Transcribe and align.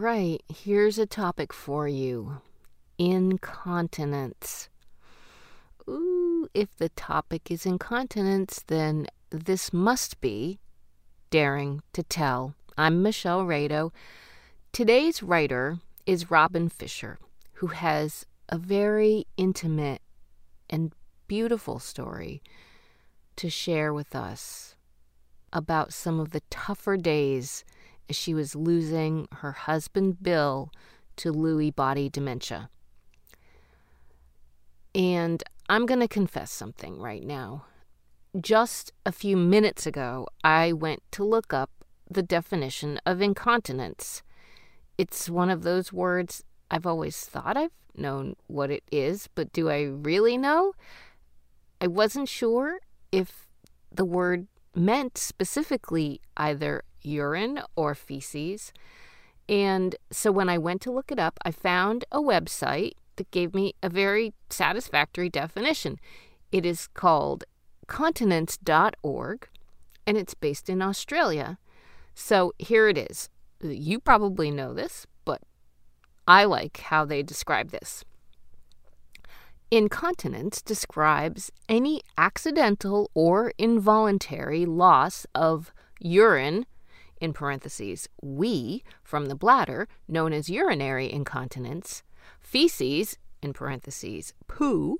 right, 0.00 0.42
here's 0.48 0.98
a 0.98 1.04
topic 1.04 1.52
for 1.52 1.86
you 1.86 2.40
incontinence. 2.98 4.70
Ooh, 5.86 6.48
if 6.54 6.74
the 6.76 6.88
topic 6.90 7.50
is 7.50 7.66
incontinence, 7.66 8.64
then 8.66 9.06
this 9.28 9.74
must 9.74 10.18
be 10.22 10.58
Daring 11.28 11.82
to 11.92 12.02
Tell. 12.02 12.54
I'm 12.78 13.02
Michelle 13.02 13.44
Rado. 13.44 13.90
Today's 14.72 15.22
writer 15.22 15.78
is 16.06 16.30
Robin 16.30 16.70
Fisher, 16.70 17.18
who 17.54 17.66
has 17.68 18.24
a 18.48 18.56
very 18.56 19.26
intimate 19.36 20.00
and 20.70 20.94
beautiful 21.26 21.78
story 21.78 22.42
to 23.36 23.50
share 23.50 23.92
with 23.92 24.16
us 24.16 24.76
about 25.52 25.92
some 25.92 26.18
of 26.18 26.30
the 26.30 26.42
tougher 26.48 26.96
days 26.96 27.64
she 28.14 28.34
was 28.34 28.54
losing 28.54 29.28
her 29.36 29.52
husband 29.52 30.22
Bill 30.22 30.70
to 31.16 31.32
Lewy 31.32 31.74
body 31.74 32.08
dementia. 32.08 32.70
And 34.94 35.42
I'm 35.68 35.86
going 35.86 36.00
to 36.00 36.08
confess 36.08 36.50
something 36.50 36.98
right 37.00 37.24
now. 37.24 37.64
Just 38.40 38.92
a 39.04 39.12
few 39.12 39.36
minutes 39.36 39.86
ago, 39.86 40.26
I 40.42 40.72
went 40.72 41.02
to 41.12 41.24
look 41.24 41.52
up 41.52 41.70
the 42.10 42.22
definition 42.22 43.00
of 43.06 43.20
incontinence. 43.20 44.22
It's 44.98 45.30
one 45.30 45.50
of 45.50 45.62
those 45.62 45.92
words 45.92 46.44
I've 46.70 46.86
always 46.86 47.24
thought 47.24 47.56
I've 47.56 47.70
known 47.96 48.36
what 48.46 48.70
it 48.70 48.84
is, 48.90 49.28
but 49.34 49.52
do 49.52 49.68
I 49.68 49.82
really 49.82 50.36
know? 50.36 50.72
I 51.80 51.86
wasn't 51.86 52.28
sure 52.28 52.80
if 53.10 53.48
the 53.92 54.04
word 54.04 54.46
meant 54.74 55.18
specifically 55.18 56.20
either 56.36 56.82
urine 57.02 57.60
or 57.76 57.94
feces. 57.94 58.72
And 59.48 59.96
so 60.10 60.30
when 60.30 60.48
I 60.48 60.58
went 60.58 60.80
to 60.82 60.92
look 60.92 61.10
it 61.10 61.18
up, 61.18 61.38
I 61.44 61.50
found 61.50 62.04
a 62.12 62.20
website 62.20 62.92
that 63.16 63.30
gave 63.30 63.54
me 63.54 63.74
a 63.82 63.88
very 63.88 64.32
satisfactory 64.48 65.28
definition. 65.28 65.98
It 66.52 66.64
is 66.64 66.86
called 66.88 67.44
continence.org 67.86 69.48
and 70.06 70.16
it's 70.16 70.34
based 70.34 70.68
in 70.68 70.80
Australia. 70.80 71.58
So 72.14 72.52
here 72.58 72.88
it 72.88 72.96
is. 72.96 73.28
You 73.62 74.00
probably 74.00 74.50
know 74.50 74.72
this, 74.72 75.06
but 75.24 75.42
I 76.26 76.44
like 76.44 76.78
how 76.78 77.04
they 77.04 77.22
describe 77.22 77.70
this. 77.70 78.04
Incontinence 79.72 80.62
describes 80.62 81.52
any 81.68 82.02
accidental 82.18 83.08
or 83.14 83.52
involuntary 83.56 84.66
loss 84.66 85.26
of 85.32 85.72
urine, 86.00 86.66
in 87.20 87.32
parentheses, 87.32 88.08
wee, 88.20 88.82
from 89.04 89.26
the 89.26 89.36
bladder, 89.36 89.86
known 90.08 90.32
as 90.32 90.50
urinary 90.50 91.12
incontinence, 91.12 92.02
feces, 92.40 93.16
in 93.42 93.52
parentheses, 93.52 94.34
poo, 94.48 94.98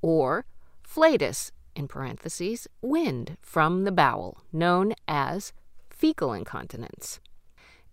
or 0.00 0.44
flatus, 0.82 1.50
in 1.74 1.88
parentheses, 1.88 2.68
wind, 2.80 3.36
from 3.42 3.82
the 3.82 3.90
bowel, 3.90 4.38
known 4.52 4.94
as 5.08 5.52
fecal 5.90 6.32
incontinence. 6.32 7.18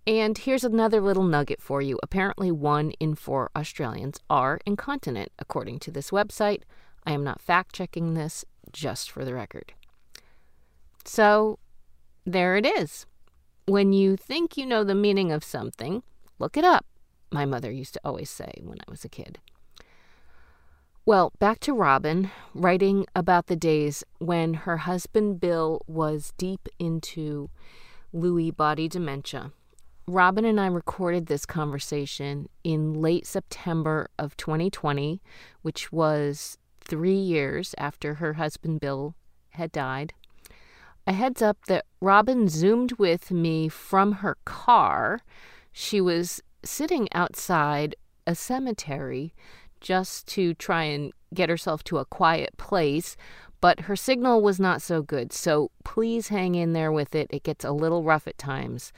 And 0.07 0.37
here's 0.37 0.63
another 0.63 0.99
little 0.99 1.23
nugget 1.23 1.61
for 1.61 1.81
you. 1.81 1.99
Apparently, 2.01 2.51
one 2.51 2.91
in 2.99 3.13
four 3.15 3.51
Australians 3.55 4.19
are 4.29 4.59
incontinent, 4.65 5.31
according 5.37 5.79
to 5.79 5.91
this 5.91 6.09
website. 6.09 6.63
I 7.05 7.11
am 7.11 7.23
not 7.23 7.41
fact 7.41 7.75
checking 7.75 8.13
this, 8.15 8.43
just 8.71 9.11
for 9.11 9.23
the 9.23 9.33
record. 9.35 9.73
So, 11.05 11.59
there 12.25 12.55
it 12.57 12.65
is. 12.65 13.05
When 13.65 13.93
you 13.93 14.17
think 14.17 14.57
you 14.57 14.65
know 14.65 14.83
the 14.83 14.95
meaning 14.95 15.31
of 15.31 15.43
something, 15.43 16.01
look 16.39 16.57
it 16.57 16.63
up, 16.63 16.85
my 17.31 17.45
mother 17.45 17.71
used 17.71 17.93
to 17.93 18.01
always 18.03 18.29
say 18.29 18.51
when 18.63 18.79
I 18.79 18.89
was 18.89 19.05
a 19.05 19.09
kid. 19.09 19.39
Well, 21.05 21.31
back 21.39 21.59
to 21.61 21.73
Robin, 21.73 22.31
writing 22.53 23.05
about 23.15 23.47
the 23.47 23.55
days 23.55 24.03
when 24.19 24.53
her 24.53 24.77
husband 24.77 25.39
Bill 25.39 25.81
was 25.87 26.33
deep 26.37 26.67
into 26.79 27.49
Lewy 28.13 28.55
body 28.55 28.87
dementia. 28.87 29.51
Robin 30.07 30.45
and 30.45 30.59
I 30.59 30.67
recorded 30.67 31.27
this 31.27 31.45
conversation 31.45 32.49
in 32.63 32.93
late 32.93 33.27
September 33.27 34.09
of 34.17 34.35
2020, 34.35 35.21
which 35.61 35.91
was 35.91 36.57
three 36.79 37.13
years 37.13 37.75
after 37.77 38.15
her 38.15 38.33
husband 38.33 38.79
Bill 38.79 39.15
had 39.51 39.71
died. 39.71 40.13
A 41.05 41.13
heads 41.13 41.41
up 41.41 41.65
that 41.65 41.85
Robin 41.99 42.47
zoomed 42.47 42.93
with 42.93 43.31
me 43.31 43.69
from 43.69 44.13
her 44.13 44.37
car. 44.45 45.21
She 45.71 46.01
was 46.01 46.41
sitting 46.63 47.07
outside 47.13 47.95
a 48.27 48.35
cemetery 48.35 49.33
just 49.79 50.27
to 50.27 50.53
try 50.53 50.83
and 50.83 51.11
get 51.33 51.49
herself 51.49 51.83
to 51.85 51.97
a 51.97 52.05
quiet 52.05 52.55
place, 52.57 53.17
but 53.61 53.81
her 53.81 53.95
signal 53.95 54.41
was 54.41 54.59
not 54.59 54.81
so 54.81 55.01
good. 55.01 55.31
So 55.31 55.71
please 55.83 56.27
hang 56.27 56.55
in 56.55 56.73
there 56.73 56.91
with 56.91 57.15
it. 57.15 57.27
It 57.31 57.43
gets 57.43 57.63
a 57.63 57.71
little 57.71 58.03
rough 58.03 58.27
at 58.27 58.37
times 58.37 58.91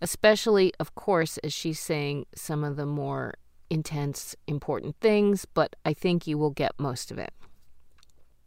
especially, 0.00 0.72
of 0.80 0.94
course, 0.94 1.38
as 1.38 1.52
she's 1.52 1.80
saying 1.80 2.26
some 2.34 2.64
of 2.64 2.76
the 2.76 2.86
more 2.86 3.34
intense, 3.68 4.34
important 4.46 4.96
things, 5.00 5.44
but 5.44 5.76
I 5.84 5.94
think 5.94 6.26
you 6.26 6.38
will 6.38 6.50
get 6.50 6.72
most 6.78 7.10
of 7.10 7.18
it. 7.18 7.32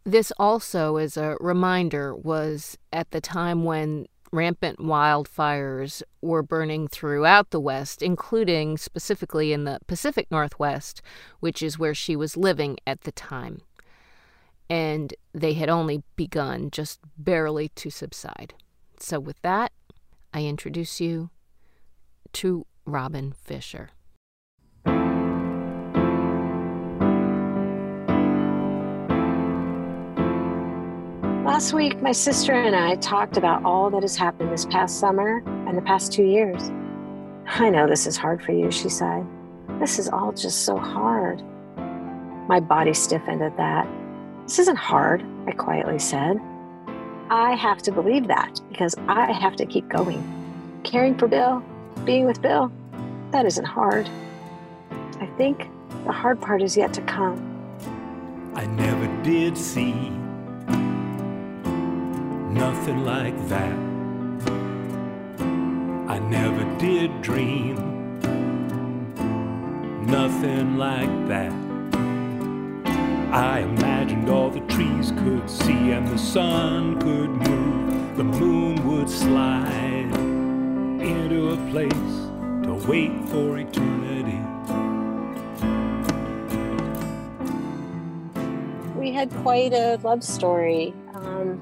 This 0.04 0.32
also, 0.38 0.96
as 0.96 1.16
a 1.16 1.36
reminder, 1.40 2.14
was 2.14 2.76
at 2.92 3.10
the 3.10 3.22
time 3.22 3.64
when 3.64 4.06
rampant 4.30 4.78
wildfires 4.80 6.02
were 6.20 6.42
burning 6.42 6.88
throughout 6.88 7.50
the 7.50 7.60
West, 7.60 8.02
including 8.02 8.76
specifically 8.76 9.52
in 9.52 9.64
the 9.64 9.78
Pacific 9.86 10.30
Northwest, 10.30 11.00
which 11.40 11.62
is 11.62 11.78
where 11.78 11.94
she 11.94 12.16
was 12.16 12.36
living 12.36 12.76
at 12.86 13.02
the 13.02 13.12
time. 13.12 13.62
And 14.68 15.14
they 15.32 15.54
had 15.54 15.68
only 15.68 16.02
begun 16.16 16.70
just 16.70 17.00
barely 17.16 17.68
to 17.70 17.90
subside. 17.90 18.54
So, 18.98 19.20
with 19.20 19.40
that, 19.42 19.72
I 20.32 20.44
introduce 20.44 21.00
you 21.00 21.30
to 22.34 22.66
Robin 22.84 23.32
Fisher. 23.32 23.90
Last 31.44 31.72
week, 31.72 32.02
my 32.02 32.10
sister 32.12 32.52
and 32.52 32.74
I 32.74 32.96
talked 32.96 33.36
about 33.36 33.64
all 33.64 33.88
that 33.90 34.02
has 34.02 34.16
happened 34.16 34.50
this 34.50 34.64
past 34.66 34.98
summer 34.98 35.42
and 35.68 35.78
the 35.78 35.82
past 35.82 36.12
two 36.12 36.24
years. 36.24 36.70
I 37.46 37.70
know 37.70 37.86
this 37.86 38.06
is 38.06 38.16
hard 38.16 38.42
for 38.42 38.52
you, 38.52 38.70
she 38.70 38.88
sighed. 38.88 39.24
This 39.78 39.98
is 39.98 40.08
all 40.08 40.32
just 40.32 40.64
so 40.64 40.76
hard. 40.76 41.42
My 42.48 42.58
body 42.58 42.92
stiffened 42.92 43.42
at 43.42 43.56
that. 43.56 43.86
This 44.42 44.58
isn't 44.58 44.76
hard, 44.76 45.24
I 45.46 45.52
quietly 45.52 45.98
said. 45.98 46.38
I 47.30 47.54
have 47.54 47.82
to 47.82 47.92
believe 47.92 48.26
that 48.26 48.60
because 48.68 48.96
I 49.06 49.32
have 49.32 49.54
to 49.56 49.66
keep 49.66 49.88
going. 49.88 50.22
Caring 50.82 51.16
for 51.16 51.28
Bill, 51.28 51.62
being 52.04 52.26
with 52.26 52.42
Bill, 52.42 52.70
that 53.30 53.46
isn't 53.46 53.64
hard. 53.64 54.08
I 55.20 55.26
think 55.38 55.70
the 56.04 56.12
hard 56.12 56.40
part 56.40 56.60
is 56.62 56.76
yet 56.76 56.92
to 56.94 57.00
come. 57.02 57.40
I 58.54 58.66
never 58.66 59.06
did 59.22 59.56
see 59.56 60.10
nothing 62.52 63.04
like 63.04 63.36
that. 63.48 63.72
I 66.08 66.18
never 66.18 66.78
did 66.78 67.22
dream 67.22 67.76
nothing 70.06 70.76
like 70.76 71.28
that. 71.28 71.52
I 73.32 73.60
imagined 73.60 74.28
all 74.28 74.50
the 74.50 74.60
trees 74.72 75.10
could 75.18 75.50
see 75.50 75.90
and 75.90 76.06
the 76.06 76.18
sun 76.18 77.00
could 77.00 77.30
move, 77.30 78.16
the 78.16 78.24
moon 78.24 78.86
would 78.88 79.10
slide 79.10 79.83
place 81.74 81.90
to 82.62 82.72
wait 82.88 83.10
for 83.30 83.58
eternity. 83.58 84.38
We 88.96 89.10
had 89.10 89.28
quite 89.42 89.72
a 89.72 89.98
love 90.04 90.22
story. 90.22 90.94
Um, 91.14 91.60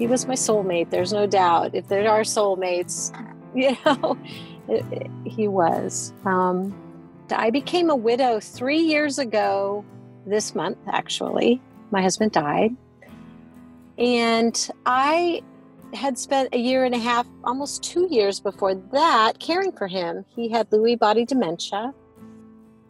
he 0.00 0.08
was 0.08 0.26
my 0.26 0.34
soulmate, 0.34 0.90
there's 0.90 1.12
no 1.12 1.28
doubt. 1.28 1.76
If 1.76 1.86
there 1.86 2.10
are 2.10 2.22
soulmates, 2.22 3.12
you 3.54 3.76
know, 3.86 4.18
it, 4.66 4.84
it, 4.90 5.10
he 5.26 5.46
was. 5.46 6.12
Um, 6.24 6.74
I 7.30 7.50
became 7.50 7.88
a 7.88 7.94
widow 7.94 8.40
three 8.40 8.80
years 8.80 9.20
ago, 9.20 9.84
this 10.26 10.56
month 10.56 10.78
actually. 10.88 11.60
My 11.92 12.02
husband 12.02 12.32
died. 12.32 12.74
And 13.96 14.70
I 14.86 15.42
had 15.94 16.18
spent 16.18 16.54
a 16.54 16.58
year 16.58 16.84
and 16.84 16.94
a 16.94 16.98
half, 16.98 17.26
almost 17.44 17.82
two 17.82 18.06
years 18.10 18.40
before 18.40 18.74
that, 18.74 19.38
caring 19.38 19.72
for 19.72 19.86
him. 19.86 20.24
He 20.34 20.48
had 20.48 20.70
Lewy 20.70 20.98
body 20.98 21.24
dementia. 21.24 21.92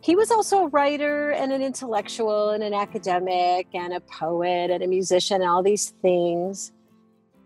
He 0.00 0.16
was 0.16 0.31
also 0.31 0.64
a 0.64 0.69
writer 0.69 1.31
and 1.31 1.52
an 1.52 1.62
intellectual 1.62 2.50
and 2.50 2.62
an 2.62 2.75
academic 2.75 3.69
and 3.72 3.93
a 3.93 4.00
poet 4.00 4.70
and 4.70 4.82
a 4.82 4.87
musician 4.87 5.40
and 5.40 5.50
all 5.50 5.62
these 5.62 5.90
things. 6.02 6.72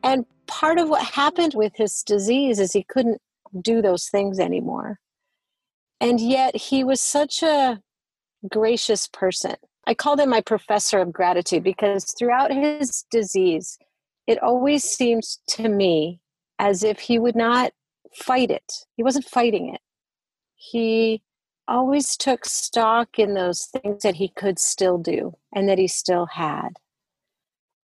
And 0.03 0.25
part 0.47 0.79
of 0.79 0.89
what 0.89 1.03
happened 1.03 1.55
with 1.55 1.73
his 1.77 2.03
disease 2.03 2.59
is 2.59 2.73
he 2.73 2.83
couldn't 2.83 3.21
do 3.61 3.83
those 3.83 4.09
things 4.09 4.39
anymore. 4.39 5.01
And 6.01 6.21
yet 6.21 6.57
he 6.57 6.85
was 6.85 7.01
such 7.01 7.43
a 7.43 7.81
gracious 8.51 9.09
person. 9.09 9.57
I 9.87 9.95
called 9.95 10.21
him 10.21 10.31
my 10.31 10.41
professor 10.41 10.99
of 10.99 11.13
gratitude 11.13 11.63
because 11.63 12.13
throughout 12.19 12.53
his 12.53 13.05
disease, 13.11 13.79
it 14.27 14.43
always 14.43 14.85
seemed 14.85 15.25
to 15.49 15.69
me 15.69 16.21
as 16.59 16.83
if 16.83 16.99
he 16.99 17.19
would 17.19 17.37
not 17.37 17.73
fight 18.15 18.51
it. 18.51 18.87
He 18.97 19.03
wasn't 19.03 19.27
fighting 19.27 19.75
it. 19.75 19.81
He 20.55 21.23
always 21.69 22.17
took 22.17 22.45
stock 22.45 23.19
in 23.19 23.35
those 23.35 23.67
things 23.67 24.03
that 24.03 24.17
he 24.17 24.29
could 24.29 24.59
still 24.59 24.99
do 24.99 25.37
and 25.55 25.69
that 25.69 25.79
he 25.79 25.89
still 25.89 26.27
had. 26.27 26.71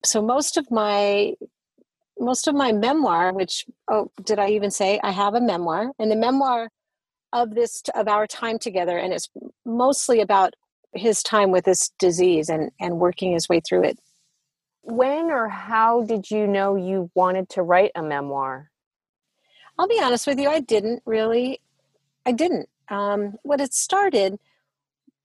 So 0.04 0.22
most 0.22 0.58
of 0.58 0.70
my 0.72 1.34
most 2.20 2.48
of 2.48 2.54
my 2.54 2.72
memoir, 2.72 3.34
which 3.34 3.66
oh, 3.90 4.12
did 4.24 4.38
I 4.38 4.50
even 4.50 4.70
say 4.70 5.00
I 5.04 5.12
have 5.12 5.34
a 5.34 5.42
memoir? 5.42 5.92
And 5.98 6.12
the 6.12 6.16
memoir 6.16 6.70
of 7.34 7.56
this 7.56 7.84
of 7.96 8.08
our 8.08 8.28
time 8.28 8.60
together, 8.60 8.98
and 8.98 9.14
it's 9.14 9.30
mostly 9.66 10.20
about 10.22 10.54
his 10.94 11.24
time 11.24 11.52
with 11.52 11.66
this 11.66 11.92
disease 12.00 12.50
and 12.50 12.72
and 12.80 13.00
working 13.00 13.32
his 13.32 13.50
way 13.50 13.60
through 13.60 13.84
it. 13.84 14.00
When 14.84 15.30
or 15.30 15.48
how 15.48 16.02
did 16.04 16.32
you 16.32 16.48
know 16.48 16.76
you 16.76 17.12
wanted 17.14 17.50
to 17.50 17.62
write 17.62 17.92
a 17.96 18.02
memoir? 18.02 18.72
I'll 19.78 19.88
be 19.88 20.02
honest 20.02 20.28
with 20.28 20.40
you, 20.40 20.50
I 20.50 20.60
didn't 20.60 21.02
really. 21.06 21.62
I 22.26 22.32
didn't. 22.32 22.70
Um, 22.90 23.36
what 23.44 23.62
it 23.62 23.74
started 23.74 24.38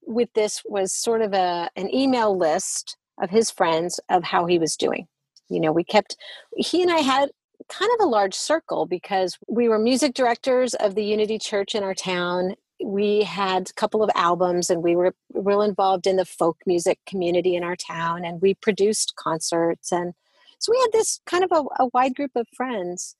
with 0.05 0.33
this 0.33 0.63
was 0.65 0.93
sort 0.93 1.21
of 1.21 1.33
a 1.33 1.69
an 1.75 1.93
email 1.93 2.35
list 2.35 2.97
of 3.21 3.29
his 3.29 3.51
friends 3.51 3.99
of 4.09 4.23
how 4.23 4.45
he 4.45 4.57
was 4.57 4.77
doing. 4.77 5.07
You 5.49 5.59
know, 5.59 5.71
we 5.71 5.83
kept 5.83 6.17
he 6.55 6.81
and 6.81 6.91
I 6.91 6.99
had 6.99 7.29
kind 7.69 7.91
of 7.99 8.05
a 8.05 8.09
large 8.09 8.33
circle 8.33 8.85
because 8.85 9.37
we 9.47 9.67
were 9.67 9.79
music 9.79 10.13
directors 10.13 10.73
of 10.75 10.95
the 10.95 11.03
Unity 11.03 11.37
Church 11.37 11.75
in 11.75 11.83
our 11.83 11.93
town. 11.93 12.55
We 12.83 13.23
had 13.23 13.69
a 13.69 13.73
couple 13.73 14.03
of 14.03 14.09
albums 14.15 14.69
and 14.69 14.83
we 14.83 14.95
were 14.95 15.15
real 15.39 15.61
involved 15.61 16.07
in 16.07 16.15
the 16.15 16.25
folk 16.25 16.57
music 16.65 16.99
community 17.07 17.55
in 17.55 17.63
our 17.63 17.75
town 17.75 18.25
and 18.25 18.41
we 18.41 18.53
produced 18.53 19.13
concerts 19.15 19.91
and 19.91 20.13
so 20.59 20.71
we 20.71 20.79
had 20.79 20.91
this 20.91 21.19
kind 21.25 21.43
of 21.43 21.51
a, 21.51 21.83
a 21.83 21.89
wide 21.93 22.15
group 22.15 22.31
of 22.35 22.47
friends 22.55 23.15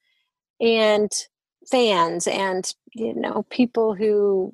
and 0.60 1.12
fans 1.70 2.28
and 2.28 2.74
you 2.94 3.14
know 3.14 3.46
people 3.50 3.94
who 3.94 4.52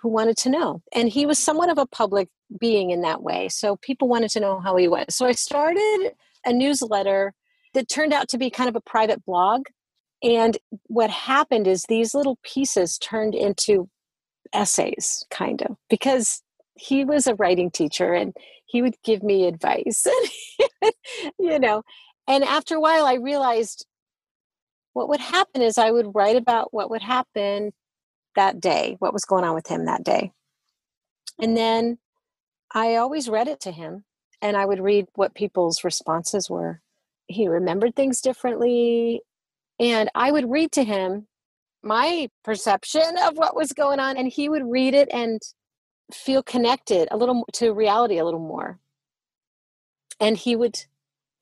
who 0.00 0.08
wanted 0.08 0.36
to 0.38 0.48
know. 0.48 0.82
And 0.94 1.08
he 1.08 1.26
was 1.26 1.38
somewhat 1.38 1.70
of 1.70 1.78
a 1.78 1.86
public 1.86 2.28
being 2.60 2.90
in 2.90 3.02
that 3.02 3.22
way 3.22 3.48
so 3.48 3.76
people 3.76 4.08
wanted 4.08 4.30
to 4.30 4.40
know 4.40 4.60
how 4.60 4.76
he 4.76 4.88
was. 4.88 5.06
So 5.10 5.26
i 5.26 5.32
started 5.32 6.12
a 6.44 6.52
newsletter 6.52 7.34
that 7.74 7.88
turned 7.88 8.12
out 8.12 8.28
to 8.28 8.38
be 8.38 8.50
kind 8.50 8.68
of 8.68 8.76
a 8.76 8.80
private 8.80 9.24
blog 9.24 9.66
and 10.22 10.56
what 10.84 11.10
happened 11.10 11.66
is 11.66 11.84
these 11.84 12.14
little 12.14 12.38
pieces 12.42 12.98
turned 12.98 13.34
into 13.34 13.88
essays 14.54 15.24
kind 15.30 15.60
of 15.62 15.76
because 15.90 16.42
he 16.76 17.04
was 17.04 17.26
a 17.26 17.34
writing 17.34 17.70
teacher 17.70 18.12
and 18.12 18.34
he 18.66 18.82
would 18.82 18.96
give 19.04 19.22
me 19.22 19.46
advice 19.46 20.06
you 21.38 21.58
know 21.58 21.82
and 22.28 22.44
after 22.44 22.76
a 22.76 22.80
while 22.80 23.06
i 23.06 23.14
realized 23.14 23.86
what 24.96 25.10
would 25.10 25.20
happen 25.20 25.60
is 25.60 25.76
I 25.76 25.90
would 25.90 26.14
write 26.14 26.36
about 26.36 26.72
what 26.72 26.88
would 26.88 27.02
happen 27.02 27.74
that 28.34 28.60
day, 28.62 28.96
what 28.98 29.12
was 29.12 29.26
going 29.26 29.44
on 29.44 29.54
with 29.54 29.66
him 29.66 29.84
that 29.84 30.02
day. 30.02 30.32
And 31.38 31.54
then 31.54 31.98
I 32.72 32.96
always 32.96 33.28
read 33.28 33.46
it 33.46 33.60
to 33.60 33.72
him 33.72 34.04
and 34.40 34.56
I 34.56 34.64
would 34.64 34.80
read 34.80 35.04
what 35.14 35.34
people's 35.34 35.84
responses 35.84 36.48
were. 36.48 36.80
He 37.26 37.46
remembered 37.46 37.94
things 37.94 38.22
differently. 38.22 39.20
And 39.78 40.08
I 40.14 40.32
would 40.32 40.50
read 40.50 40.72
to 40.72 40.82
him 40.82 41.26
my 41.82 42.30
perception 42.42 43.18
of 43.22 43.36
what 43.36 43.54
was 43.54 43.74
going 43.74 44.00
on, 44.00 44.16
and 44.16 44.26
he 44.26 44.48
would 44.48 44.64
read 44.64 44.94
it 44.94 45.10
and 45.12 45.42
feel 46.12 46.42
connected 46.42 47.08
a 47.10 47.16
little 47.16 47.44
to 47.54 47.72
reality 47.72 48.18
a 48.18 48.24
little 48.24 48.40
more. 48.40 48.78
And 50.20 50.36
he 50.36 50.56
would 50.56 50.84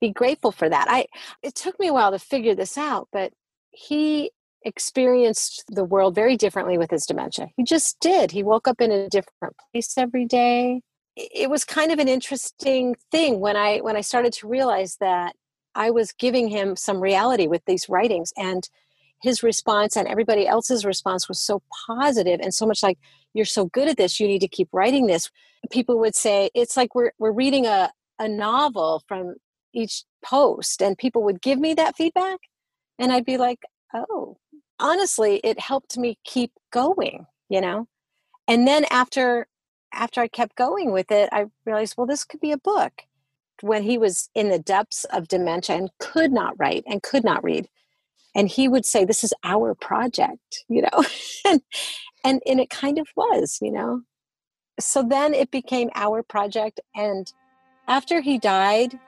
be 0.01 0.11
grateful 0.11 0.53
for 0.53 0.69
that. 0.69 0.87
I 0.89 1.07
it 1.43 1.55
took 1.55 1.79
me 1.79 1.89
a 1.89 1.93
while 1.93 2.11
to 2.11 2.19
figure 2.19 2.55
this 2.55 2.77
out, 2.77 3.09
but 3.13 3.33
he 3.71 4.31
experienced 4.65 5.65
the 5.69 5.85
world 5.85 6.15
very 6.15 6.37
differently 6.37 6.79
with 6.79 6.91
his 6.91 7.07
dementia. 7.07 7.49
He 7.57 7.65
just 7.65 8.01
did. 8.01 8.31
He 8.31 8.43
woke 8.43 8.67
up 8.67 8.81
in 8.81 8.91
a 8.91 9.09
different 9.09 9.55
place 9.73 9.97
every 9.97 10.25
day. 10.25 10.81
It 11.17 11.51
was 11.51 11.65
kind 11.65 11.93
of 11.93 11.99
an 11.99 12.09
interesting 12.09 12.97
thing 13.11 13.41
when 13.41 13.57
I 13.57 13.79
when 13.79 13.97
I 13.97 14.01
started 14.01 14.33
to 14.35 14.49
realize 14.49 14.97
that 15.01 15.37
I 15.75 15.91
was 15.91 16.13
giving 16.13 16.49
him 16.49 16.77
some 16.77 17.01
reality 17.01 17.47
with 17.47 17.65
these 17.67 17.89
writings 17.89 18.33
and 18.37 18.69
his 19.23 19.43
response 19.43 19.97
and 19.97 20.07
everybody 20.07 20.47
else's 20.47 20.85
response 20.85 21.29
was 21.29 21.39
so 21.39 21.63
positive 21.87 22.41
and 22.41 22.53
so 22.53 22.67
much 22.67 22.83
like 22.83 22.99
you're 23.35 23.45
so 23.45 23.67
good 23.67 23.89
at 23.89 23.97
this 23.97 24.19
you 24.19 24.27
need 24.27 24.41
to 24.41 24.49
keep 24.49 24.69
writing 24.73 25.07
this 25.07 25.31
people 25.71 25.99
would 25.99 26.15
say 26.15 26.51
it's 26.55 26.77
like 26.77 26.95
we're 26.95 27.13
we're 27.19 27.33
reading 27.33 27.67
a 27.67 27.91
a 28.19 28.29
novel 28.29 29.03
from 29.09 29.35
each 29.75 30.05
post 30.25 30.81
and 30.81 30.97
people 30.97 31.23
would 31.23 31.43
give 31.43 31.59
me 31.59 31.75
that 31.75 31.97
feedback 31.97 32.39
and 32.99 33.13
I'd 33.13 33.25
be 33.25 33.37
like, 33.37 33.61
oh, 33.93 34.37
honestly, 34.79 35.41
it 35.45 35.59
helped 35.59 35.97
me 35.99 36.19
keep 36.25 36.53
going, 36.73 37.27
you 37.49 37.61
know? 37.61 37.89
And 38.47 38.67
then 38.67 38.85
after 38.91 39.47
after 39.93 40.21
I 40.21 40.29
kept 40.29 40.57
going 40.57 40.91
with 40.91 41.13
it, 41.13 41.29
I 41.33 41.47
realized, 41.65 41.95
well, 41.97 42.07
this 42.07 42.25
could 42.25 42.41
be 42.41 42.51
a 42.51 42.59
book. 42.59 43.03
When 43.61 43.85
he 43.85 43.97
was 43.97 44.29
in 44.35 44.49
the 44.49 44.59
depths 44.59 45.05
of 45.05 45.29
dementia 45.29 45.77
and 45.77 45.91
could 46.01 46.33
not 46.33 46.59
write 46.59 46.83
and 46.89 47.03
could 47.03 47.23
not 47.23 47.45
read. 47.45 47.69
And 48.35 48.49
he 48.49 48.67
would 48.67 48.85
say, 48.85 49.05
This 49.05 49.23
is 49.23 49.33
our 49.45 49.75
project, 49.75 50.65
you 50.69 50.83
know? 50.83 51.05
and, 51.45 51.63
and 52.25 52.41
and 52.47 52.61
it 52.61 52.71
kind 52.71 52.99
of 52.99 53.07
was, 53.17 53.59
you 53.61 53.71
know. 53.71 54.03
So 54.81 55.03
then 55.03 55.35
it 55.35 55.51
became 55.51 55.91
our 55.95 56.23
project. 56.23 56.81
And 56.97 57.33
after 57.87 58.21
he 58.21 58.39
died, 58.39 58.99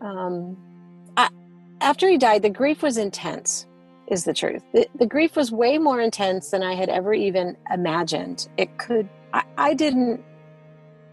um, 0.00 0.56
I, 1.16 1.28
after 1.80 2.08
he 2.08 2.16
died, 2.16 2.42
the 2.42 2.50
grief 2.50 2.82
was 2.82 2.96
intense, 2.96 3.66
is 4.08 4.24
the 4.24 4.32
truth. 4.32 4.62
The, 4.72 4.88
the, 4.98 5.06
grief 5.06 5.36
was 5.36 5.52
way 5.52 5.78
more 5.78 6.00
intense 6.00 6.50
than 6.50 6.62
I 6.62 6.74
had 6.74 6.88
ever 6.88 7.12
even 7.12 7.56
imagined. 7.72 8.48
It 8.56 8.78
could, 8.78 9.08
I, 9.32 9.42
I 9.58 9.74
didn't 9.74 10.22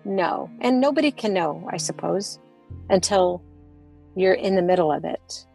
know. 0.06 0.50
And 0.62 0.80
nobody 0.80 1.12
can 1.12 1.34
know, 1.34 1.68
I 1.72 1.78
suppose, 1.78 2.40
until 2.90 3.44
you're 4.16 4.34
in 4.34 4.56
the 4.56 4.62
middle 4.62 4.92
of 4.92 5.04
it. 5.04 5.46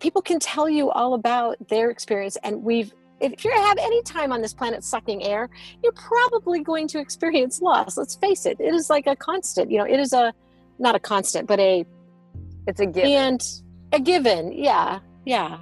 People 0.00 0.22
can 0.22 0.38
tell 0.38 0.68
you 0.68 0.90
all 0.90 1.14
about 1.14 1.56
their 1.68 1.90
experience, 1.90 2.36
and 2.42 2.62
we've 2.62 2.92
if 3.20 3.44
you 3.44 3.50
have 3.50 3.78
any 3.78 4.02
time 4.02 4.30
on 4.30 4.42
this 4.42 4.52
planet 4.52 4.84
sucking 4.84 5.22
air, 5.22 5.48
you're 5.82 5.92
probably 5.92 6.62
going 6.62 6.86
to 6.88 6.98
experience 6.98 7.62
loss. 7.62 7.96
Let's 7.96 8.14
face 8.14 8.44
it. 8.44 8.60
It 8.60 8.74
is 8.74 8.90
like 8.90 9.06
a 9.06 9.16
constant, 9.16 9.70
you 9.70 9.78
know, 9.78 9.86
it 9.86 9.98
is 9.98 10.12
a 10.12 10.34
not 10.78 10.94
a 10.94 10.98
constant, 10.98 11.48
but 11.48 11.58
a 11.58 11.86
it's 12.66 12.80
a 12.80 12.86
given. 12.86 13.10
And 13.10 13.44
a 13.92 14.00
given, 14.00 14.52
yeah, 14.52 14.98
yeah. 15.24 15.58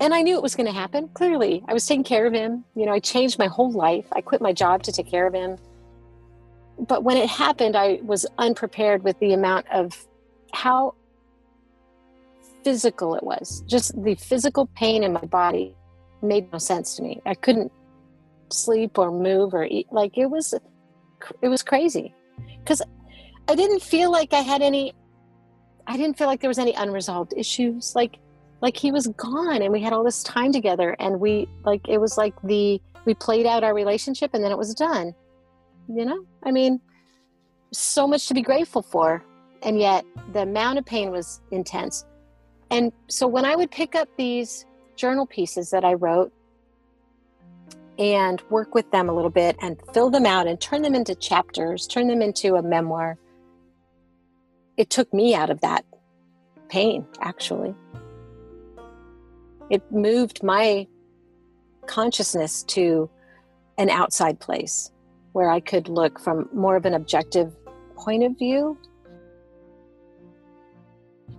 And 0.00 0.12
I 0.12 0.22
knew 0.22 0.36
it 0.36 0.42
was 0.42 0.54
going 0.54 0.66
to 0.66 0.72
happen, 0.72 1.08
clearly. 1.14 1.64
I 1.66 1.72
was 1.72 1.86
taking 1.86 2.04
care 2.04 2.26
of 2.26 2.32
him. 2.32 2.64
You 2.74 2.86
know, 2.86 2.92
I 2.92 2.98
changed 2.98 3.38
my 3.38 3.46
whole 3.46 3.72
life. 3.72 4.06
I 4.12 4.20
quit 4.20 4.42
my 4.42 4.52
job 4.52 4.82
to 4.84 4.92
take 4.92 5.06
care 5.06 5.26
of 5.26 5.34
him. 5.34 5.56
But 6.78 7.04
when 7.04 7.16
it 7.16 7.28
happened, 7.28 7.76
I 7.76 8.00
was 8.02 8.26
unprepared 8.38 9.04
with 9.04 9.18
the 9.20 9.32
amount 9.32 9.66
of 9.72 10.06
how 10.52 10.94
physical 12.64 13.14
it 13.14 13.22
was. 13.22 13.62
Just 13.66 14.02
the 14.02 14.14
physical 14.16 14.66
pain 14.74 15.04
in 15.04 15.12
my 15.12 15.24
body 15.26 15.76
made 16.22 16.50
no 16.52 16.58
sense 16.58 16.96
to 16.96 17.02
me. 17.02 17.20
I 17.26 17.34
couldn't 17.34 17.70
sleep 18.50 18.98
or 18.98 19.10
move 19.10 19.54
or 19.54 19.64
eat. 19.64 19.86
Like 19.92 20.16
it 20.18 20.26
was, 20.26 20.54
it 21.42 21.48
was 21.48 21.62
crazy 21.62 22.14
because 22.58 22.82
I 23.48 23.54
didn't 23.54 23.82
feel 23.82 24.10
like 24.10 24.32
I 24.32 24.40
had 24.40 24.62
any 24.62 24.94
I 25.86 25.96
didn't 25.96 26.16
feel 26.16 26.26
like 26.26 26.40
there 26.40 26.48
was 26.48 26.58
any 26.58 26.72
unresolved 26.72 27.34
issues. 27.36 27.94
Like 27.94 28.18
like 28.60 28.76
he 28.76 28.90
was 28.90 29.08
gone 29.08 29.62
and 29.62 29.72
we 29.72 29.82
had 29.82 29.92
all 29.92 30.04
this 30.04 30.22
time 30.22 30.52
together 30.52 30.96
and 30.98 31.20
we 31.20 31.48
like 31.64 31.86
it 31.88 31.98
was 31.98 32.16
like 32.16 32.34
the 32.42 32.80
we 33.04 33.14
played 33.14 33.46
out 33.46 33.62
our 33.62 33.74
relationship 33.74 34.30
and 34.32 34.42
then 34.42 34.50
it 34.50 34.58
was 34.58 34.74
done. 34.74 35.14
You 35.88 36.06
know? 36.06 36.24
I 36.42 36.50
mean, 36.50 36.80
so 37.72 38.06
much 38.06 38.26
to 38.28 38.34
be 38.34 38.40
grateful 38.40 38.80
for. 38.80 39.22
And 39.62 39.78
yet 39.78 40.04
the 40.32 40.42
amount 40.42 40.78
of 40.78 40.86
pain 40.86 41.10
was 41.10 41.42
intense. 41.50 42.06
And 42.74 42.92
so 43.06 43.28
when 43.28 43.44
I 43.44 43.54
would 43.54 43.70
pick 43.70 43.94
up 43.94 44.08
these 44.16 44.66
journal 44.96 45.26
pieces 45.26 45.70
that 45.70 45.84
I 45.84 45.94
wrote 45.94 46.32
and 48.00 48.42
work 48.50 48.74
with 48.74 48.90
them 48.90 49.08
a 49.08 49.12
little 49.12 49.30
bit 49.30 49.56
and 49.62 49.80
fill 49.92 50.10
them 50.10 50.26
out 50.26 50.48
and 50.48 50.60
turn 50.60 50.82
them 50.82 50.96
into 50.96 51.14
chapters, 51.14 51.86
turn 51.86 52.08
them 52.08 52.20
into 52.20 52.56
a 52.56 52.62
memoir, 52.62 53.16
it 54.76 54.90
took 54.90 55.14
me 55.14 55.36
out 55.36 55.50
of 55.50 55.60
that 55.60 55.84
pain, 56.68 57.06
actually. 57.20 57.76
It 59.70 59.80
moved 59.92 60.42
my 60.42 60.88
consciousness 61.86 62.64
to 62.64 63.08
an 63.78 63.88
outside 63.88 64.40
place 64.40 64.90
where 65.32 65.48
I 65.48 65.60
could 65.60 65.88
look 65.88 66.18
from 66.18 66.48
more 66.52 66.74
of 66.74 66.86
an 66.86 66.94
objective 66.94 67.54
point 67.94 68.24
of 68.24 68.36
view. 68.36 68.76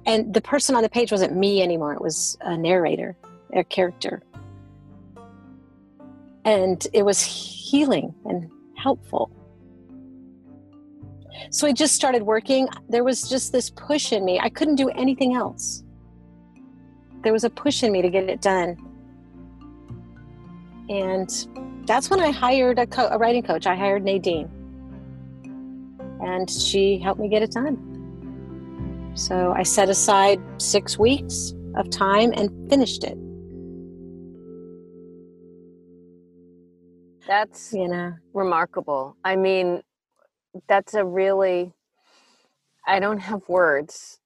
And 0.05 0.33
the 0.33 0.41
person 0.41 0.75
on 0.75 0.83
the 0.83 0.89
page 0.89 1.11
wasn't 1.11 1.35
me 1.35 1.61
anymore, 1.61 1.93
it 1.93 2.01
was 2.01 2.37
a 2.41 2.57
narrator, 2.57 3.15
a 3.53 3.63
character. 3.63 4.21
and 6.45 6.87
it 6.93 7.03
was 7.03 7.21
healing 7.21 8.13
and 8.25 8.49
helpful. 8.77 9.31
So 11.49 11.67
I 11.67 11.73
just 11.73 11.95
started 11.95 12.23
working. 12.23 12.69
There 12.87 13.03
was 13.03 13.27
just 13.27 13.51
this 13.51 13.69
push 13.71 14.13
in 14.13 14.23
me. 14.23 14.39
I 14.39 14.49
couldn't 14.49 14.75
do 14.75 14.89
anything 14.89 15.35
else. 15.35 15.83
There 17.23 17.33
was 17.33 17.43
a 17.43 17.49
push 17.49 17.83
in 17.83 17.91
me 17.91 18.01
to 18.03 18.09
get 18.09 18.29
it 18.29 18.41
done. 18.41 18.77
And 20.87 21.29
that's 21.87 22.09
when 22.09 22.19
I 22.19 22.29
hired 22.29 22.77
a, 22.77 22.85
co- 22.85 23.09
a 23.09 23.17
writing 23.17 23.41
coach. 23.41 23.65
I 23.65 23.75
hired 23.75 24.03
Nadine. 24.03 24.49
And 26.21 26.49
she 26.49 26.99
helped 26.99 27.19
me 27.19 27.27
get 27.27 27.41
it 27.41 27.51
done. 27.51 27.94
So 29.15 29.53
I 29.55 29.63
set 29.63 29.89
aside 29.89 30.41
six 30.61 30.99
weeks 30.99 31.53
of 31.75 31.89
time 31.89 32.33
and 32.35 32.49
finished 32.69 33.03
it. 33.03 33.17
That's 37.27 37.73
You 37.73 37.87
know, 37.87 38.13
remarkable. 38.33 39.17
I 39.23 39.35
mean, 39.35 39.81
that's 40.67 40.93
a 40.93 41.05
really 41.05 41.73
I 42.87 42.99
don't 42.99 43.19
have 43.19 43.41
words 43.49 44.19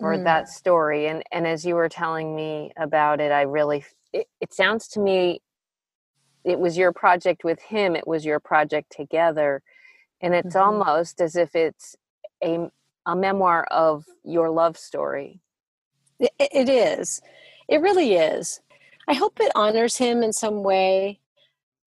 for 0.00 0.18
Mm. 0.18 0.24
that 0.24 0.48
story 0.48 1.06
and 1.08 1.22
and 1.32 1.46
as 1.46 1.64
you 1.66 1.74
were 1.74 1.88
telling 1.88 2.36
me 2.36 2.72
about 2.76 3.20
it, 3.20 3.32
I 3.32 3.42
really 3.42 3.84
it, 4.12 4.28
it 4.40 4.52
sounds 4.54 4.88
to 4.90 5.00
me 5.00 5.40
it 6.44 6.58
was 6.58 6.78
your 6.78 6.92
project 6.92 7.44
with 7.44 7.60
him, 7.60 7.96
it 7.96 8.06
was 8.08 8.24
your 8.24 8.40
project 8.40 8.92
together 8.96 9.62
and 10.20 10.34
it's 10.34 10.54
Mhm. 10.54 10.62
almost 10.62 11.20
as 11.20 11.36
if 11.36 11.54
it's 11.56 11.96
a 12.42 12.70
a 13.08 13.16
memoir 13.16 13.64
of 13.70 14.04
your 14.22 14.50
love 14.50 14.76
story. 14.76 15.40
It, 16.20 16.30
it 16.38 16.68
is. 16.68 17.22
It 17.66 17.80
really 17.80 18.14
is. 18.14 18.60
I 19.08 19.14
hope 19.14 19.40
it 19.40 19.50
honors 19.54 19.96
him 19.96 20.22
in 20.22 20.32
some 20.34 20.62
way. 20.62 21.20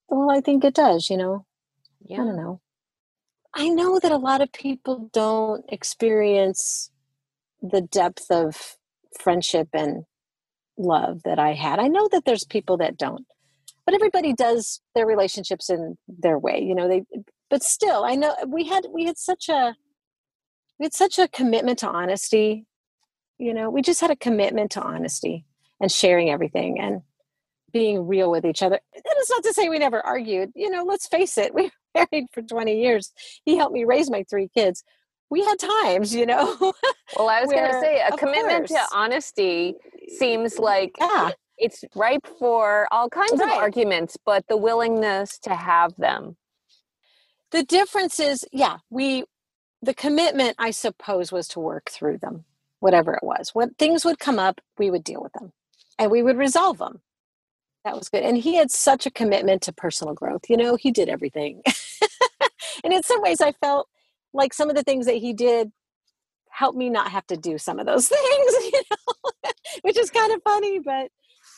Well, 0.09 0.31
I 0.31 0.41
think 0.41 0.65
it 0.65 0.73
does, 0.73 1.09
you 1.11 1.17
know. 1.17 1.45
Yeah. 2.03 2.21
I 2.21 2.25
don't 2.25 2.37
know. 2.37 2.59
I 3.53 3.69
know 3.69 3.99
that 3.99 4.11
a 4.11 4.17
lot 4.17 4.41
of 4.41 4.51
people 4.51 5.09
don't 5.13 5.63
experience 5.69 6.89
the 7.61 7.81
depth 7.81 8.31
of 8.31 8.77
friendship 9.19 9.67
and 9.73 10.05
love 10.77 11.21
that 11.23 11.37
I 11.37 11.53
had. 11.53 11.77
I 11.77 11.87
know 11.87 12.09
that 12.11 12.25
there's 12.25 12.45
people 12.45 12.77
that 12.77 12.97
don't. 12.97 13.27
But 13.85 13.93
everybody 13.93 14.33
does 14.33 14.81
their 14.95 15.05
relationships 15.05 15.69
in 15.69 15.97
their 16.07 16.39
way, 16.39 16.61
you 16.63 16.73
know, 16.73 16.87
they 16.87 17.03
but 17.51 17.63
still, 17.63 18.05
I 18.05 18.15
know 18.15 18.33
we 18.47 18.65
had 18.65 18.87
we 18.93 19.03
had 19.03 19.17
such 19.17 19.49
a 19.49 19.75
we 20.81 20.85
had 20.85 20.95
such 20.95 21.19
a 21.19 21.27
commitment 21.27 21.77
to 21.77 21.87
honesty. 21.87 22.65
You 23.37 23.53
know, 23.53 23.69
we 23.69 23.83
just 23.83 24.01
had 24.01 24.09
a 24.09 24.15
commitment 24.15 24.71
to 24.71 24.81
honesty 24.81 25.45
and 25.79 25.91
sharing 25.91 26.31
everything 26.31 26.79
and 26.79 27.01
being 27.71 28.07
real 28.07 28.31
with 28.31 28.45
each 28.45 28.63
other. 28.63 28.79
That 28.95 29.15
is 29.21 29.29
not 29.29 29.43
to 29.43 29.53
say 29.53 29.69
we 29.69 29.77
never 29.77 30.03
argued. 30.03 30.49
You 30.55 30.71
know, 30.71 30.83
let's 30.83 31.07
face 31.07 31.37
it, 31.37 31.53
we 31.53 31.65
were 31.65 32.07
married 32.11 32.25
for 32.33 32.41
20 32.41 32.81
years. 32.81 33.13
He 33.45 33.57
helped 33.57 33.75
me 33.75 33.83
raise 33.83 34.09
my 34.09 34.23
three 34.27 34.49
kids. 34.57 34.83
We 35.29 35.45
had 35.45 35.59
times, 35.59 36.15
you 36.15 36.25
know. 36.25 36.73
Well, 37.15 37.29
I 37.29 37.41
was 37.41 37.51
going 37.51 37.69
to 37.69 37.79
say 37.79 38.01
a 38.01 38.15
commitment 38.15 38.69
to 38.69 38.79
honesty 38.93 39.75
seems 40.17 40.57
like 40.57 40.93
yeah, 40.97 41.31
it's 41.57 41.83
ripe 41.93 42.25
for 42.39 42.87
all 42.89 43.09
kinds 43.09 43.33
of 43.33 43.41
arguments, 43.41 44.17
but 44.25 44.45
the 44.47 44.55
willingness 44.55 45.37
to 45.39 45.53
have 45.53 45.93
them. 45.97 46.37
the 47.51 47.63
difference 47.63 48.17
is, 48.21 48.45
yeah, 48.53 48.77
we 48.89 49.25
the 49.81 49.93
commitment 49.93 50.55
I 50.59 50.71
suppose 50.71 51.31
was 51.31 51.47
to 51.49 51.59
work 51.59 51.89
through 51.89 52.19
them, 52.19 52.45
whatever 52.79 53.13
it 53.13 53.23
was. 53.23 53.51
When 53.53 53.71
things 53.75 54.05
would 54.05 54.19
come 54.19 54.39
up, 54.39 54.61
we 54.77 54.91
would 54.91 55.03
deal 55.03 55.21
with 55.21 55.33
them 55.33 55.53
and 55.99 56.11
we 56.11 56.23
would 56.23 56.37
resolve 56.37 56.77
them. 56.77 57.01
That 57.83 57.97
was 57.97 58.09
good. 58.09 58.23
And 58.23 58.37
he 58.37 58.55
had 58.55 58.71
such 58.71 59.05
a 59.05 59.11
commitment 59.11 59.63
to 59.63 59.73
personal 59.73 60.13
growth. 60.13 60.49
You 60.49 60.57
know, 60.57 60.75
he 60.75 60.91
did 60.91 61.09
everything. 61.09 61.63
and 62.83 62.93
in 62.93 63.03
some 63.03 63.21
ways 63.21 63.41
I 63.41 63.53
felt 63.53 63.87
like 64.33 64.53
some 64.53 64.69
of 64.69 64.75
the 64.75 64.83
things 64.83 65.07
that 65.07 65.15
he 65.15 65.33
did 65.33 65.71
helped 66.51 66.77
me 66.77 66.89
not 66.89 67.11
have 67.11 67.25
to 67.27 67.37
do 67.37 67.57
some 67.57 67.79
of 67.79 67.85
those 67.85 68.07
things, 68.09 68.21
you 68.21 68.83
know, 68.91 69.51
which 69.81 69.97
is 69.97 70.11
kind 70.11 70.31
of 70.33 70.41
funny, 70.43 70.79
but 70.79 71.09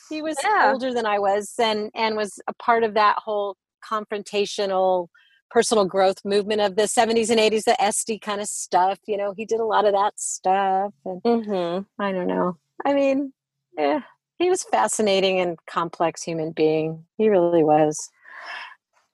he 0.08 0.22
was 0.22 0.36
Yeah. 0.42 0.72
older 0.72 0.94
than 0.94 1.06
I 1.06 1.18
was 1.18 1.54
and 1.58 1.90
and 1.94 2.16
was 2.16 2.40
a 2.48 2.54
part 2.54 2.84
of 2.84 2.94
that 2.94 3.18
whole 3.18 3.56
confrontational 3.84 5.08
personal 5.54 5.84
growth 5.84 6.16
movement 6.24 6.60
of 6.60 6.74
the 6.74 6.82
70s 6.82 7.30
and 7.30 7.38
80s, 7.38 7.62
the 7.62 7.80
est 7.80 8.20
kind 8.22 8.40
of 8.40 8.48
stuff. 8.48 8.98
You 9.06 9.16
know, 9.16 9.32
he 9.36 9.46
did 9.46 9.60
a 9.60 9.64
lot 9.64 9.84
of 9.86 9.92
that 9.92 10.18
stuff. 10.18 10.92
And 11.04 11.22
Mm-hmm. 11.22 12.02
I 12.02 12.10
don't 12.10 12.26
know. 12.26 12.58
I 12.84 12.92
mean, 12.92 13.32
eh, 13.78 14.00
he 14.36 14.50
was 14.50 14.64
fascinating 14.64 15.38
and 15.38 15.56
complex 15.66 16.24
human 16.24 16.50
being. 16.50 17.04
He 17.18 17.28
really 17.28 17.62
was. 17.62 18.10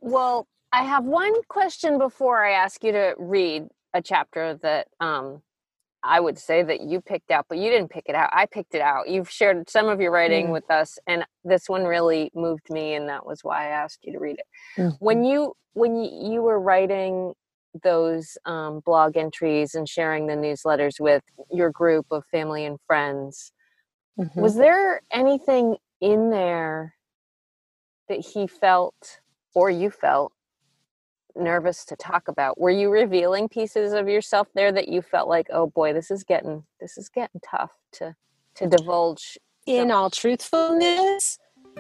Well, 0.01 0.49
I 0.73 0.83
have 0.85 1.05
one 1.05 1.35
question 1.49 1.99
before 1.99 2.43
I 2.43 2.53
ask 2.53 2.83
you 2.83 2.93
to 2.93 3.15
read 3.19 3.69
a 3.93 4.01
chapter 4.01 4.59
that 4.63 4.89
um, 4.99 5.43
I 6.03 6.19
would 6.21 6.39
say 6.39 6.63
that 6.63 6.81
you 6.81 7.01
picked 7.01 7.31
out, 7.31 7.47
but 7.49 7.59
you 7.59 7.71
didn't 7.71 7.91
pick 7.91 8.05
it 8.07 8.15
out. 8.15 8.31
I 8.33 8.47
picked 8.47 8.75
it 8.75 8.81
out. 8.81 9.09
You've 9.09 9.31
shared 9.31 9.69
some 9.69 9.89
of 9.89 10.01
your 10.01 10.11
writing 10.13 10.47
Mm. 10.49 10.53
with 10.53 10.71
us, 10.71 10.99
and 11.07 11.27
this 11.45 11.69
one 11.69 11.85
really 11.85 12.31
moved 12.35 12.71
me, 12.71 12.95
and 12.95 13.09
that 13.09 13.27
was 13.27 13.45
why 13.45 13.67
I 13.67 13.69
asked 13.69 14.05
you 14.05 14.13
to 14.15 14.19
read 14.19 14.39
it. 14.39 14.47
Mhm. 14.81 14.97
When 15.01 15.25
you 15.25 15.55
when 15.75 15.95
you, 15.97 16.33
you 16.33 16.43
were 16.43 16.59
writing 16.59 17.33
those 17.85 18.37
um, 18.45 18.81
blog 18.81 19.17
entries 19.17 19.77
and 19.77 19.89
sharing 19.89 20.27
the 20.27 20.35
newsletters 20.35 20.99
with 20.99 21.23
your 21.51 21.71
group 21.71 22.07
of 22.11 22.25
family 22.27 22.65
and 22.65 22.79
friends, 22.89 23.53
Mhm. 24.19 24.35
was 24.35 24.57
there 24.57 25.03
anything 25.13 25.77
in 26.01 26.31
there 26.31 26.97
that 28.09 28.19
he 28.19 28.49
felt 28.49 29.21
or 29.55 29.71
you 29.71 29.91
felt 29.91 30.33
nervous 31.37 31.85
to 31.85 31.97
talk 31.97 32.29
about 32.29 32.59
were 32.59 32.71
you 32.71 32.91
revealing 32.91 33.49
pieces 33.49 33.93
of 33.93 34.09
yourself 34.09 34.49
there 34.55 34.73
that 34.73 34.89
you 34.89 35.03
felt 35.03 35.29
like 35.29 35.47
oh 35.53 35.67
boy 35.69 35.93
this 35.93 36.11
is 36.11 36.25
getting 36.25 36.65
this 36.81 36.97
is 36.99 37.09
getting 37.09 37.41
tough 37.49 37.73
to 37.93 38.15
to 38.57 38.67
divulge 38.67 39.39
in 39.67 39.91
all 39.91 40.11
truthfulness, 40.11 41.39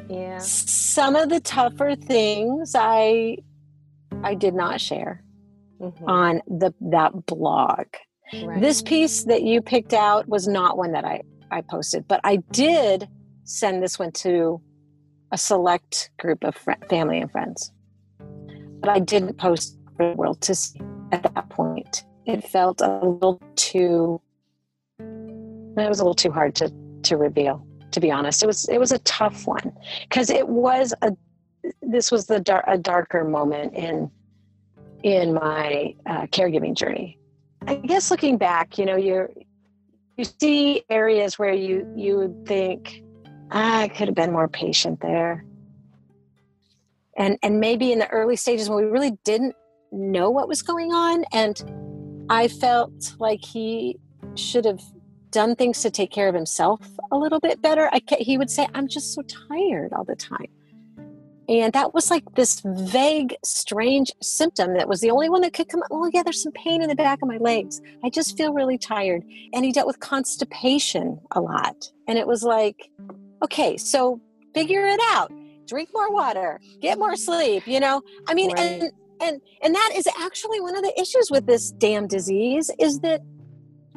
yeah 0.08 0.38
some 0.38 1.16
of 1.16 1.28
the 1.28 1.40
tougher 1.40 1.96
things 1.96 2.72
I 2.74 3.38
I 4.22 4.34
did 4.34 4.54
not 4.54 4.80
share 4.80 5.24
Mhm. 5.80 6.06
on 6.06 6.42
the 6.46 6.74
that 6.80 7.24
blog. 7.26 7.86
Right. 8.44 8.60
This 8.60 8.82
piece 8.82 9.24
that 9.24 9.42
you 9.42 9.62
picked 9.62 9.94
out 9.94 10.28
was 10.28 10.46
not 10.46 10.76
one 10.76 10.92
that 10.92 11.04
I 11.04 11.22
I 11.50 11.62
posted, 11.62 12.06
but 12.06 12.20
I 12.22 12.36
did 12.52 13.08
send 13.44 13.82
this 13.82 13.98
one 13.98 14.12
to 14.12 14.62
a 15.32 15.38
select 15.38 16.10
group 16.18 16.44
of 16.44 16.54
fri 16.54 16.74
family 16.88 17.18
and 17.20 17.30
friends. 17.30 17.72
But 18.80 18.90
I 18.90 18.98
didn't 18.98 19.36
post 19.36 19.78
for 19.96 20.10
the 20.10 20.16
world 20.16 20.40
to 20.42 20.54
see 20.54 20.80
at 21.12 21.22
that 21.22 21.48
point. 21.50 22.04
It 22.26 22.46
felt 22.48 22.80
a 22.80 23.04
little 23.04 23.40
too. 23.56 24.20
It 24.98 25.88
was 25.88 26.00
a 26.00 26.02
little 26.02 26.14
too 26.14 26.30
hard 26.30 26.54
to 26.56 26.72
to 27.02 27.16
reveal. 27.16 27.66
To 27.92 28.00
be 28.00 28.10
honest, 28.10 28.42
it 28.42 28.46
was 28.46 28.68
it 28.68 28.78
was 28.78 28.92
a 28.92 28.98
tough 29.00 29.46
one 29.46 29.72
because 30.08 30.30
it 30.30 30.48
was 30.48 30.94
a. 31.02 31.12
This 31.82 32.10
was 32.10 32.26
the 32.26 32.40
dar- 32.40 32.64
a 32.66 32.78
darker 32.78 33.24
moment 33.24 33.74
in 33.74 34.10
in 35.02 35.34
my 35.34 35.94
uh, 36.06 36.26
caregiving 36.26 36.74
journey. 36.74 37.18
I 37.66 37.76
guess 37.76 38.10
looking 38.10 38.38
back, 38.38 38.78
you 38.78 38.86
know, 38.86 38.96
you're 38.96 39.30
you 40.16 40.24
see 40.24 40.84
areas 40.90 41.38
where 41.38 41.52
you 41.52 41.90
you 41.96 42.16
would 42.16 42.46
think 42.46 43.02
"Ah, 43.50 43.80
I 43.80 43.88
could 43.88 44.08
have 44.08 44.14
been 44.14 44.32
more 44.32 44.48
patient 44.48 45.00
there, 45.00 45.44
and 47.20 47.38
and 47.42 47.60
maybe 47.60 47.92
in 47.92 47.98
the 48.00 48.08
early 48.08 48.34
stages 48.34 48.68
when 48.68 48.82
we 48.84 48.90
really 48.90 49.12
didn't 49.24 49.54
know 49.92 50.30
what 50.30 50.48
was 50.48 50.62
going 50.62 50.92
on, 50.92 51.24
and 51.32 52.26
I 52.30 52.48
felt 52.48 53.14
like 53.18 53.44
he 53.44 53.98
should 54.34 54.64
have 54.64 54.82
done 55.30 55.54
things 55.54 55.80
to 55.82 55.90
take 55.90 56.10
care 56.10 56.28
of 56.28 56.34
himself 56.34 56.80
a 57.12 57.16
little 57.16 57.38
bit 57.38 57.62
better. 57.62 57.88
I 57.92 58.00
he 58.18 58.38
would 58.38 58.50
say, 58.50 58.66
"I'm 58.74 58.88
just 58.88 59.12
so 59.14 59.22
tired 59.22 59.92
all 59.92 60.04
the 60.04 60.16
time." 60.16 60.48
And 61.48 61.72
that 61.72 61.92
was 61.92 62.10
like 62.10 62.22
this 62.36 62.62
vague, 62.64 63.34
strange 63.44 64.12
symptom 64.22 64.74
that 64.74 64.88
was 64.88 65.00
the 65.00 65.10
only 65.10 65.28
one 65.28 65.40
that 65.40 65.52
could 65.52 65.68
come. 65.68 65.82
Oh, 65.90 66.08
yeah, 66.14 66.22
there's 66.22 66.40
some 66.40 66.52
pain 66.52 66.80
in 66.80 66.88
the 66.88 66.94
back 66.94 67.22
of 67.22 67.28
my 67.28 67.38
legs. 67.38 67.80
I 68.04 68.08
just 68.08 68.36
feel 68.36 68.52
really 68.52 68.78
tired. 68.78 69.24
And 69.52 69.64
he 69.64 69.72
dealt 69.72 69.88
with 69.88 69.98
constipation 69.98 71.18
a 71.32 71.40
lot. 71.40 71.90
And 72.06 72.16
it 72.16 72.28
was 72.28 72.44
like, 72.44 72.88
okay, 73.42 73.76
so 73.76 74.20
figure 74.54 74.86
it 74.86 75.00
out. 75.10 75.32
Drink 75.70 75.90
more 75.94 76.12
water, 76.12 76.60
get 76.80 76.98
more 76.98 77.14
sleep, 77.14 77.64
you 77.64 77.78
know? 77.78 78.02
I 78.26 78.34
mean, 78.34 78.50
Right. 78.50 78.82
and 78.82 78.92
and 79.20 79.40
and 79.62 79.72
that 79.72 79.92
is 79.94 80.06
actually 80.18 80.60
one 80.60 80.74
of 80.76 80.82
the 80.82 80.92
issues 81.00 81.30
with 81.30 81.46
this 81.46 81.70
damn 81.70 82.08
disease 82.08 82.72
is 82.80 83.00
that 83.00 83.20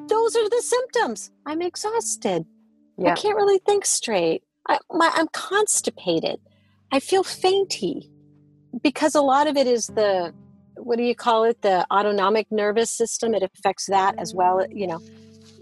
those 0.08 0.36
are 0.36 0.48
the 0.50 0.62
symptoms. 0.62 1.32
I'm 1.48 1.64
exhausted. 1.64 2.46
Yeah. 2.98 3.14
I 3.14 3.16
can't 3.16 3.36
really 3.36 3.60
think 3.66 3.86
straight. 3.86 4.44
I, 4.70 4.78
my, 4.92 5.10
I'm 5.16 5.30
constipated. 5.34 6.40
I 6.92 7.00
feel 7.00 7.24
fainty 7.24 8.12
because 8.84 9.16
a 9.16 9.22
lot 9.22 9.48
of 9.48 9.58
it 9.58 9.66
is 9.66 9.88
the 9.88 10.32
what 10.76 10.98
do 10.98 11.04
you 11.04 11.16
call 11.16 11.44
it? 11.46 11.62
The 11.64 11.88
autonomic 11.92 12.52
nervous 12.52 12.92
system. 12.92 13.34
It 13.34 13.42
affects 13.42 13.88
that 13.88 14.14
as 14.20 14.36
well. 14.36 14.64
You 14.70 14.88
know, 14.88 15.02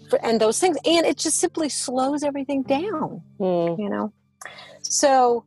for, 0.10 0.20
and 0.26 0.42
those 0.42 0.60
things, 0.60 0.76
and 0.84 1.06
it 1.06 1.18
just 1.18 1.38
simply 1.38 1.70
slows 1.70 2.22
everything 2.24 2.64
down. 2.64 3.22
Mm. 3.40 3.80
You 3.80 3.90
know, 3.90 4.14
so 4.82 5.46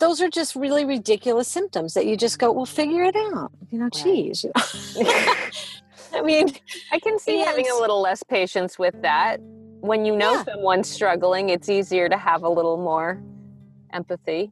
those 0.00 0.20
are 0.20 0.28
just 0.28 0.56
really 0.56 0.84
ridiculous 0.84 1.46
symptoms 1.48 1.94
that 1.94 2.06
you 2.06 2.16
just 2.16 2.38
go, 2.38 2.50
well, 2.50 2.66
figure 2.66 3.04
it 3.04 3.16
out. 3.16 3.52
You 3.70 3.78
know, 3.78 3.88
Right. 4.04 4.42
I 6.12 6.22
mean, 6.22 6.48
I 6.90 6.98
can 6.98 7.18
see 7.20 7.38
having 7.38 7.70
a 7.70 7.76
little 7.76 8.00
less 8.00 8.22
patience 8.24 8.78
with 8.78 9.00
that. 9.02 9.38
When 9.80 10.04
you 10.04 10.16
know 10.16 10.32
Yeah. 10.32 10.44
someone's 10.44 10.88
struggling, 10.88 11.50
it's 11.50 11.68
easier 11.68 12.08
to 12.08 12.16
have 12.16 12.42
a 12.42 12.48
little 12.48 12.76
more 12.76 13.22
empathy. 13.92 14.50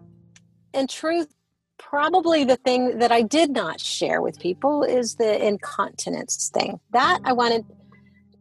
in 0.74 0.86
truth, 0.86 1.28
probably 1.78 2.44
the 2.44 2.56
thing 2.56 2.98
that 2.98 3.10
I 3.10 3.22
did 3.22 3.50
not 3.50 3.80
share 3.80 4.20
with 4.20 4.38
people 4.38 4.82
is 4.84 5.14
the 5.16 5.44
incontinence 5.44 6.50
thing. 6.52 6.78
That 6.92 7.20
I 7.24 7.32
wanted, 7.32 7.64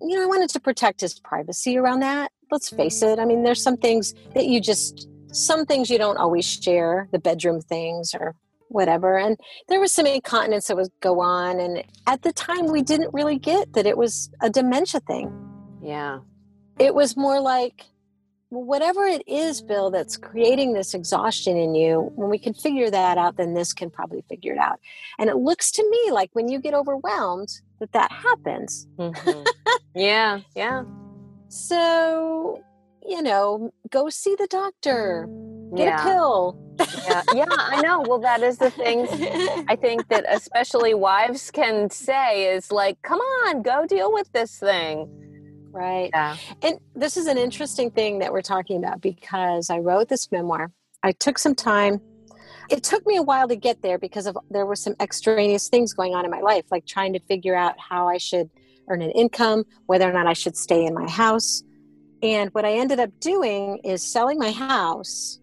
you 0.01 0.15
know, 0.17 0.23
I 0.23 0.25
wanted 0.25 0.49
to 0.49 0.59
protect 0.59 1.01
his 1.01 1.19
privacy 1.19 1.77
around 1.77 2.01
that. 2.01 2.31
Let's 2.51 2.69
face 2.69 3.01
mm-hmm. 3.01 3.19
it. 3.19 3.21
I 3.21 3.25
mean, 3.25 3.43
there's 3.43 3.63
some 3.63 3.77
things 3.77 4.13
that 4.35 4.45
you 4.47 4.59
just, 4.59 5.07
some 5.31 5.65
things 5.65 5.89
you 5.89 5.97
don't 5.97 6.17
always 6.17 6.45
share, 6.45 7.07
the 7.11 7.19
bedroom 7.19 7.61
things 7.61 8.13
or 8.13 8.35
whatever. 8.69 9.17
And 9.17 9.37
there 9.67 9.79
was 9.79 9.93
some 9.93 10.05
incontinence 10.05 10.67
that 10.67 10.77
would 10.77 10.89
go 11.01 11.21
on. 11.21 11.59
And 11.59 11.83
at 12.05 12.21
the 12.23 12.33
time, 12.33 12.67
we 12.67 12.81
didn't 12.81 13.13
really 13.13 13.39
get 13.39 13.73
that 13.73 13.85
it 13.85 13.97
was 13.97 14.29
a 14.41 14.49
dementia 14.49 14.99
thing. 15.01 15.31
Yeah. 15.81 16.19
It 16.79 16.93
was 16.93 17.15
more 17.15 17.39
like, 17.39 17.85
whatever 18.49 19.03
it 19.03 19.23
is, 19.27 19.61
Bill, 19.61 19.91
that's 19.91 20.15
creating 20.15 20.73
this 20.73 20.93
exhaustion 20.93 21.57
in 21.57 21.75
you, 21.75 22.11
when 22.15 22.29
we 22.29 22.39
can 22.39 22.53
figure 22.53 22.89
that 22.89 23.17
out, 23.17 23.35
then 23.35 23.53
this 23.53 23.73
can 23.73 23.89
probably 23.89 24.23
figure 24.29 24.53
it 24.53 24.59
out. 24.59 24.79
And 25.19 25.29
it 25.29 25.35
looks 25.37 25.71
to 25.71 25.89
me 25.89 26.11
like 26.11 26.29
when 26.33 26.47
you 26.47 26.59
get 26.59 26.73
overwhelmed, 26.73 27.49
that 27.79 27.91
that 27.91 28.11
happens. 28.11 28.87
Mhm. 28.97 29.45
yeah. 29.95 30.39
Yeah. 30.55 30.83
So, 31.49 32.61
you 33.07 33.21
know, 33.21 33.71
go 33.89 34.09
see 34.09 34.35
the 34.35 34.47
doctor, 34.47 35.27
get 35.75 35.87
yeah. 35.87 36.01
a 36.01 36.03
pill. 36.03 36.59
yeah. 37.05 37.23
Yeah. 37.33 37.45
I 37.49 37.81
know. 37.81 38.01
Well, 38.01 38.19
that 38.19 38.43
is 38.43 38.57
the 38.57 38.69
thing. 38.69 39.07
I 39.67 39.75
think 39.75 40.09
that 40.09 40.25
especially 40.27 40.93
wives 40.93 41.49
can 41.49 41.89
say 41.89 42.53
is 42.53 42.71
like, 42.71 43.01
come 43.01 43.19
on, 43.19 43.61
go 43.61 43.85
deal 43.87 44.11
with 44.11 44.31
this 44.33 44.59
thing. 44.59 45.07
right. 45.71 46.09
Yeah. 46.13 46.37
And 46.61 46.79
this 46.95 47.17
is 47.17 47.27
an 47.27 47.37
interesting 47.37 47.91
thing 47.91 48.19
that 48.19 48.31
we're 48.31 48.41
talking 48.41 48.77
about 48.77 49.01
because 49.01 49.69
I 49.69 49.79
wrote 49.79 50.09
this 50.09 50.31
memoir. 50.31 50.71
I 51.03 51.13
took 51.13 51.37
some 51.37 51.55
time. 51.55 52.01
It 52.69 52.83
took 52.83 53.05
me 53.07 53.15
a 53.15 53.23
while 53.23 53.47
to 53.47 53.55
get 53.55 53.81
there 53.81 53.97
because 53.97 54.27
of 54.27 54.37
there 54.49 54.65
were 54.65 54.75
some 54.75 54.95
extraneous 54.99 55.69
things 55.69 55.93
going 55.93 56.13
on 56.13 56.25
in 56.25 56.31
my 56.31 56.41
life, 56.41 56.65
like 56.69 56.85
trying 56.85 57.13
to 57.13 57.19
figure 57.19 57.55
out 57.55 57.75
how 57.79 58.09
I 58.09 58.17
should 58.17 58.49
earn 58.89 59.01
an 59.01 59.11
income, 59.11 59.63
whether 59.85 60.09
or 60.09 60.13
not 60.13 60.27
I 60.27 60.33
should 60.33 60.57
stay 60.57 60.85
in 60.85 60.93
my 60.93 61.09
house. 61.09 61.63
And 62.23 62.49
what 62.51 62.65
I 62.65 62.73
ended 62.73 62.99
up 62.99 63.11
doing 63.19 63.79
is 63.83 64.01
selling 64.01 64.39
my 64.39 64.51
house 64.51 65.39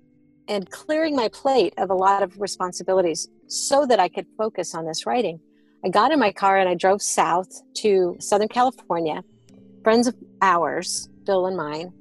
and 0.48 0.70
clearing 0.70 1.16
my 1.16 1.28
plate 1.28 1.74
of 1.78 1.90
a 1.90 1.94
lot 1.94 2.22
of 2.22 2.40
responsibilities 2.40 3.28
so 3.46 3.86
that 3.86 4.00
I 4.00 4.08
could 4.08 4.26
focus 4.36 4.74
on 4.74 4.84
this 4.84 5.06
writing. 5.06 5.40
I 5.84 5.88
got 5.88 6.12
in 6.12 6.18
my 6.18 6.32
car 6.32 6.58
and 6.58 6.68
I 6.68 6.74
drove 6.74 7.02
south 7.02 7.48
to 7.74 8.16
Southern 8.18 8.48
California. 8.48 9.22
Friends 9.82 10.06
of 10.06 10.14
ours, 10.40 11.08
Bill 11.24 11.46
and 11.46 11.56
mine, 11.56 11.92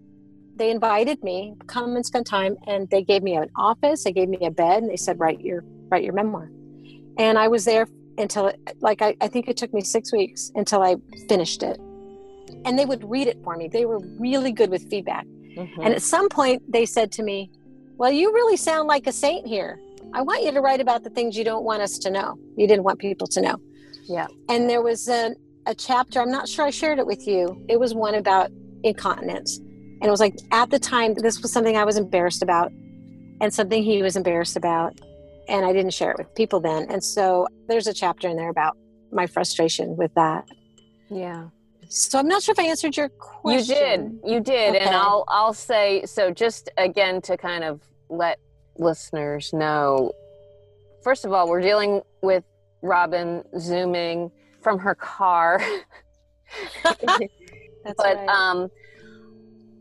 they 0.56 0.70
invited 0.70 1.24
me 1.24 1.56
come 1.68 1.96
and 1.96 2.06
spend 2.06 2.26
time 2.26 2.56
and 2.68 2.90
they 2.90 3.04
gave 3.04 3.24
me 3.24 3.36
an 3.36 3.50
office 3.56 4.04
they 4.04 4.12
gave 4.12 4.30
me 4.30 4.38
a 4.46 4.52
bed 4.52 4.84
and 4.84 4.92
they 4.92 4.98
said 4.98 5.20
write 5.20 5.42
your 5.42 5.64
write 5.90 6.04
your 6.04 6.14
memoir 6.14 6.50
and 7.18 7.38
i 7.38 7.48
was 7.48 7.66
there 7.66 7.88
until 8.18 8.52
like 8.80 9.02
I, 9.02 9.16
I 9.22 9.28
think 9.28 9.48
it 9.48 9.58
took 9.58 9.74
me 9.74 9.82
six 9.82 10.12
weeks 10.12 10.52
until 10.56 10.82
i 10.82 10.96
finished 11.28 11.64
it 11.64 11.80
and 12.66 12.78
they 12.80 12.86
would 12.86 13.10
read 13.10 13.28
it 13.28 13.38
for 13.44 13.56
me. 13.58 13.68
They 13.68 13.86
were 13.86 14.00
really 14.20 14.52
good 14.52 14.70
with 14.70 14.90
feedback. 14.90 15.26
Mhm. 15.56 15.70
and 15.86 15.94
at 15.94 16.02
some 16.02 16.28
point 16.30 16.64
they 16.72 16.84
said 16.84 17.12
to 17.12 17.22
me 17.22 17.48
well 18.00 18.12
you 18.12 18.34
really 18.34 18.58
sound 18.58 18.88
like 18.88 19.06
a 19.06 19.12
saint 19.12 19.46
here. 19.46 19.80
I 20.12 20.22
want 20.24 20.44
you 20.44 20.52
to 20.52 20.62
write 20.62 20.82
about 20.82 21.04
the 21.04 21.12
things 21.12 21.38
you 21.38 21.44
don't 21.44 21.64
want 21.64 21.82
us 21.84 22.00
to 22.00 22.10
know. 22.10 22.30
You 22.58 22.66
didn't 22.68 22.84
want 22.84 22.98
people 22.98 23.28
to 23.28 23.40
know. 23.42 23.58
Yeah. 24.08 24.28
and 24.50 24.68
there 24.70 24.82
was 24.82 25.08
a, 25.08 25.36
a 25.68 25.76
chapter 25.76 26.20
i'm 26.22 26.32
not 26.32 26.50
sure 26.50 26.66
i 26.66 26.72
shared 26.72 26.98
it 27.00 27.06
with 27.06 27.28
you. 27.28 27.64
It 27.70 27.80
was 27.80 27.94
one 27.94 28.16
about 28.16 28.50
incontinence. 28.84 29.58
And 29.60 30.04
it 30.10 30.10
was 30.10 30.20
like 30.20 30.36
at 30.52 30.70
the 30.72 30.80
time 30.80 31.14
this 31.14 31.40
was 31.42 31.52
something 31.54 31.78
i 31.78 31.86
was 31.86 31.98
embarrassed 31.98 32.42
about 32.42 32.72
and 33.42 33.54
something 33.54 33.84
he 33.84 34.02
was 34.02 34.16
embarrassed 34.16 34.58
about. 34.58 34.92
And 35.48 35.66
i 35.68 35.72
didn't 35.72 35.94
share 35.94 36.12
it 36.12 36.18
with 36.18 36.34
people 36.36 36.60
then. 36.60 36.88
And 36.90 37.04
so 37.04 37.48
there's 37.68 37.86
a 37.88 37.94
chapter 37.94 38.28
in 38.28 38.36
there 38.38 38.50
about 38.50 38.76
my 39.12 39.28
frustration 39.28 39.96
with 39.98 40.14
that. 40.16 40.46
Yeah. 41.12 41.50
So 41.94 42.20
i'm 42.20 42.28
not 42.28 42.42
sure 42.42 42.54
if 42.54 42.60
i 42.60 42.64
answered 42.64 42.98
your 42.98 43.10
question 43.10 43.60
You 43.60 43.64
did. 43.64 44.20
You 44.26 44.40
did. 44.40 44.76
And 44.76 44.96
I'll 44.96 45.24
I'll 45.28 45.54
say 45.54 46.06
so 46.06 46.32
just 46.32 46.70
again 46.78 47.22
to 47.22 47.38
kind 47.38 47.64
of 47.64 47.82
let 48.10 48.40
listeners 48.78 49.54
know. 49.54 50.12
First 51.04 51.26
of 51.26 51.32
all, 51.34 51.48
we're 51.48 51.62
dealing 51.62 52.02
with 52.22 52.44
Robin 52.82 53.44
zooming 53.60 54.32
from 54.62 54.80
her 54.80 54.96
car. 54.96 55.62
That's 56.84 56.98
but 57.98 58.16
right. 58.16 58.30
um 58.30 58.70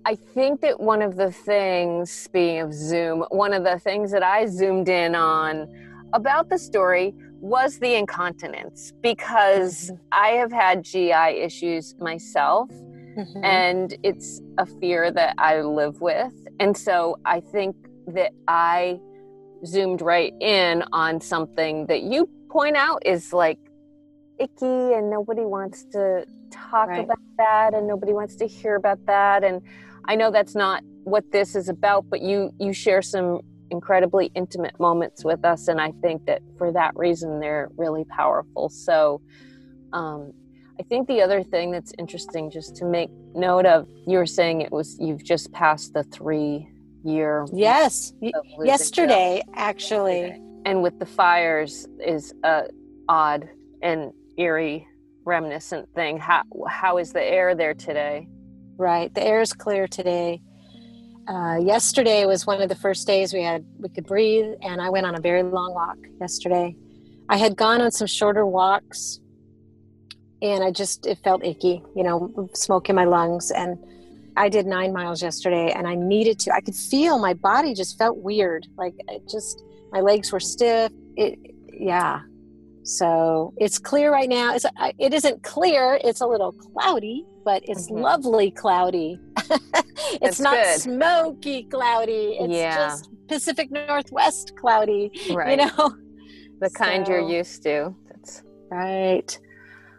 I 0.05 0.17
think 0.17 0.61
that 0.63 0.81
one 0.81 1.01
of 1.01 1.15
the 1.17 1.31
things, 1.31 2.11
speaking 2.11 2.61
of 2.61 2.75
Zoom, 2.75 3.25
one 3.31 3.53
of 3.53 3.63
the 3.63 3.79
things 3.79 4.11
that 4.11 4.25
I 4.25 4.47
zoomed 4.47 4.89
in 4.89 5.15
on 5.15 5.69
about 6.13 6.49
the 6.49 6.59
story 6.59 7.15
was 7.43 7.81
the 7.81 7.95
incontinence 7.95 8.93
because 9.03 9.91
I 10.13 10.29
have 10.29 10.53
had 10.53 10.85
GI 10.85 11.41
issues 11.43 11.95
myself 11.99 12.71
Mhm. 13.17 13.45
and 13.45 13.95
it's 14.03 14.41
a 14.59 14.65
fear 14.65 15.11
that 15.11 15.35
I 15.39 15.61
live 15.61 16.01
with. 16.01 16.33
And 16.61 16.75
so 16.77 17.17
I 17.27 17.41
think 17.41 17.75
that 18.07 18.33
I 18.49 19.01
zoomed 19.67 20.01
right 20.03 20.33
in 20.41 20.83
on 20.93 21.21
something 21.21 21.87
that 21.87 22.03
you 22.03 22.29
point 22.49 22.77
out 22.77 23.03
is 23.05 23.33
like 23.33 23.59
icky 24.39 24.93
and 24.95 25.11
nobody 25.11 25.43
wants 25.43 25.85
to 25.93 26.25
talk 26.51 26.89
Right. 26.89 27.05
about 27.05 27.19
that 27.39 27.75
and 27.75 27.87
nobody 27.87 28.13
wants 28.13 28.35
to 28.37 28.47
hear 28.47 28.77
about 28.77 28.99
that 29.07 29.45
and 29.45 29.61
I 30.07 30.17
know 30.17 30.31
that's 30.31 30.55
not 30.55 30.83
what 31.05 31.25
this 31.33 31.55
is 31.55 31.69
about 31.69 32.07
but 32.11 32.23
you 32.23 32.51
you 32.59 32.73
share 32.73 33.03
some 33.03 33.41
incredibly 33.73 34.31
intimate 34.35 34.79
moments 34.79 35.25
with 35.25 35.43
us 35.45 35.67
and 35.67 35.81
I 35.81 35.91
think 36.03 36.23
that 36.27 36.41
for 36.59 36.71
that 36.73 36.93
reason 36.95 37.41
they're 37.41 37.69
really 37.77 38.05
powerful. 38.05 38.69
So 38.69 39.21
um 39.93 40.33
I 40.81 40.85
think 40.85 41.09
the 41.09 41.21
other 41.23 41.43
thing 41.43 41.71
that's 41.71 41.93
interesting 41.99 42.51
just 42.51 42.77
to 42.77 42.85
make 42.85 43.11
note 43.35 43.67
of, 43.67 43.87
you 44.07 44.17
were 44.19 44.27
saying 44.27 44.61
it 44.63 44.73
was 44.73 44.97
you've 45.01 45.25
just 45.25 45.53
passed 45.53 45.93
the 45.95 46.05
three 46.05 46.67
year 47.05 47.47
yes 47.53 48.13
y- 48.21 48.31
of 48.35 48.45
losing 48.59 48.69
yesterday 48.69 49.43
actually 49.57 50.21
Yesterday. 50.21 50.41
and 50.69 50.83
with 50.83 50.97
the 50.99 51.07
fires 51.07 51.87
is 52.15 52.33
a 52.45 52.65
odd 53.09 53.49
and 53.83 54.13
eerie 54.39 54.87
reminiscent 55.25 55.89
thing. 55.95 56.19
How 56.19 56.43
how 56.69 56.99
is 56.99 57.13
the 57.13 57.23
air 57.23 57.55
there 57.55 57.75
today? 57.75 58.29
right 58.79 59.13
the 59.15 59.23
air 59.33 59.41
is 59.41 59.53
clear 59.53 59.87
today 59.87 60.41
uh, 61.29 61.59
yesterday 61.63 62.27
was 62.27 62.47
one 62.47 62.61
of 62.61 62.69
the 62.69 62.75
first 62.75 63.07
days 63.07 63.33
we 63.33 63.43
had 63.43 63.65
we 63.79 63.89
could 63.89 64.07
breathe 64.07 64.55
and 64.63 64.81
i 64.81 64.89
went 64.91 65.07
on 65.07 65.15
a 65.15 65.21
very 65.21 65.43
long 65.43 65.73
walk 65.75 65.97
yesterday. 66.21 66.75
I 67.29 67.37
had 67.37 67.57
gone 67.57 67.81
on 67.81 67.91
some 67.93 68.07
shorter 68.07 68.45
walks 68.45 69.21
and 70.43 70.63
i 70.65 70.71
just 70.71 71.07
it 71.07 71.19
felt 71.23 71.45
icky 71.45 71.83
you 71.95 72.03
know 72.03 72.51
smoke 72.53 72.89
in 72.91 72.97
my 72.97 73.05
lungs 73.05 73.51
and 73.53 73.79
i 74.37 74.49
did 74.49 74.67
nine 74.67 74.93
miles 74.93 75.23
yesterday 75.23 75.73
and 75.73 75.87
i 75.87 75.95
needed 75.95 76.39
to 76.41 76.53
i 76.53 76.61
could 76.61 76.75
feel 76.75 77.19
my 77.19 77.33
body 77.33 77.73
just 77.75 77.97
felt 77.97 78.19
weird 78.19 78.67
like 78.77 78.95
it 79.09 79.23
just 79.29 79.63
my 79.93 80.01
legs 80.01 80.33
were 80.33 80.41
stiff 80.41 80.91
it 81.17 81.39
yeah. 81.83 82.21
So 82.85 83.55
it's 83.59 83.79
clear 83.79 84.13
right 84.13 84.29
now 84.29 84.55
it's, 84.55 84.67
it 84.99 85.15
isn't 85.15 85.43
clear 85.43 86.01
it's 86.03 86.21
a 86.21 86.27
little 86.27 86.53
cloudy 86.53 87.25
but 87.45 87.63
it's 87.69 87.91
Mhm. 87.91 88.01
lovely 88.03 88.51
cloudy 88.51 89.19
it's 89.51 90.21
That's 90.21 90.41
not 90.41 90.55
good. 90.57 90.81
smoky 90.81 91.65
cloudy 91.65 92.37
it's 92.41 92.53
Yeah. 92.53 92.75
just 92.77 93.11
pacific 93.29 93.71
northwest 93.71 94.55
cloudy 94.57 95.11
Right. 95.33 95.59
you 95.59 95.67
know 95.67 95.95
the 96.61 96.71
kind 96.71 97.07
you're 97.09 97.21
used 97.29 97.63
to. 97.65 97.95
That's 98.09 98.43
right 98.71 99.39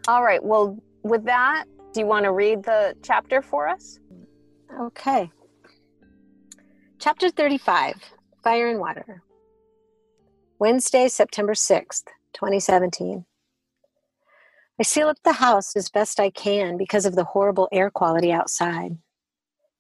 all 0.08 0.22
right. 0.24 0.44
Well, 0.44 0.78
with 1.04 1.24
that, 1.26 1.64
do 1.94 2.02
you 2.02 2.06
want 2.06 2.26
to 2.26 2.34
read 2.34 2.62
the 2.64 2.94
chapter 3.04 3.42
for 3.42 3.70
us? 3.70 3.98
Okay. 4.82 5.32
Chapter 7.00 7.30
35 7.30 7.96
Fire 8.44 8.68
and 8.68 8.80
Water. 8.82 9.24
Wednesday, 10.60 11.08
September 11.08 11.54
6th, 11.54 12.04
2017. 12.34 13.26
I 14.80 14.84
seal 14.84 15.08
up 15.08 15.18
the 15.24 15.34
house 15.34 15.76
as 15.76 15.90
best 15.90 16.20
I 16.20 16.32
can 16.32 16.78
because 16.78 17.06
of 17.06 17.16
the 17.16 17.24
horrible 17.24 17.70
air 17.72 17.92
quality 17.92 18.32
outside. 18.32 18.98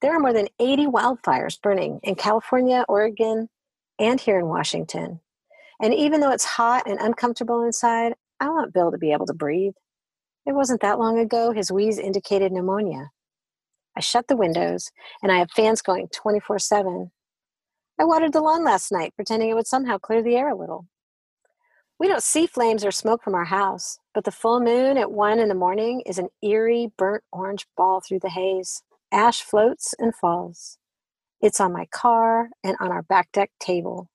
There 0.02 0.16
are 0.16 0.20
more 0.20 0.34
than 0.34 0.50
80 0.60 0.86
wildfires 0.88 1.60
burning 1.60 2.00
in 2.04 2.14
California, 2.16 2.86
Oregon, 2.88 3.50
and 3.98 4.22
here 4.22 4.38
in 4.38 4.48
Washington. 4.48 5.20
And 5.82 5.94
even 5.96 6.22
though 6.22 6.32
it's 6.32 6.46
hot 6.46 6.84
and 6.88 7.00
uncomfortable 7.00 7.64
inside, 7.64 8.14
I 8.40 8.50
want 8.50 8.74
Bill 8.74 8.92
to 8.92 8.98
be 9.00 9.12
able 9.12 9.26
to 9.26 9.34
breathe. 9.34 9.74
It 10.46 10.54
wasn't 10.54 10.82
that 10.82 11.00
long 11.00 11.18
ago 11.18 11.52
his 11.52 11.72
wheeze 11.72 11.98
indicated 11.98 12.52
pneumonia. 12.52 13.10
I 13.98 14.02
shut 14.02 14.28
the 14.28 14.38
windows 14.38 14.92
and 15.24 15.32
I 15.32 15.38
have 15.38 15.52
fans 15.52 15.82
going 15.82 16.10
24 16.10 16.60
7. 16.60 17.12
I 18.00 18.06
watered 18.06 18.34
the 18.34 18.42
lawn 18.42 18.64
last 18.64 18.92
night, 18.92 19.14
pretending 19.16 19.50
it 19.50 19.56
would 19.56 19.68
somehow 19.68 19.98
clear 19.98 20.22
the 20.22 20.36
air 20.36 20.50
a 20.50 20.56
little. 20.56 20.88
We 22.00 22.08
don't 22.08 22.24
see 22.24 22.46
flames 22.46 22.84
or 22.84 22.92
smoke 22.92 23.24
from 23.24 23.36
our 23.36 23.46
house, 23.46 24.00
but 24.14 24.24
the 24.24 24.32
full 24.32 24.60
moon 24.60 24.98
at 24.98 25.12
one 25.12 25.40
in 25.40 25.50
the 25.50 25.56
morning 25.56 26.02
is 26.06 26.20
an 26.20 26.30
eerie, 26.42 26.92
burnt 26.98 27.24
orange 27.32 27.66
ball 27.76 28.02
through 28.02 28.20
the 28.20 28.30
haze. 28.30 28.84
Ash 29.12 29.42
floats 29.42 29.94
and 30.00 30.16
falls. 30.16 30.78
It's 31.42 31.60
on 31.60 31.74
my 31.74 31.86
car 31.88 32.50
and 32.64 32.76
on 32.80 32.92
our 32.92 33.04
back 33.04 33.32
deck 33.32 33.52
table. 33.60 34.10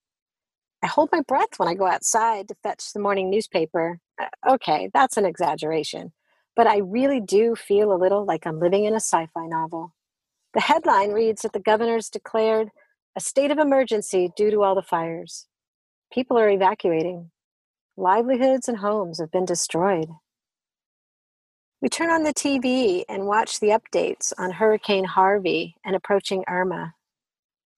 I 0.83 0.87
hold 0.87 1.11
my 1.13 1.21
breath 1.21 1.59
when 1.59 1.69
I 1.69 1.75
go 1.75 1.87
outside 1.87 2.49
to 2.49 2.57
fetch 2.63 2.93
the 2.93 3.01
morning 3.01 3.31
newspaper. 3.31 3.99
Uh, 4.21 4.29
okay, 4.55 4.91
that's 4.95 5.17
an 5.17 5.25
exaggeration, 5.25 6.13
but 6.55 6.67
I 6.67 6.79
really 6.79 7.21
do 7.21 7.57
feel 7.57 7.93
a 7.93 7.99
little 7.99 8.25
like 8.25 8.47
I'm 8.47 8.61
living 8.61 8.85
in 8.85 8.93
a 8.93 8.97
sci 9.01 9.27
fi 9.35 9.47
novel. 9.47 9.95
The 10.55 10.61
headline 10.61 11.11
reads 11.11 11.43
that 11.43 11.53
the 11.53 11.61
governor's 11.61 12.09
declared 12.09 12.71
a 13.17 13.21
state 13.21 13.51
of 13.51 13.59
emergency 13.59 14.31
due 14.37 14.51
to 14.51 14.63
all 14.63 14.75
the 14.75 14.83
fires. 14.83 15.47
People 16.13 16.39
are 16.39 16.49
evacuating. 16.49 17.31
Livelihoods 17.99 18.69
and 18.69 18.79
homes 18.79 19.19
have 19.19 19.33
been 19.33 19.45
destroyed. 19.45 20.09
We 21.83 21.89
turn 21.89 22.11
on 22.11 22.23
the 22.23 22.33
TV 22.33 23.03
and 23.09 23.27
watch 23.27 23.59
the 23.59 23.77
updates 23.77 24.33
on 24.39 24.53
Hurricane 24.53 25.05
Harvey 25.05 25.75
and 25.85 25.97
approaching 25.97 26.45
Irma. 26.49 26.95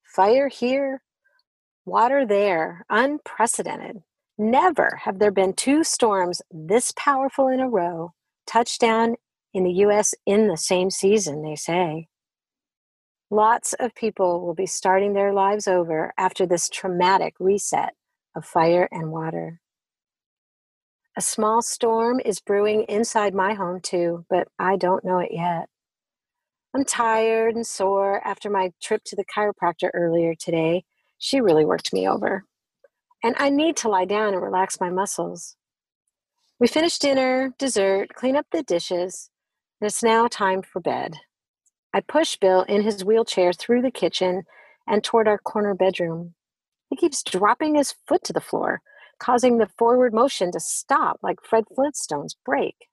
Fire 0.05 0.49
here, 0.49 1.01
water 1.87 2.27
there, 2.27 2.85
unprecedented. 2.91 4.03
Never 4.37 5.01
have 5.05 5.21
there 5.21 5.31
been 5.31 5.55
two 5.55 5.83
storms 5.85 6.43
this 6.51 6.93
powerful 6.95 7.49
in 7.49 7.61
a 7.61 7.69
row 7.71 8.13
touch 8.47 8.79
down 8.79 9.17
in 9.55 9.65
the 9.65 9.73
US 9.87 10.15
in 10.27 10.49
the 10.49 10.59
same 10.59 10.91
season, 10.91 11.43
they 11.43 11.57
say. 11.57 12.09
Lots 13.31 13.73
of 13.81 13.95
people 13.95 14.45
will 14.45 14.55
be 14.55 14.67
starting 14.67 15.15
their 15.15 15.33
lives 15.33 15.67
over 15.67 16.13
after 16.19 16.45
this 16.45 16.69
traumatic 16.69 17.37
reset 17.41 17.95
of 18.37 18.45
fire 18.45 18.87
and 18.93 19.13
water. 19.13 19.60
A 21.21 21.23
small 21.23 21.61
storm 21.61 22.19
is 22.25 22.41
brewing 22.41 22.85
inside 22.89 23.35
my 23.35 23.53
home 23.53 23.81
too, 23.83 24.25
but 24.31 24.49
I 24.59 24.77
don't 24.77 25.05
know 25.05 25.19
it 25.19 25.33
yet. 25.33 25.69
I'm 26.75 26.83
tired 26.83 27.55
and 27.55 27.67
sore 27.67 28.27
after 28.27 28.49
my 28.49 28.73
trip 28.81 29.03
to 29.05 29.17
the 29.17 29.27
chiropractor 29.27 29.91
earlier 29.93 30.35
today. 30.35 30.85
She 31.19 31.43
really 31.43 31.67
worked 31.67 31.93
me 31.93 32.09
over. 32.09 32.47
And 33.23 33.35
I 33.39 33.51
need 33.51 33.77
to 33.77 33.91
lie 33.91 34.07
down 34.07 34.33
and 34.33 34.43
relax 34.43 34.81
my 34.81 34.89
muscles. 34.89 35.57
We 36.59 36.67
finish 36.67 36.99
dinner, 36.99 37.53
dessert, 37.59 38.15
clean 38.15 38.35
up 38.35 38.47
the 38.51 38.63
dishes, 38.63 39.29
and 39.79 39.89
it's 39.89 40.03
now 40.03 40.27
time 40.27 40.63
for 40.63 40.81
bed. 40.81 41.17
I 41.93 42.01
push 42.01 42.39
Bill 42.39 42.63
in 42.63 42.81
his 42.81 43.05
wheelchair 43.05 43.53
through 43.53 43.83
the 43.83 43.91
kitchen 43.91 44.45
and 44.87 45.05
toward 45.05 45.29
our 45.29 45.37
corner 45.37 45.75
bedroom. 45.75 46.33
He 46.89 46.97
keeps 46.97 47.23
dropping 47.23 47.75
his 47.75 47.95
foot 48.09 48.25
to 48.25 48.33
the 48.33 48.41
floor, 48.41 48.81
causing 49.21 49.59
the 49.59 49.71
forward 49.79 50.13
motion 50.13 50.51
to 50.53 50.61
stop 50.61 51.19
like 51.23 51.39
Fred 51.45 51.65
Flintstone's 51.75 52.37
brake. 52.45 52.89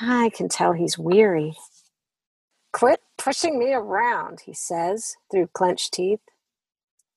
I 0.00 0.30
can 0.34 0.48
tell 0.48 0.72
he's 0.72 0.98
weary. 0.98 1.56
Quit 2.72 3.00
pushing 3.16 3.58
me 3.58 3.72
around, 3.72 4.40
he 4.44 4.52
says 4.52 5.16
through 5.30 5.48
clenched 5.54 5.94
teeth. 5.94 6.20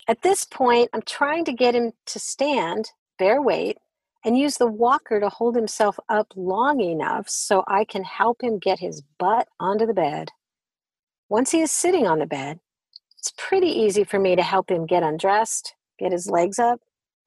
At 0.08 0.22
this 0.22 0.46
point, 0.46 0.90
I'm 0.94 1.02
trying 1.02 1.44
to 1.46 1.54
get 1.54 1.76
him 1.76 1.92
to 2.06 2.20
stand, 2.20 2.92
bear 3.18 3.42
weight, 3.42 3.78
and 4.24 4.38
use 4.38 4.58
the 4.58 4.68
walker 4.68 5.20
to 5.20 5.30
hold 5.30 5.56
himself 5.56 6.00
up 6.08 6.34
long 6.36 6.80
enough 6.80 7.30
so 7.30 7.64
I 7.68 7.84
can 7.84 8.04
help 8.04 8.42
him 8.42 8.60
get 8.60 8.80
his 8.80 9.02
butt 9.18 9.48
onto 9.60 9.86
the 9.86 9.94
bed. 9.94 10.30
Once 11.30 11.52
he 11.52 11.62
is 11.62 11.72
sitting 11.72 12.08
on 12.08 12.20
the 12.20 12.26
bed, 12.26 12.60
it's 13.18 13.34
pretty 13.38 13.68
easy 13.68 14.04
for 14.04 14.20
me 14.20 14.36
to 14.36 14.42
help 14.42 14.72
him 14.72 14.86
get 14.86 15.04
undressed, 15.04 15.76
get 16.00 16.12
his 16.12 16.30
legs 16.30 16.58
up, 16.58 16.80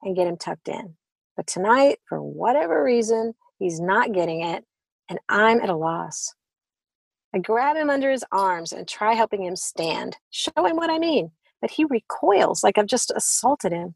and 0.03 0.15
get 0.15 0.27
him 0.27 0.37
tucked 0.37 0.67
in. 0.67 0.95
But 1.35 1.47
tonight, 1.47 1.99
for 2.07 2.21
whatever 2.21 2.83
reason, 2.83 3.33
he's 3.59 3.79
not 3.79 4.13
getting 4.13 4.41
it, 4.41 4.63
and 5.09 5.19
I'm 5.29 5.59
at 5.61 5.69
a 5.69 5.75
loss. 5.75 6.33
I 7.33 7.39
grab 7.39 7.75
him 7.75 7.89
under 7.89 8.11
his 8.11 8.23
arms 8.31 8.71
and 8.71 8.87
try 8.87 9.13
helping 9.13 9.43
him 9.43 9.55
stand, 9.55 10.17
show 10.29 10.51
him 10.55 10.75
what 10.75 10.91
I 10.91 10.99
mean, 10.99 11.31
but 11.61 11.71
he 11.71 11.85
recoils 11.85 12.63
like 12.63 12.77
I've 12.77 12.85
just 12.85 13.11
assaulted 13.15 13.71
him. 13.71 13.95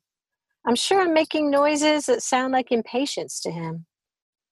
I'm 0.66 0.76
sure 0.76 1.02
I'm 1.02 1.14
making 1.14 1.52
noises 1.52 2.08
that 2.08 2.24
sound 2.24 2.52
like 2.52 2.72
impatience 2.72 3.40
to 3.42 3.52
him. 3.52 3.86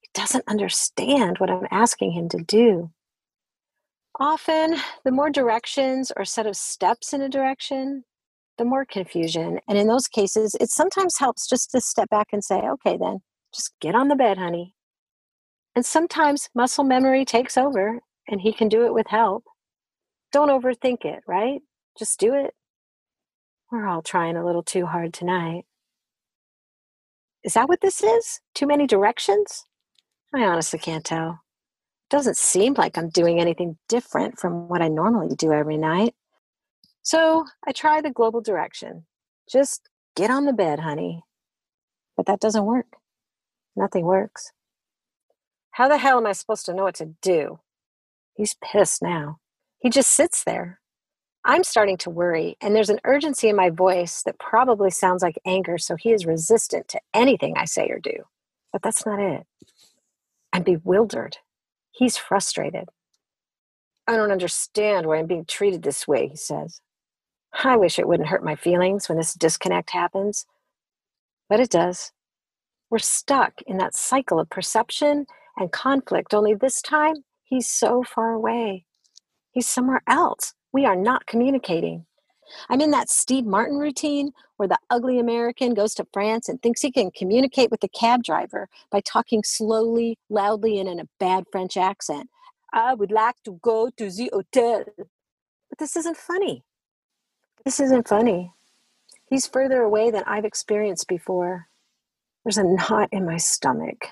He 0.01 0.09
doesn't 0.13 0.47
understand 0.47 1.39
what 1.39 1.49
I'm 1.49 1.67
asking 1.71 2.11
him 2.11 2.29
to 2.29 2.37
do. 2.37 2.91
Often, 4.19 4.77
the 5.03 5.11
more 5.11 5.29
directions 5.29 6.11
or 6.15 6.23
set 6.23 6.47
of 6.47 6.55
steps 6.55 7.11
in 7.11 7.21
a 7.21 7.27
direction, 7.27 8.05
the 8.57 8.65
more 8.65 8.85
confusion. 8.85 9.59
And 9.67 9.77
in 9.77 9.87
those 9.87 10.07
cases, 10.07 10.55
it 10.59 10.69
sometimes 10.69 11.17
helps 11.17 11.47
just 11.47 11.71
to 11.71 11.81
step 11.81 12.09
back 12.09 12.27
and 12.31 12.43
say, 12.43 12.55
okay, 12.55 12.97
then 12.97 13.19
just 13.53 13.73
get 13.79 13.95
on 13.95 14.07
the 14.07 14.15
bed, 14.15 14.37
honey. 14.37 14.73
And 15.75 15.85
sometimes 15.85 16.49
muscle 16.55 16.83
memory 16.83 17.25
takes 17.25 17.57
over 17.57 17.99
and 18.27 18.41
he 18.41 18.53
can 18.53 18.69
do 18.69 18.85
it 18.85 18.93
with 18.93 19.07
help. 19.07 19.43
Don't 20.31 20.49
overthink 20.49 21.05
it, 21.05 21.19
right? 21.27 21.61
Just 21.97 22.19
do 22.19 22.33
it. 22.33 22.53
We're 23.71 23.87
all 23.87 24.01
trying 24.01 24.37
a 24.37 24.45
little 24.45 24.63
too 24.63 24.85
hard 24.85 25.13
tonight. 25.13 25.65
Is 27.43 27.53
that 27.53 27.67
what 27.67 27.81
this 27.81 28.01
is? 28.01 28.39
Too 28.53 28.67
many 28.67 28.87
directions? 28.87 29.65
I 30.33 30.43
honestly 30.43 30.79
can't 30.79 31.05
tell 31.05 31.41
doesn't 32.09 32.37
seem 32.37 32.73
like 32.75 32.97
I'm 32.97 33.09
doing 33.09 33.39
anything 33.39 33.77
different 33.89 34.39
from 34.39 34.67
what 34.67 34.81
I 34.81 34.87
normally 34.87 35.35
do 35.35 35.51
every 35.51 35.77
night. 35.77 36.13
So 37.05 37.45
I 37.65 37.71
try 37.71 38.01
the 38.01 38.09
global 38.09 38.41
direction. 38.41 39.05
Just 39.47 39.89
get 40.15 40.31
on 40.31 40.45
the 40.45 40.53
bed, 40.53 40.79
honey. 40.79 41.21
But 42.17 42.25
that 42.25 42.39
doesn't 42.39 42.65
work. 42.65 42.97
Nothing 43.75 44.05
works. 44.05 44.51
How 45.69 45.87
the 45.87 45.99
hell 45.99 46.17
am 46.17 46.25
I 46.25 46.31
supposed 46.31 46.65
to 46.65 46.73
know 46.73 46.83
what 46.83 46.95
to 46.95 47.13
do? 47.21 47.59
He's 48.33 48.55
pissed 48.55 49.03
now. 49.03 49.37
He 49.77 49.91
just 49.91 50.11
sits 50.11 50.43
there. 50.43 50.79
I'm 51.43 51.63
starting 51.63 51.97
to 51.97 52.09
worry, 52.09 52.57
and 52.59 52.75
there's 52.75 52.89
an 52.89 53.01
urgency 53.03 53.49
in 53.49 53.55
my 53.55 53.69
voice 53.69 54.23
that 54.23 54.39
probably 54.39 54.89
sounds 54.89 55.21
like 55.21 55.37
anger, 55.45 55.77
so 55.77 55.95
he 55.95 56.11
is 56.11 56.25
resistant 56.25 56.87
to 56.87 57.01
anything 57.13 57.53
I 57.55 57.65
say 57.65 57.87
or 57.89 57.99
do. 57.99 58.23
But 58.73 58.81
that's 58.81 59.05
not 59.05 59.19
it. 59.19 59.45
I'm 60.51 60.63
bewildered. 60.63 61.37
He's 61.91 62.17
frustrated. 62.17 62.89
I 64.07 64.15
don't 64.15 64.31
understand 64.31 65.05
why 65.05 65.17
I'm 65.17 65.27
being 65.27 65.45
treated 65.45 65.83
this 65.83 66.07
way, 66.07 66.29
he 66.29 66.35
says. 66.35 66.81
I 67.63 67.77
wish 67.77 67.97
it 67.97 68.07
wouldn't 68.07 68.29
hurt 68.29 68.43
my 68.43 68.55
feelings 68.55 69.07
when 69.07 69.17
this 69.17 69.33
disconnect 69.33 69.91
happens, 69.91 70.45
but 71.49 71.59
it 71.59 71.69
does. 71.69 72.11
We're 72.89 72.99
stuck 72.99 73.61
in 73.65 73.77
that 73.77 73.95
cycle 73.95 74.39
of 74.39 74.49
perception 74.49 75.25
and 75.57 75.71
conflict, 75.71 76.33
only 76.33 76.53
this 76.53 76.81
time 76.81 77.23
he's 77.43 77.69
so 77.69 78.03
far 78.03 78.33
away. 78.33 78.85
He's 79.51 79.69
somewhere 79.69 80.01
else. 80.05 80.53
We 80.73 80.85
are 80.85 80.97
not 80.97 81.25
communicating. 81.27 82.05
I'm 82.69 82.81
in 82.81 82.91
that 82.91 83.09
Steve 83.09 83.45
Martin 83.45 83.77
routine 83.77 84.31
where 84.57 84.67
the 84.67 84.77
ugly 84.89 85.17
American 85.17 85.73
goes 85.73 85.95
to 85.95 86.07
France 86.13 86.49
and 86.49 86.61
thinks 86.61 86.81
he 86.81 86.91
can 86.91 87.09
communicate 87.11 87.71
with 87.71 87.79
the 87.79 87.87
cab 87.87 88.23
driver 88.23 88.67
by 88.91 88.99
talking 88.99 89.43
slowly, 89.43 90.19
loudly, 90.29 90.79
and 90.79 90.89
in 90.89 90.99
a 90.99 91.07
bad 91.19 91.45
French 91.51 91.77
accent. 91.77 92.29
I 92.73 92.93
would 92.93 93.11
like 93.11 93.35
to 93.45 93.59
go 93.63 93.89
to 93.97 94.11
the 94.11 94.29
hotel. 94.33 94.83
But 94.97 95.79
this 95.79 95.95
isn't 95.95 96.17
funny. 96.17 96.64
This 97.65 97.79
isn't 97.79 98.07
funny. 98.07 98.53
He's 99.27 99.47
further 99.47 99.81
away 99.81 100.11
than 100.11 100.23
I've 100.27 100.45
experienced 100.45 101.07
before. 101.07 101.67
There's 102.43 102.59
a 102.59 102.63
knot 102.63 103.09
in 103.11 103.25
my 103.25 103.37
stomach. 103.37 104.05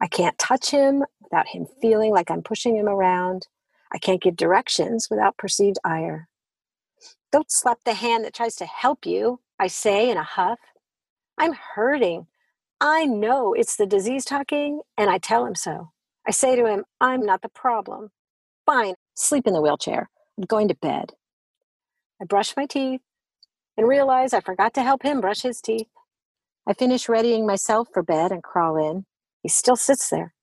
I 0.00 0.06
can't 0.06 0.38
touch 0.38 0.70
him 0.70 1.04
without 1.20 1.48
him 1.48 1.66
feeling 1.82 2.12
like 2.12 2.30
I'm 2.30 2.42
pushing 2.42 2.76
him 2.76 2.88
around. 2.88 3.48
I 3.92 3.98
can't 3.98 4.22
give 4.22 4.36
directions 4.36 5.08
without 5.10 5.36
perceived 5.36 5.78
ire. 5.82 6.28
Don't 7.32 7.50
slap 7.50 7.78
the 7.84 7.94
hand 7.94 8.24
that 8.24 8.34
tries 8.34 8.54
to 8.56 8.66
help 8.66 9.04
you, 9.04 9.40
I 9.58 9.66
say 9.66 10.08
in 10.08 10.16
a 10.16 10.22
huff. 10.22 10.60
I'm 11.36 11.54
hurting. 11.74 12.28
I 12.80 13.06
know 13.06 13.54
it's 13.54 13.76
the 13.76 13.86
disease 13.86 14.24
talking, 14.24 14.82
and 14.96 15.10
I 15.10 15.18
tell 15.18 15.44
him 15.44 15.56
so. 15.56 15.90
I 16.28 16.30
say 16.30 16.54
to 16.54 16.66
him, 16.66 16.84
I'm 17.00 17.26
not 17.26 17.42
the 17.42 17.48
problem. 17.48 18.10
Fine, 18.66 18.94
sleep 19.14 19.48
in 19.48 19.52
the 19.52 19.60
wheelchair. 19.60 20.08
I'm 20.38 20.44
going 20.44 20.68
to 20.68 20.76
bed. 20.76 21.14
I 22.20 22.24
brush 22.24 22.56
my 22.56 22.66
teeth 22.66 23.00
and 23.76 23.88
realize 23.88 24.32
I 24.32 24.40
forgot 24.40 24.74
to 24.74 24.82
help 24.82 25.02
him 25.02 25.20
brush 25.20 25.42
his 25.42 25.60
teeth. 25.60 25.88
I 26.66 26.74
finish 26.74 27.08
readying 27.08 27.46
myself 27.46 27.88
for 27.92 28.02
bed 28.02 28.30
and 28.32 28.42
crawl 28.42 28.76
in. 28.76 29.06
He 29.42 29.48
still 29.48 29.76
sits 29.76 30.10
there. 30.10 30.34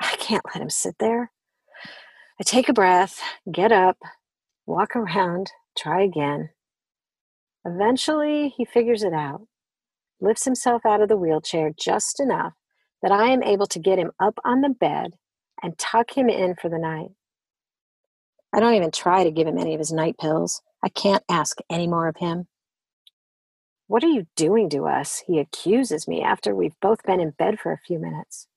I 0.00 0.14
can't 0.16 0.44
let 0.54 0.62
him 0.62 0.70
sit 0.70 0.96
there. 0.98 1.32
I 2.40 2.44
take 2.44 2.68
a 2.68 2.72
breath, 2.72 3.20
get 3.50 3.72
up, 3.72 3.98
walk 4.66 4.96
around, 4.96 5.50
Try 5.76 6.02
again. 6.02 6.50
Eventually, 7.64 8.54
he 8.56 8.64
figures 8.64 9.02
it 9.02 9.12
out, 9.12 9.46
lifts 10.20 10.44
himself 10.44 10.86
out 10.86 11.00
of 11.00 11.08
the 11.08 11.16
wheelchair 11.16 11.72
just 11.76 12.20
enough 12.20 12.52
that 13.02 13.10
I 13.10 13.28
am 13.28 13.42
able 13.42 13.66
to 13.66 13.78
get 13.78 13.98
him 13.98 14.12
up 14.20 14.38
on 14.44 14.60
the 14.60 14.68
bed 14.68 15.14
and 15.62 15.76
tuck 15.78 16.16
him 16.16 16.28
in 16.28 16.54
for 16.54 16.68
the 16.68 16.78
night. 16.78 17.10
I 18.52 18.60
don't 18.60 18.74
even 18.74 18.92
try 18.92 19.24
to 19.24 19.32
give 19.32 19.48
him 19.48 19.58
any 19.58 19.74
of 19.74 19.80
his 19.80 19.92
night 19.92 20.16
pills. 20.18 20.62
I 20.84 20.90
can't 20.90 21.24
ask 21.30 21.58
any 21.70 21.88
more 21.88 22.08
of 22.08 22.18
him. 22.18 22.46
What 23.86 24.04
are 24.04 24.08
you 24.08 24.26
doing 24.36 24.68
to 24.70 24.86
us? 24.86 25.24
He 25.26 25.38
accuses 25.38 26.06
me 26.06 26.22
after 26.22 26.54
we've 26.54 26.78
both 26.82 27.02
been 27.04 27.20
in 27.20 27.30
bed 27.30 27.58
for 27.58 27.72
a 27.72 27.80
few 27.86 27.98
minutes. 27.98 28.48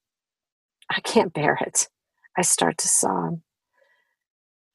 I 0.89 0.99
can't 0.99 1.33
bear 1.33 1.57
it. 1.61 1.87
I 2.37 2.41
start 2.41 2.77
to 2.79 2.89
sob. 2.89 3.39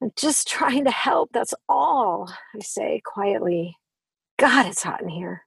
I'm 0.03 0.13
just 0.17 0.49
trying 0.49 0.85
to 0.85 0.91
help, 0.91 1.31
that's 1.35 1.53
all, 1.69 2.33
I 2.57 2.61
say 2.61 3.03
quietly. 3.05 3.77
God, 4.39 4.67
it's 4.67 4.83
hot 4.83 5.03
in 5.03 5.11
here. 5.11 5.43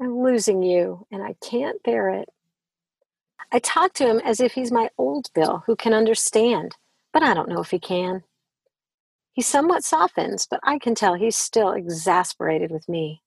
I'm 0.00 0.22
losing 0.22 0.62
you, 0.62 1.06
and 1.10 1.24
I 1.24 1.34
can't 1.44 1.82
bear 1.82 2.10
it. 2.10 2.28
I 3.52 3.58
talk 3.58 3.94
to 3.94 4.06
him 4.06 4.20
as 4.24 4.38
if 4.38 4.52
he's 4.52 4.70
my 4.70 4.90
old 4.96 5.30
Bill 5.34 5.64
who 5.66 5.74
can 5.74 5.92
understand, 5.92 6.76
but 7.12 7.24
I 7.24 7.34
don't 7.34 7.48
know 7.48 7.60
if 7.60 7.70
he 7.72 7.80
can. 7.80 8.22
He 9.36 9.42
somewhat 9.42 9.84
softens, 9.84 10.46
but 10.50 10.60
I 10.64 10.78
can 10.78 10.94
tell 10.94 11.12
he's 11.12 11.36
still 11.36 11.72
exasperated 11.72 12.70
with 12.70 12.88
me. 12.88 13.20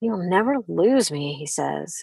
You'll 0.00 0.28
never 0.28 0.56
lose 0.66 1.12
me, 1.12 1.34
he 1.34 1.46
says. 1.46 2.02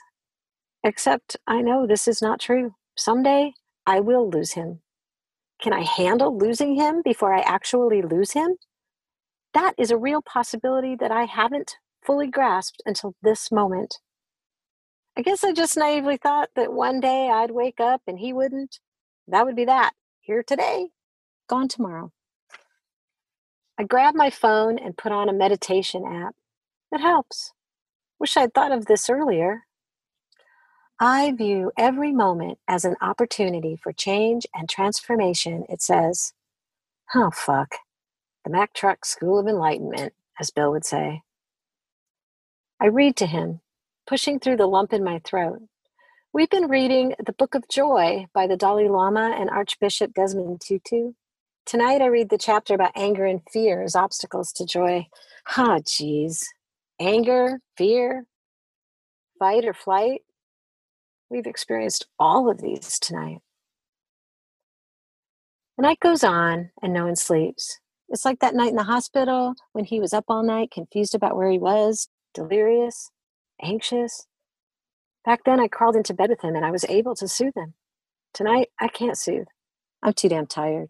Except 0.81 1.35
I 1.45 1.61
know 1.61 1.85
this 1.85 2.07
is 2.07 2.21
not 2.21 2.39
true. 2.39 2.73
Someday 2.95 3.51
I 3.85 3.99
will 3.99 4.29
lose 4.29 4.53
him. 4.53 4.79
Can 5.61 5.73
I 5.73 5.83
handle 5.83 6.37
losing 6.37 6.75
him 6.75 7.01
before 7.03 7.33
I 7.33 7.41
actually 7.41 8.01
lose 8.01 8.31
him? 8.31 8.55
That 9.53 9.73
is 9.77 9.91
a 9.91 9.97
real 9.97 10.21
possibility 10.21 10.95
that 10.95 11.11
I 11.11 11.25
haven't 11.25 11.75
fully 12.01 12.27
grasped 12.27 12.81
until 12.85 13.15
this 13.21 13.51
moment. 13.51 13.97
I 15.17 15.21
guess 15.21 15.43
I 15.43 15.51
just 15.51 15.75
naively 15.75 16.15
thought 16.15 16.47
that 16.55 16.71
one 16.71 17.01
day 17.01 17.29
I'd 17.29 17.51
wake 17.51 17.81
up 17.81 18.03
and 18.07 18.19
he 18.19 18.31
wouldn't. 18.31 18.79
That 19.27 19.45
would 19.45 19.57
be 19.57 19.65
that. 19.65 19.91
Here 20.21 20.43
today, 20.43 20.91
gone 21.49 21.67
tomorrow. 21.67 22.13
I 23.79 23.83
grab 23.83 24.15
my 24.15 24.29
phone 24.29 24.77
and 24.77 24.97
put 24.97 25.11
on 25.11 25.29
a 25.29 25.33
meditation 25.33 26.05
app. 26.05 26.35
It 26.91 27.01
helps. 27.01 27.53
Wish 28.19 28.37
I'd 28.37 28.53
thought 28.53 28.71
of 28.71 28.85
this 28.85 29.09
earlier. 29.09 29.63
I 30.99 31.31
view 31.31 31.71
every 31.77 32.11
moment 32.11 32.59
as 32.67 32.85
an 32.85 32.95
opportunity 33.01 33.75
for 33.75 33.91
change 33.91 34.45
and 34.53 34.69
transformation, 34.69 35.65
it 35.67 35.81
says. 35.81 36.33
Oh, 37.15 37.31
fuck. 37.33 37.75
The 38.45 38.51
Mack 38.51 38.73
Truck 38.73 39.05
School 39.05 39.39
of 39.39 39.47
Enlightenment, 39.47 40.13
as 40.39 40.51
Bill 40.51 40.71
would 40.71 40.85
say. 40.85 41.23
I 42.79 42.87
read 42.87 43.15
to 43.17 43.25
him, 43.25 43.61
pushing 44.07 44.39
through 44.39 44.57
the 44.57 44.67
lump 44.67 44.93
in 44.93 45.03
my 45.03 45.19
throat. 45.23 45.61
We've 46.33 46.49
been 46.49 46.69
reading 46.69 47.15
The 47.23 47.33
Book 47.33 47.55
of 47.55 47.67
Joy 47.67 48.27
by 48.33 48.47
the 48.47 48.57
Dalai 48.57 48.87
Lama 48.87 49.35
and 49.39 49.49
Archbishop 49.49 50.13
Desmond 50.13 50.61
Tutu. 50.61 51.13
Tonight 51.71 52.01
I 52.01 52.07
read 52.07 52.29
the 52.29 52.37
chapter 52.37 52.73
about 52.73 52.91
anger 52.97 53.23
and 53.25 53.39
fear 53.49 53.81
as 53.81 53.95
obstacles 53.95 54.51
to 54.51 54.65
joy. 54.65 55.07
Ah, 55.55 55.77
oh, 55.77 55.81
geez. 55.87 56.45
Anger, 56.99 57.61
fear, 57.77 58.25
fight 59.39 59.63
or 59.63 59.73
flight. 59.73 60.23
We've 61.29 61.47
experienced 61.47 62.07
all 62.19 62.51
of 62.51 62.59
these 62.59 62.99
tonight. 62.99 63.37
The 65.77 65.83
night 65.83 66.01
goes 66.01 66.25
on 66.25 66.71
and 66.81 66.91
no 66.91 67.05
one 67.05 67.15
sleeps. 67.15 67.79
It's 68.09 68.25
like 68.25 68.41
that 68.41 68.53
night 68.53 68.71
in 68.71 68.75
the 68.75 68.83
hospital 68.83 69.53
when 69.71 69.85
he 69.85 70.01
was 70.01 70.11
up 70.11 70.25
all 70.27 70.43
night, 70.43 70.71
confused 70.71 71.15
about 71.15 71.37
where 71.37 71.49
he 71.49 71.57
was, 71.57 72.09
delirious, 72.33 73.11
anxious. 73.61 74.27
Back 75.23 75.45
then, 75.45 75.61
I 75.61 75.69
crawled 75.69 75.95
into 75.95 76.13
bed 76.13 76.31
with 76.31 76.41
him 76.41 76.53
and 76.53 76.65
I 76.65 76.71
was 76.71 76.83
able 76.89 77.15
to 77.15 77.29
soothe 77.29 77.55
him. 77.55 77.75
Tonight, 78.33 78.71
I 78.77 78.89
can't 78.89 79.17
soothe. 79.17 79.47
I'm 80.03 80.11
too 80.11 80.27
damn 80.27 80.47
tired. 80.47 80.89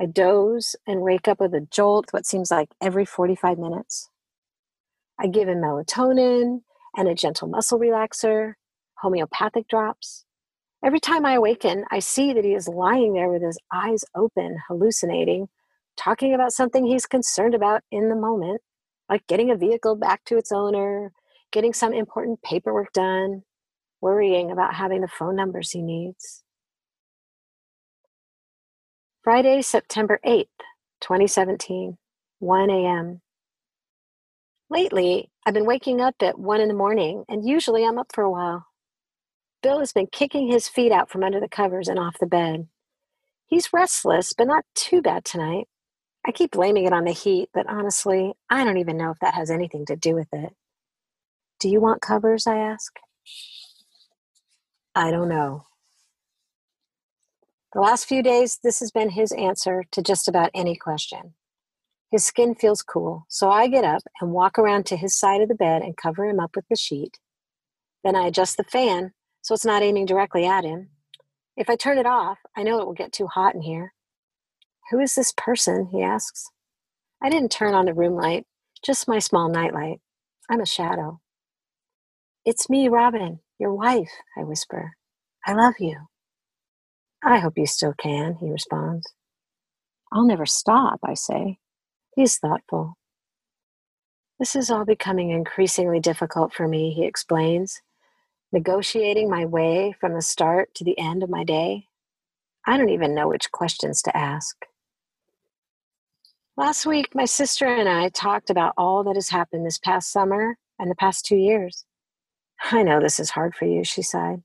I 0.00 0.06
doze 0.06 0.74
and 0.86 1.02
wake 1.02 1.28
up 1.28 1.40
with 1.40 1.54
a 1.54 1.60
jolt, 1.60 2.12
what 2.12 2.26
seems 2.26 2.50
like 2.50 2.70
every 2.80 3.04
45 3.04 3.58
minutes. 3.58 4.10
I 5.18 5.28
give 5.28 5.48
him 5.48 5.58
melatonin 5.58 6.62
and 6.96 7.08
a 7.08 7.14
gentle 7.14 7.48
muscle 7.48 7.78
relaxer, 7.78 8.54
homeopathic 8.98 9.68
drops. 9.68 10.24
Every 10.84 11.00
time 11.00 11.24
I 11.24 11.32
awaken, 11.32 11.84
I 11.90 12.00
see 12.00 12.32
that 12.32 12.44
he 12.44 12.54
is 12.54 12.68
lying 12.68 13.14
there 13.14 13.30
with 13.30 13.42
his 13.42 13.58
eyes 13.72 14.04
open, 14.14 14.58
hallucinating, 14.68 15.48
talking 15.96 16.34
about 16.34 16.52
something 16.52 16.84
he's 16.84 17.06
concerned 17.06 17.54
about 17.54 17.82
in 17.90 18.08
the 18.08 18.16
moment, 18.16 18.60
like 19.08 19.26
getting 19.26 19.50
a 19.50 19.56
vehicle 19.56 19.96
back 19.96 20.24
to 20.26 20.36
its 20.36 20.52
owner, 20.52 21.12
getting 21.52 21.72
some 21.72 21.92
important 21.94 22.42
paperwork 22.42 22.92
done, 22.92 23.44
worrying 24.00 24.50
about 24.50 24.74
having 24.74 25.00
the 25.00 25.08
phone 25.08 25.36
numbers 25.36 25.70
he 25.70 25.80
needs. 25.80 26.43
Friday, 29.24 29.62
September 29.62 30.20
8th, 30.22 30.48
2017, 31.00 31.96
1 32.40 32.70
a.m. 32.70 33.22
Lately, 34.68 35.30
I've 35.46 35.54
been 35.54 35.64
waking 35.64 36.02
up 36.02 36.16
at 36.20 36.38
1 36.38 36.60
in 36.60 36.68
the 36.68 36.74
morning, 36.74 37.24
and 37.26 37.48
usually 37.48 37.86
I'm 37.86 37.98
up 37.98 38.12
for 38.12 38.22
a 38.22 38.30
while. 38.30 38.66
Bill 39.62 39.78
has 39.78 39.94
been 39.94 40.08
kicking 40.08 40.48
his 40.48 40.68
feet 40.68 40.92
out 40.92 41.10
from 41.10 41.24
under 41.24 41.40
the 41.40 41.48
covers 41.48 41.88
and 41.88 41.98
off 41.98 42.18
the 42.20 42.26
bed. 42.26 42.68
He's 43.46 43.72
restless, 43.72 44.34
but 44.34 44.46
not 44.46 44.66
too 44.74 45.00
bad 45.00 45.24
tonight. 45.24 45.68
I 46.26 46.30
keep 46.30 46.50
blaming 46.50 46.84
it 46.84 46.92
on 46.92 47.04
the 47.04 47.12
heat, 47.12 47.48
but 47.54 47.66
honestly, 47.66 48.34
I 48.50 48.62
don't 48.62 48.78
even 48.78 48.98
know 48.98 49.10
if 49.10 49.20
that 49.20 49.34
has 49.34 49.50
anything 49.50 49.86
to 49.86 49.96
do 49.96 50.14
with 50.14 50.28
it. 50.34 50.52
Do 51.60 51.70
you 51.70 51.80
want 51.80 52.02
covers? 52.02 52.46
I 52.46 52.58
ask. 52.58 52.92
I 54.94 55.10
don't 55.10 55.30
know. 55.30 55.64
The 57.74 57.80
last 57.80 58.06
few 58.06 58.22
days, 58.22 58.60
this 58.62 58.78
has 58.78 58.92
been 58.92 59.10
his 59.10 59.32
answer 59.32 59.84
to 59.90 60.02
just 60.02 60.28
about 60.28 60.50
any 60.54 60.76
question. 60.76 61.34
His 62.12 62.24
skin 62.24 62.54
feels 62.54 62.82
cool, 62.82 63.26
so 63.28 63.50
I 63.50 63.66
get 63.66 63.84
up 63.84 64.02
and 64.20 64.30
walk 64.30 64.58
around 64.60 64.86
to 64.86 64.96
his 64.96 65.18
side 65.18 65.40
of 65.40 65.48
the 65.48 65.56
bed 65.56 65.82
and 65.82 65.96
cover 65.96 66.24
him 66.24 66.38
up 66.38 66.52
with 66.54 66.66
the 66.70 66.76
sheet. 66.76 67.18
Then 68.04 68.14
I 68.14 68.28
adjust 68.28 68.56
the 68.56 68.64
fan 68.64 69.12
so 69.42 69.52
it's 69.52 69.64
not 69.64 69.82
aiming 69.82 70.06
directly 70.06 70.46
at 70.46 70.64
him. 70.64 70.88
If 71.56 71.68
I 71.68 71.76
turn 71.76 71.98
it 71.98 72.06
off, 72.06 72.38
I 72.56 72.62
know 72.62 72.80
it 72.80 72.86
will 72.86 72.94
get 72.94 73.12
too 73.12 73.26
hot 73.26 73.54
in 73.54 73.60
here. 73.60 73.92
Who 74.90 75.00
is 75.00 75.14
this 75.14 75.34
person? 75.36 75.88
he 75.92 76.02
asks. 76.02 76.48
I 77.22 77.28
didn't 77.28 77.50
turn 77.50 77.74
on 77.74 77.84
the 77.84 77.92
room 77.92 78.14
light, 78.14 78.46
just 78.84 79.08
my 79.08 79.18
small 79.18 79.50
nightlight. 79.50 80.00
I'm 80.48 80.60
a 80.60 80.66
shadow. 80.66 81.20
It's 82.44 82.70
me, 82.70 82.88
Robin, 82.88 83.40
your 83.58 83.74
wife, 83.74 84.12
I 84.38 84.44
whisper. 84.44 84.92
I 85.46 85.52
love 85.52 85.74
you. 85.78 86.06
I 87.26 87.38
hope 87.38 87.56
you 87.56 87.66
still 87.66 87.94
can, 87.94 88.36
he 88.38 88.50
responds. 88.50 89.14
I'll 90.12 90.26
never 90.26 90.44
stop, 90.44 91.00
I 91.02 91.14
say. 91.14 91.58
He's 92.14 92.36
thoughtful. 92.36 92.98
This 94.38 94.54
is 94.54 94.70
all 94.70 94.84
becoming 94.84 95.30
increasingly 95.30 96.00
difficult 96.00 96.52
for 96.52 96.68
me, 96.68 96.92
he 96.92 97.04
explains, 97.04 97.80
negotiating 98.52 99.30
my 99.30 99.46
way 99.46 99.94
from 99.98 100.12
the 100.12 100.20
start 100.20 100.74
to 100.74 100.84
the 100.84 100.98
end 100.98 101.22
of 101.22 101.30
my 101.30 101.44
day. 101.44 101.88
I 102.66 102.76
don't 102.76 102.90
even 102.90 103.14
know 103.14 103.28
which 103.28 103.50
questions 103.50 104.02
to 104.02 104.16
ask. 104.16 104.56
Last 106.58 106.84
week, 106.84 107.14
my 107.14 107.24
sister 107.24 107.66
and 107.66 107.88
I 107.88 108.10
talked 108.10 108.50
about 108.50 108.74
all 108.76 109.02
that 109.04 109.16
has 109.16 109.30
happened 109.30 109.64
this 109.64 109.78
past 109.78 110.12
summer 110.12 110.58
and 110.78 110.90
the 110.90 110.94
past 110.94 111.24
two 111.24 111.36
years. 111.36 111.86
I 112.70 112.82
know 112.82 113.00
this 113.00 113.18
is 113.18 113.30
hard 113.30 113.54
for 113.54 113.64
you, 113.64 113.82
she 113.82 114.02
sighed. 114.02 114.42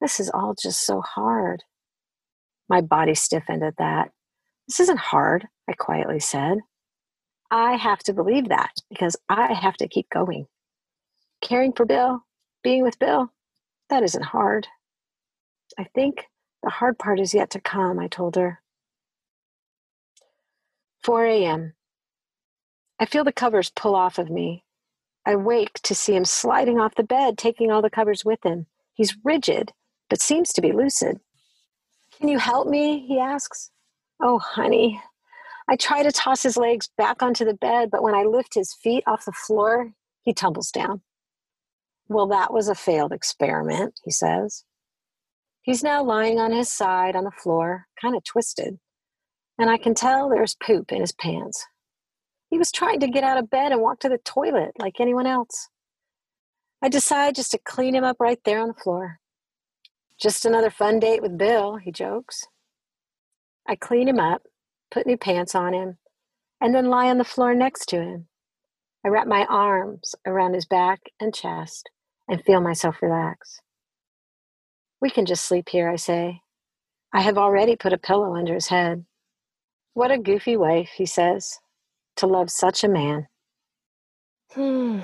This 0.00 0.18
is 0.18 0.30
all 0.30 0.54
just 0.60 0.80
so 0.80 1.02
hard. 1.02 1.62
My 2.72 2.80
body 2.80 3.14
stiffened 3.14 3.62
at 3.62 3.76
that. 3.76 4.12
This 4.66 4.80
isn't 4.80 4.98
hard, 4.98 5.46
I 5.68 5.74
quietly 5.74 6.20
said. 6.20 6.56
I 7.50 7.74
have 7.74 7.98
to 8.04 8.14
believe 8.14 8.48
that 8.48 8.72
because 8.88 9.14
I 9.28 9.52
have 9.52 9.76
to 9.76 9.88
keep 9.88 10.08
going. 10.08 10.46
Caring 11.42 11.74
for 11.74 11.84
Bill, 11.84 12.24
being 12.62 12.82
with 12.82 12.98
Bill, 12.98 13.30
that 13.90 14.02
isn't 14.02 14.24
hard. 14.24 14.68
I 15.78 15.84
think 15.94 16.24
the 16.62 16.70
hard 16.70 16.98
part 16.98 17.20
is 17.20 17.34
yet 17.34 17.50
to 17.50 17.60
come, 17.60 17.98
I 17.98 18.08
told 18.08 18.36
her. 18.36 18.62
4 21.04 21.26
a.m. 21.26 21.74
I 22.98 23.04
feel 23.04 23.24
the 23.24 23.32
covers 23.32 23.68
pull 23.68 23.94
off 23.94 24.18
of 24.18 24.30
me. 24.30 24.64
I 25.26 25.36
wake 25.36 25.74
to 25.82 25.94
see 25.94 26.14
him 26.14 26.24
sliding 26.24 26.80
off 26.80 26.94
the 26.94 27.04
bed, 27.04 27.36
taking 27.36 27.70
all 27.70 27.82
the 27.82 27.90
covers 27.90 28.24
with 28.24 28.42
him. 28.46 28.64
He's 28.94 29.18
rigid, 29.22 29.72
but 30.08 30.22
seems 30.22 30.54
to 30.54 30.62
be 30.62 30.72
lucid. 30.72 31.20
Can 32.22 32.28
you 32.28 32.38
help 32.38 32.68
me? 32.68 33.04
He 33.08 33.18
asks. 33.18 33.72
Oh, 34.22 34.38
honey. 34.38 35.02
I 35.68 35.74
try 35.74 36.04
to 36.04 36.12
toss 36.12 36.40
his 36.40 36.56
legs 36.56 36.88
back 36.96 37.20
onto 37.20 37.44
the 37.44 37.52
bed, 37.52 37.90
but 37.90 38.04
when 38.04 38.14
I 38.14 38.22
lift 38.22 38.54
his 38.54 38.72
feet 38.72 39.02
off 39.08 39.24
the 39.24 39.32
floor, 39.32 39.90
he 40.22 40.32
tumbles 40.32 40.70
down. 40.70 41.02
Well, 42.06 42.28
that 42.28 42.52
was 42.52 42.68
a 42.68 42.76
failed 42.76 43.10
experiment, 43.10 43.98
he 44.04 44.12
says. 44.12 44.62
He's 45.62 45.82
now 45.82 46.04
lying 46.04 46.38
on 46.38 46.52
his 46.52 46.70
side 46.70 47.16
on 47.16 47.24
the 47.24 47.32
floor, 47.32 47.86
kind 48.00 48.14
of 48.14 48.22
twisted, 48.22 48.78
and 49.58 49.68
I 49.68 49.76
can 49.76 49.92
tell 49.92 50.28
there's 50.28 50.54
poop 50.54 50.92
in 50.92 51.00
his 51.00 51.10
pants. 51.10 51.66
He 52.50 52.56
was 52.56 52.70
trying 52.70 53.00
to 53.00 53.08
get 53.08 53.24
out 53.24 53.38
of 53.38 53.50
bed 53.50 53.72
and 53.72 53.80
walk 53.80 53.98
to 53.98 54.08
the 54.08 54.18
toilet 54.18 54.74
like 54.78 55.00
anyone 55.00 55.26
else. 55.26 55.70
I 56.80 56.88
decide 56.88 57.34
just 57.34 57.50
to 57.50 57.58
clean 57.58 57.96
him 57.96 58.04
up 58.04 58.18
right 58.20 58.38
there 58.44 58.60
on 58.60 58.68
the 58.68 58.74
floor. 58.74 59.18
Just 60.22 60.46
another 60.46 60.70
fun 60.70 61.00
date 61.00 61.20
with 61.20 61.36
Bill, 61.36 61.78
he 61.78 61.90
jokes. 61.90 62.46
I 63.68 63.74
clean 63.74 64.06
him 64.06 64.20
up, 64.20 64.42
put 64.88 65.04
new 65.04 65.16
pants 65.16 65.52
on 65.52 65.74
him, 65.74 65.98
and 66.60 66.72
then 66.72 66.86
lie 66.86 67.08
on 67.08 67.18
the 67.18 67.24
floor 67.24 67.56
next 67.56 67.86
to 67.86 68.00
him. 68.00 68.28
I 69.04 69.08
wrap 69.08 69.26
my 69.26 69.44
arms 69.46 70.14
around 70.24 70.54
his 70.54 70.64
back 70.64 71.00
and 71.18 71.34
chest 71.34 71.90
and 72.28 72.40
feel 72.44 72.60
myself 72.60 73.02
relax. 73.02 73.62
We 75.00 75.10
can 75.10 75.26
just 75.26 75.44
sleep 75.44 75.68
here, 75.68 75.90
I 75.90 75.96
say. 75.96 76.42
I 77.12 77.22
have 77.22 77.36
already 77.36 77.74
put 77.74 77.92
a 77.92 77.98
pillow 77.98 78.36
under 78.36 78.54
his 78.54 78.68
head. 78.68 79.04
What 79.94 80.12
a 80.12 80.18
goofy 80.18 80.56
wife, 80.56 80.90
he 80.94 81.04
says, 81.04 81.58
to 82.18 82.28
love 82.28 82.48
such 82.48 82.84
a 82.84 82.88
man. 82.88 83.26
Hmm. 84.52 85.00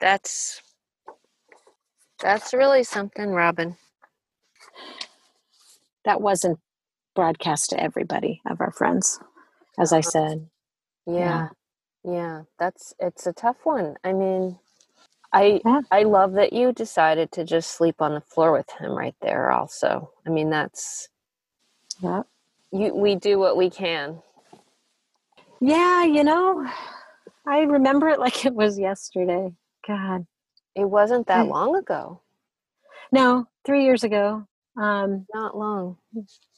That's 0.00 0.60
that's 2.20 2.54
really 2.54 2.84
something, 2.84 3.30
Robin. 3.30 3.76
That 6.04 6.20
wasn't 6.22 6.60
broadcast 7.16 7.70
to 7.70 7.80
everybody 7.82 8.42
of 8.46 8.60
our 8.60 8.72
friends, 8.72 9.20
as 9.78 9.92
I 9.92 10.00
uh-huh. 10.00 10.12
said. 10.12 10.48
Yeah. 11.06 11.48
Yeah, 12.04 12.42
that's 12.58 12.94
it's 12.98 13.26
a 13.26 13.32
tough 13.32 13.58
one. 13.64 13.96
I 14.04 14.12
mean, 14.12 14.58
I 15.32 15.62
Yeah. 15.64 15.80
I 15.90 16.04
love 16.04 16.34
that 16.34 16.52
you 16.54 16.72
decided 16.72 17.32
to 17.32 17.44
just 17.44 17.72
sleep 17.72 18.02
on 18.02 18.14
the 18.14 18.22
floor 18.22 18.52
with 18.52 18.70
him 18.78 18.92
right 18.92 19.16
there 19.22 19.52
also. 19.52 20.12
I 20.26 20.30
mean, 20.30 20.50
that's 20.50 21.08
Yeah. 22.02 22.22
you 22.72 22.94
we 22.94 23.16
do 23.16 23.38
what 23.38 23.56
we 23.56 23.70
can. 23.70 24.22
Yeah, 25.60 26.04
you 26.04 26.24
know, 26.24 26.66
I 27.46 27.60
remember 27.60 28.08
it 28.08 28.20
like 28.20 28.46
it 28.46 28.54
was 28.54 28.78
yesterday. 28.78 29.52
God. 29.86 30.26
It 30.76 30.84
wasn't 30.84 31.26
that 31.26 31.40
I- 31.40 31.42
long 31.42 31.74
ago. 31.74 32.20
No, 33.10 33.46
three 33.64 33.84
years 33.84 34.04
ago. 34.04 34.46
Um, 34.76 35.26
Not 35.34 35.56
long. 35.56 35.96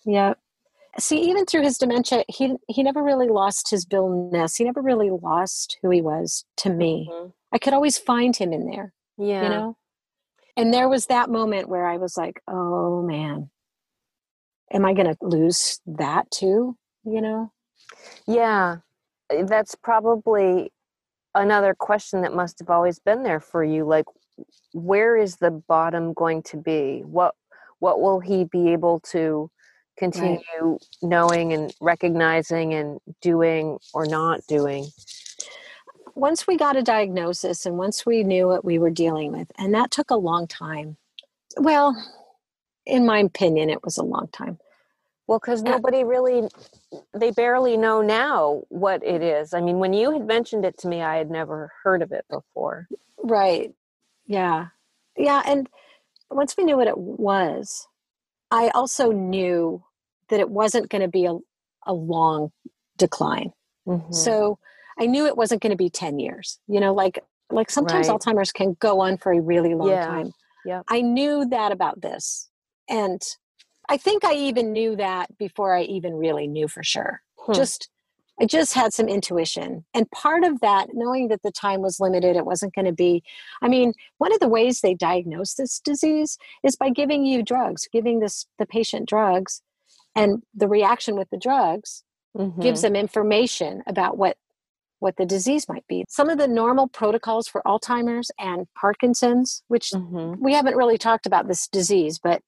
yeah. 0.04 0.34
See, 0.98 1.20
even 1.30 1.44
through 1.46 1.62
his 1.62 1.78
dementia, 1.78 2.24
he 2.28 2.56
he 2.68 2.82
never 2.82 3.02
really 3.02 3.28
lost 3.28 3.70
his 3.70 3.84
Bill 3.84 4.08
Ness. 4.32 4.56
He 4.56 4.64
never 4.64 4.82
really 4.82 5.10
lost 5.10 5.78
who 5.80 5.90
he 5.90 6.02
was 6.02 6.44
to 6.56 6.70
me. 6.70 7.08
Mhm. 7.12 7.32
I 7.52 7.58
could 7.58 7.74
always 7.74 7.96
find 7.98 8.34
him 8.34 8.52
in 8.52 8.66
there, 8.66 8.92
Yeah. 9.16 9.42
you 9.44 9.48
know? 9.50 9.76
And 10.56 10.74
there 10.74 10.88
was 10.88 11.06
that 11.06 11.30
moment 11.30 11.68
where 11.68 11.86
I 11.86 11.98
was 11.98 12.16
like, 12.16 12.42
oh 12.48 13.02
man, 13.02 13.50
am 14.72 14.84
I 14.84 14.92
going 14.94 15.06
to 15.14 15.16
lose 15.24 15.80
that 15.86 16.28
too? 16.32 16.76
You 17.04 17.20
know? 17.20 17.52
Yeah. 18.26 18.78
That's 19.30 19.76
probably 19.76 20.72
another 21.34 21.74
question 21.74 22.22
that 22.22 22.34
must 22.34 22.58
have 22.58 22.70
always 22.70 22.98
been 22.98 23.22
there 23.22 23.40
for 23.40 23.62
you 23.62 23.84
like 23.84 24.06
where 24.72 25.16
is 25.16 25.36
the 25.36 25.50
bottom 25.50 26.12
going 26.12 26.42
to 26.44 26.56
be? 26.56 27.02
What 27.04 27.34
what 27.80 28.00
will 28.00 28.20
he 28.20 28.44
be 28.44 28.72
able 28.72 29.00
to 29.12 29.50
continue 29.96 30.78
knowing 31.02 31.52
and 31.52 31.72
recognizing 31.80 32.74
and 32.74 32.98
doing 33.20 33.78
or 33.94 34.06
not 34.06 34.40
doing? 34.48 34.86
Once 36.14 36.46
we 36.46 36.56
got 36.56 36.76
a 36.76 36.82
diagnosis 36.82 37.64
and 37.64 37.78
once 37.78 38.04
we 38.04 38.24
knew 38.24 38.48
what 38.48 38.64
we 38.64 38.78
were 38.78 38.90
dealing 38.90 39.30
with, 39.32 39.50
and 39.56 39.72
that 39.74 39.92
took 39.92 40.10
a 40.10 40.16
long 40.16 40.48
time. 40.48 40.96
Well, 41.56 41.96
in 42.84 43.06
my 43.06 43.18
opinion, 43.20 43.70
it 43.70 43.84
was 43.84 43.98
a 43.98 44.02
long 44.02 44.28
time. 44.32 44.58
Well, 45.28 45.38
because 45.38 45.62
nobody 45.62 46.04
really, 46.04 46.48
they 47.12 47.30
barely 47.30 47.76
know 47.76 48.00
now 48.00 48.62
what 48.70 49.04
it 49.04 49.22
is. 49.22 49.52
I 49.52 49.60
mean, 49.60 49.78
when 49.78 49.92
you 49.92 50.10
had 50.10 50.26
mentioned 50.26 50.64
it 50.64 50.78
to 50.78 50.88
me, 50.88 51.02
I 51.02 51.18
had 51.18 51.30
never 51.30 51.70
heard 51.84 52.00
of 52.00 52.12
it 52.12 52.24
before. 52.30 52.88
Right. 53.22 53.72
Yeah. 54.26 54.68
Yeah. 55.18 55.42
And 55.44 55.68
once 56.30 56.56
we 56.56 56.64
knew 56.64 56.78
what 56.78 56.88
it 56.88 56.96
was, 56.96 57.86
I 58.50 58.70
also 58.70 59.12
knew 59.12 59.84
that 60.30 60.40
it 60.40 60.48
wasn't 60.48 60.88
going 60.88 61.02
to 61.02 61.08
be 61.08 61.26
a, 61.26 61.36
a 61.86 61.92
long 61.92 62.50
decline. 62.96 63.52
Mhm. 63.86 64.14
So 64.14 64.58
I 64.98 65.06
knew 65.06 65.26
it 65.26 65.36
wasn't 65.36 65.60
going 65.62 65.72
to 65.72 65.76
be 65.76 65.90
10 65.90 66.18
years. 66.18 66.58
You 66.66 66.80
know, 66.80 66.94
like 66.94 67.22
like 67.50 67.70
sometimes 67.70 68.08
Right. 68.08 68.18
Alzheimer's 68.18 68.52
can 68.52 68.76
go 68.80 69.00
on 69.00 69.16
for 69.18 69.32
a 69.32 69.40
really 69.40 69.74
long 69.74 69.88
Yeah. 69.90 70.06
time. 70.06 70.32
Yep. 70.64 70.84
I 70.88 71.00
knew 71.02 71.46
that 71.46 71.72
about 71.72 72.00
this. 72.00 72.48
And 72.90 73.20
I 73.88 73.96
think 73.96 74.24
I 74.24 74.34
even 74.34 74.72
knew 74.72 74.96
that 74.96 75.36
before 75.38 75.74
I 75.74 75.82
even 75.82 76.14
really 76.14 76.46
knew 76.46 76.68
for 76.68 76.82
sure. 76.82 77.22
Hmm. 77.38 77.52
Just 77.54 77.88
I 78.40 78.46
just 78.46 78.72
had 78.74 78.92
some 78.92 79.08
intuition. 79.08 79.84
And 79.94 80.08
part 80.12 80.44
of 80.44 80.60
that, 80.60 80.90
knowing 80.94 81.26
that 81.26 81.42
the 81.42 81.50
time 81.50 81.80
was 81.82 81.98
limited, 81.98 82.36
it 82.36 82.46
wasn't 82.46 82.72
going 82.72 82.84
to 82.84 82.92
be. 82.92 83.24
I 83.62 83.68
mean, 83.68 83.94
one 84.18 84.32
of 84.32 84.38
the 84.38 84.46
ways 84.48 84.80
they 84.80 84.94
diagnose 84.94 85.54
this 85.54 85.80
disease 85.80 86.38
is 86.62 86.76
by 86.76 86.90
giving 86.90 87.26
you 87.26 87.42
drugs, 87.42 87.88
giving 87.92 88.20
this 88.20 88.46
the 88.58 88.66
patient 88.66 89.08
drugs, 89.08 89.60
and 90.14 90.44
the 90.54 90.68
reaction 90.68 91.16
with 91.16 91.28
the 91.30 91.36
drugs 91.36 92.04
gives 92.60 92.80
Mhm. 92.80 92.82
them 92.82 92.96
information 92.96 93.82
about 93.86 94.16
what 94.18 94.36
what 95.00 95.16
the 95.16 95.26
disease 95.26 95.68
might 95.68 95.86
be. 95.86 96.04
Some 96.08 96.28
of 96.28 96.38
the 96.38 96.48
normal 96.48 96.88
protocols 96.88 97.46
for 97.46 97.62
Alzheimer's 97.64 98.32
and 98.36 98.66
Parkinson's, 98.74 99.62
which 99.68 99.90
Mhm. 99.90 100.40
we 100.40 100.52
haven't 100.52 100.74
really 100.76 100.98
talked 100.98 101.24
about 101.24 101.46
this 101.46 101.68
disease, 101.68 102.18
but 102.18 102.42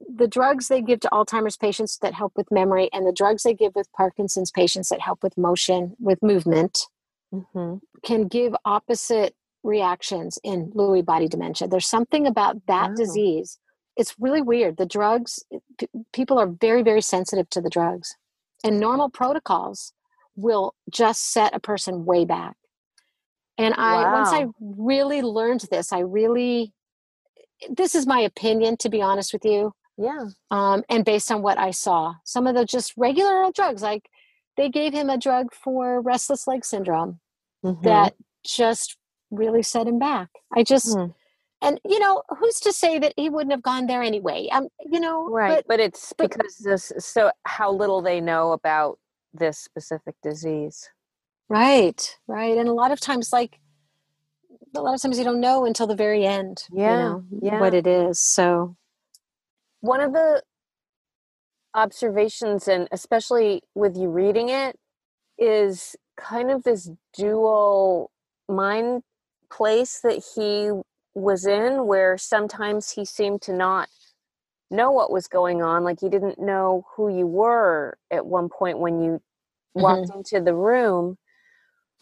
the 0.00 0.28
drugs 0.28 0.68
they 0.68 0.80
give 0.80 1.00
to 1.00 1.08
Alzheimer's 1.08 1.56
patients 1.56 1.98
that 1.98 2.14
help 2.14 2.32
with 2.36 2.50
memory 2.50 2.88
and 2.92 3.06
the 3.06 3.12
drugs 3.12 3.42
they 3.42 3.54
give 3.54 3.74
with 3.74 3.90
Parkinson's 3.92 4.50
patients 4.50 4.88
that 4.90 5.00
help 5.00 5.22
with 5.22 5.36
motion, 5.36 5.96
with 5.98 6.22
movement, 6.22 6.86
Mhm. 7.32 7.80
can 8.02 8.28
give 8.28 8.54
opposite 8.64 9.34
reactions 9.62 10.38
in 10.44 10.70
Lewy 10.72 11.04
body 11.04 11.28
dementia. 11.28 11.68
There's 11.68 11.86
something 11.88 12.26
about 12.26 12.66
that 12.66 12.90
Wow. 12.90 12.94
disease. 12.94 13.58
It's 13.96 14.14
really 14.18 14.40
weird. 14.40 14.76
The 14.76 14.86
drugs, 14.86 15.44
p- 15.78 15.88
people 16.12 16.38
are 16.38 16.46
very, 16.46 16.82
very 16.82 17.02
sensitive 17.02 17.50
to 17.50 17.60
the 17.60 17.68
drugs. 17.68 18.16
And 18.64 18.78
normal 18.80 19.10
protocols 19.10 19.92
will 20.36 20.74
just 20.88 21.32
set 21.32 21.54
a 21.54 21.60
person 21.60 22.04
way 22.04 22.24
back. 22.24 22.56
And 23.58 23.74
I, 23.74 24.12
once 24.12 24.28
I 24.32 24.46
really 24.60 25.20
learned 25.20 25.62
this, 25.70 25.92
I 25.92 25.98
really, 25.98 26.72
this 27.68 27.96
is 27.96 28.06
my 28.06 28.20
opinion, 28.20 28.76
to 28.78 28.88
be 28.88 29.02
honest 29.02 29.32
with 29.32 29.44
you 29.44 29.74
Yeah. 29.98 30.26
um, 30.50 30.84
and 30.88 31.04
based 31.04 31.30
on 31.32 31.42
what 31.42 31.58
I 31.58 31.72
saw. 31.72 32.14
Some 32.24 32.46
of 32.46 32.54
the 32.54 32.64
just 32.64 32.94
regular 32.96 33.42
old 33.42 33.54
drugs, 33.54 33.82
like 33.82 34.08
they 34.56 34.68
gave 34.68 34.92
him 34.92 35.10
a 35.10 35.18
drug 35.18 35.52
for 35.52 36.00
restless 36.00 36.46
leg 36.46 36.64
syndrome 36.64 37.20
Mhm. 37.64 37.82
that 37.82 38.14
just 38.44 38.96
really 39.30 39.62
set 39.62 39.86
him 39.88 39.98
back. 39.98 40.28
I 40.56 40.62
just, 40.62 40.96
Hmm. 40.96 41.06
and 41.60 41.80
you 41.84 41.98
know, 41.98 42.22
who's 42.38 42.60
to 42.60 42.72
say 42.72 42.98
that 43.00 43.12
he 43.16 43.28
wouldn't 43.28 43.50
have 43.52 43.62
gone 43.62 43.86
there 43.86 44.02
anyway? 44.02 44.48
Um, 44.50 44.68
you 44.86 45.00
know, 45.00 45.28
Right. 45.28 45.56
But, 45.56 45.66
But, 45.68 45.80
it's 45.80 46.12
but- 46.16 46.30
because 46.30 46.56
this, 46.58 46.92
so 46.98 47.30
how 47.44 47.70
little 47.72 48.00
they 48.00 48.20
know 48.20 48.52
about 48.52 48.98
this 49.34 49.58
specific 49.58 50.14
disease. 50.22 50.88
right, 51.48 52.16
right, 52.26 52.56
and 52.56 52.68
a 52.68 52.72
lot 52.72 52.92
of 52.92 53.00
times, 53.00 53.32
like 53.32 53.58
a 54.76 54.80
lot 54.82 54.94
of 54.94 55.00
times, 55.02 55.18
you 55.18 55.24
don't 55.24 55.40
know 55.40 55.64
until 55.64 55.86
the 55.86 55.94
very 55.96 56.24
end. 56.24 56.64
Yeah, 56.70 56.92
you 56.92 56.98
know, 56.98 57.24
yeah. 57.42 57.60
what 57.60 57.74
it 57.74 57.86
is. 57.86 58.20
So 58.20 58.76
One 59.80 60.00
of 60.00 60.12
the 60.12 60.42
observations, 61.74 62.68
and 62.68 62.88
especially 62.92 63.62
with 63.74 63.96
you 63.96 64.08
reading 64.08 64.48
it, 64.48 64.76
is 65.38 65.96
kind 66.16 66.50
of 66.50 66.64
this 66.64 66.90
dual 67.16 68.10
mind 68.48 69.02
place 69.50 70.00
that 70.02 70.24
he 70.34 70.70
was 71.14 71.46
in, 71.46 71.86
where 71.86 72.18
sometimes 72.18 72.92
he 72.92 73.04
seemed 73.04 73.42
to 73.42 73.52
not 73.52 73.88
know 74.70 74.90
what 74.92 75.12
was 75.12 75.28
going 75.28 75.62
on. 75.62 75.84
Like 75.84 76.00
he 76.00 76.08
didn't 76.08 76.38
know 76.40 76.86
who 76.96 77.08
you 77.16 77.26
were 77.26 77.98
at 78.10 78.26
one 78.26 78.48
point 78.48 78.78
when 78.78 79.02
you 79.02 79.20
walked 79.74 80.10
into 80.14 80.40
the 80.40 80.54
room. 80.54 81.18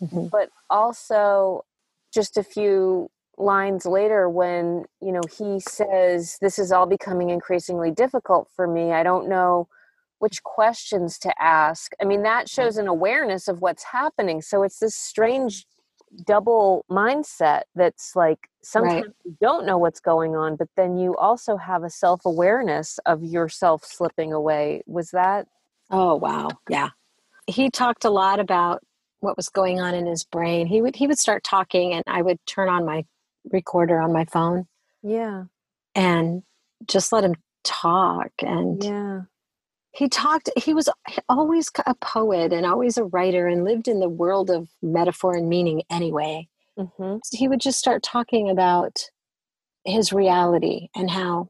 mhm. 0.03 0.31
but 0.31 0.51
also 0.71 1.65
just 2.13 2.37
a 2.37 2.43
few 2.43 3.11
lines 3.39 3.85
later 3.85 4.29
when 4.29 4.85
you 5.01 5.13
know 5.13 5.21
he 5.37 5.61
says 5.61 6.39
this 6.41 6.59
is 6.59 6.73
all 6.73 6.87
becoming 6.87 7.31
increasingly 7.31 7.91
difficult 7.91 8.49
for 8.55 8.67
me. 8.67 8.93
I 8.93 9.03
don't 9.03 9.29
know 9.29 9.69
which 10.19 10.43
questions 10.43 11.19
to 11.19 11.43
ask. 11.43 11.93
I 12.01 12.05
mean 12.05 12.23
that 12.23 12.49
shows 12.49 12.79
an 12.79 12.89
awareness 12.89 13.49
of 13.49 13.61
what's 13.61 13.85
happening. 13.85 14.41
So 14.41 14.63
it's 14.63 14.79
this 14.79 14.95
strange 14.95 15.67
double 16.25 16.85
mindset 16.91 17.63
that's 17.75 18.17
like 18.17 18.49
sometimes 18.63 19.13
you 19.25 19.37
don't 19.41 19.67
know 19.67 19.77
what's 19.77 20.01
going 20.01 20.35
on 20.35 20.57
but 20.57 20.69
then 20.77 20.97
you 20.97 21.17
also 21.17 21.57
have 21.57 21.83
a 21.83 21.91
self-awareness 21.91 22.99
of 23.07 23.23
yourself 23.23 23.85
slipping 23.85 24.33
away. 24.33 24.83
Was 24.87 25.11
that 25.11 25.47
oh 25.91 26.15
wow, 26.15 26.49
yeah. 26.69 26.91
He 27.47 27.71
talked 27.71 28.05
a 28.05 28.11
lot 28.11 28.41
about 28.41 28.83
what 29.21 29.37
was 29.37 29.49
going 29.49 29.81
on 29.81 29.95
in 29.95 30.07
his 30.07 30.25
brain. 30.25 30.67
He 30.67 30.81
would 30.81 30.97
he 30.97 31.07
would 31.07 31.19
start 31.19 31.45
talking, 31.45 31.93
and 31.93 32.03
I 32.07 32.23
would 32.23 32.39
turn 32.47 32.69
on 32.69 32.85
my 32.85 33.05
recorder 33.53 34.01
on 34.01 34.13
my 34.13 34.25
phone 34.27 34.67
yeah. 35.03 35.45
and 35.95 36.43
just 36.89 37.13
let 37.13 37.25
him 37.25 37.35
talk 37.65 38.31
and 38.41 38.85
yeah. 38.85 39.21
he 39.93 40.09
talked 40.09 40.51
he 40.57 40.73
was 40.73 40.89
always 41.29 41.71
a 41.87 41.95
poet 41.97 42.53
and 42.53 42.65
always 42.65 42.97
a 42.97 43.05
writer 43.05 43.47
and 43.47 43.65
lived 43.65 43.89
in 43.89 44.01
the 44.01 44.09
world 44.09 44.51
of 44.51 44.69
metaphor 44.83 45.37
and 45.37 45.49
meaning 45.49 45.83
anyway. 45.91 46.49
Hmm 46.79 47.17
he 47.33 47.49
would 47.49 47.61
just 47.61 47.79
start 47.79 48.03
talking 48.03 48.51
about 48.51 48.99
his 49.85 50.13
reality 50.13 50.89
and 50.95 51.11
how 51.11 51.49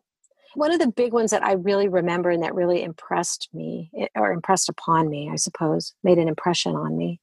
one 0.55 0.73
of 0.73 0.79
the 0.79 0.93
big 0.93 1.13
ones 1.13 1.31
that 1.31 1.45
i 1.45 1.53
really 1.53 1.89
remember 1.89 2.31
and 2.31 2.43
that 2.43 2.55
really 2.55 2.83
impressed 2.83 3.49
me 3.53 3.91
eh, 3.99 4.07
or 4.15 4.31
impressed 4.31 4.69
upon 4.69 5.09
me 5.09 5.29
i 5.33 5.37
suppose 5.37 5.95
made 6.05 6.19
an 6.19 6.29
impression 6.29 6.75
on 6.77 6.97
me 6.97 7.21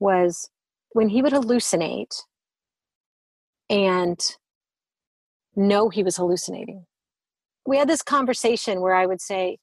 was 0.00 0.50
when 0.92 1.08
he 1.08 1.22
would 1.22 1.32
hallucinate 1.32 2.22
and 3.68 4.18
know 5.54 5.88
he 5.88 6.02
was 6.02 6.16
hallucinating. 6.16 6.86
We 7.66 7.78
had 7.78 7.88
this 7.88 8.02
conversation 8.02 8.80
where 8.80 8.94
I 8.94 9.06
would 9.06 9.20
say, 9.20 9.58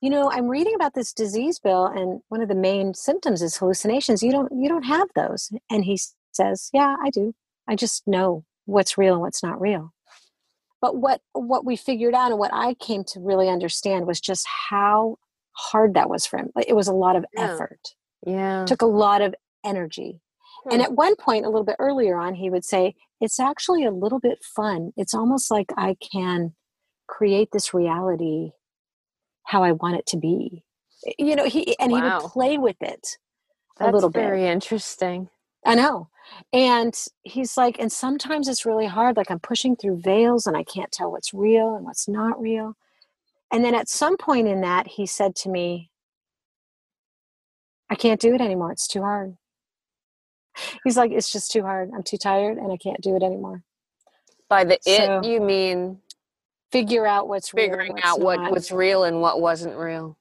you 0.00 0.10
know, 0.10 0.30
I'm 0.30 0.46
reading 0.48 0.74
about 0.74 0.94
this 0.94 1.12
disease 1.12 1.58
bill 1.58 1.86
and 1.86 2.20
one 2.28 2.40
of 2.40 2.48
the 2.48 2.54
main 2.54 2.94
symptoms 2.94 3.42
is 3.42 3.56
hallucinations. 3.56 4.22
You 4.22 4.30
don't 4.30 4.52
you 4.52 4.68
don't 4.68 4.84
have 4.84 5.08
those. 5.16 5.50
And 5.70 5.84
he 5.84 5.98
says, 6.32 6.70
"Yeah, 6.72 6.94
I 7.02 7.10
do. 7.10 7.34
I 7.66 7.74
just 7.74 8.06
know 8.06 8.44
what's 8.66 8.96
real 8.96 9.14
and 9.14 9.22
what's 9.22 9.42
not 9.42 9.60
real." 9.60 9.92
But 10.80 10.96
what 10.96 11.20
what 11.32 11.64
we 11.64 11.74
figured 11.74 12.14
out 12.14 12.30
and 12.30 12.38
what 12.38 12.54
I 12.54 12.74
came 12.74 13.02
to 13.08 13.20
really 13.20 13.48
understand 13.48 14.06
was 14.06 14.20
just 14.20 14.46
how 14.70 15.16
hard 15.52 15.94
that 15.94 16.08
was 16.08 16.24
for 16.26 16.38
him. 16.38 16.50
It 16.64 16.76
was 16.76 16.86
a 16.86 16.92
lot 16.92 17.16
of 17.16 17.24
Yeah. 17.34 17.52
effort. 17.54 17.80
Yeah. 18.24 18.64
Took 18.66 18.82
a 18.82 18.86
lot 18.86 19.20
of 19.20 19.34
energy. 19.64 20.20
And 20.70 20.80
Hmm. 20.80 20.80
at 20.82 20.92
one 20.92 21.16
point, 21.16 21.44
a 21.46 21.48
little 21.48 21.64
bit 21.64 21.76
earlier 21.78 22.18
on, 22.18 22.34
he 22.34 22.50
would 22.50 22.64
say, 22.64 22.94
It's 23.20 23.40
actually 23.40 23.84
a 23.84 23.90
little 23.90 24.20
bit 24.20 24.42
fun. 24.44 24.92
It's 24.96 25.14
almost 25.14 25.50
like 25.50 25.72
I 25.76 25.96
can 26.12 26.54
create 27.06 27.50
this 27.52 27.74
reality 27.74 28.52
how 29.44 29.62
I 29.64 29.72
want 29.72 29.96
it 29.96 30.06
to 30.08 30.16
be. 30.18 30.64
You 31.18 31.36
know, 31.36 31.44
he 31.46 31.78
and 31.78 31.90
he 31.92 32.02
would 32.02 32.18
play 32.18 32.58
with 32.58 32.76
it 32.80 33.18
a 33.80 33.84
That's 33.84 33.94
little 33.94 34.10
bit. 34.10 34.20
very 34.22 34.46
interesting. 34.46 35.30
I 35.66 35.74
know. 35.74 36.08
And 36.52 36.94
he's 37.22 37.56
like, 37.56 37.78
and 37.78 37.90
sometimes 37.90 38.48
it's 38.48 38.66
really 38.66 38.86
hard. 38.86 39.16
Like 39.16 39.30
I'm 39.30 39.38
pushing 39.40 39.76
through 39.76 40.00
veils 40.00 40.46
and 40.46 40.56
I 40.56 40.64
can't 40.64 40.92
tell 40.92 41.10
what's 41.10 41.32
real 41.32 41.74
and 41.74 41.84
what's 41.84 42.08
not 42.08 42.40
real. 42.40 42.76
And 43.50 43.64
then 43.64 43.74
at 43.74 43.88
some 43.88 44.16
point 44.16 44.46
in 44.48 44.60
that, 44.60 44.86
he 44.86 45.06
said 45.06 45.34
to 45.36 45.48
me, 45.48 45.90
I 47.90 47.94
can't 47.94 48.20
do 48.20 48.34
it 48.34 48.40
anymore. 48.40 48.72
It's 48.72 48.86
too 48.86 49.00
hard. 49.02 49.36
He's 50.84 50.96
like, 50.96 51.10
it's 51.12 51.30
just 51.30 51.50
too 51.52 51.62
hard. 51.62 51.90
I'm 51.94 52.02
too 52.02 52.16
tired 52.18 52.58
and 52.58 52.72
I 52.72 52.76
can't 52.76 53.00
do 53.00 53.16
it 53.16 53.22
anymore. 53.22 53.62
By 54.48 54.64
the 54.64 54.78
So- 54.82 55.20
it, 55.20 55.24
you 55.26 55.40
mean 55.40 56.00
Figure 56.70 57.06
out 57.06 57.28
what's 57.28 57.48
figuring 57.48 57.92
what's 57.94 58.04
out 58.04 58.20
what 58.20 58.40
not. 58.40 58.52
was 58.52 58.70
real 58.70 59.04
and 59.04 59.22
what 59.22 59.40
wasn't 59.40 59.74
real. 59.76 60.18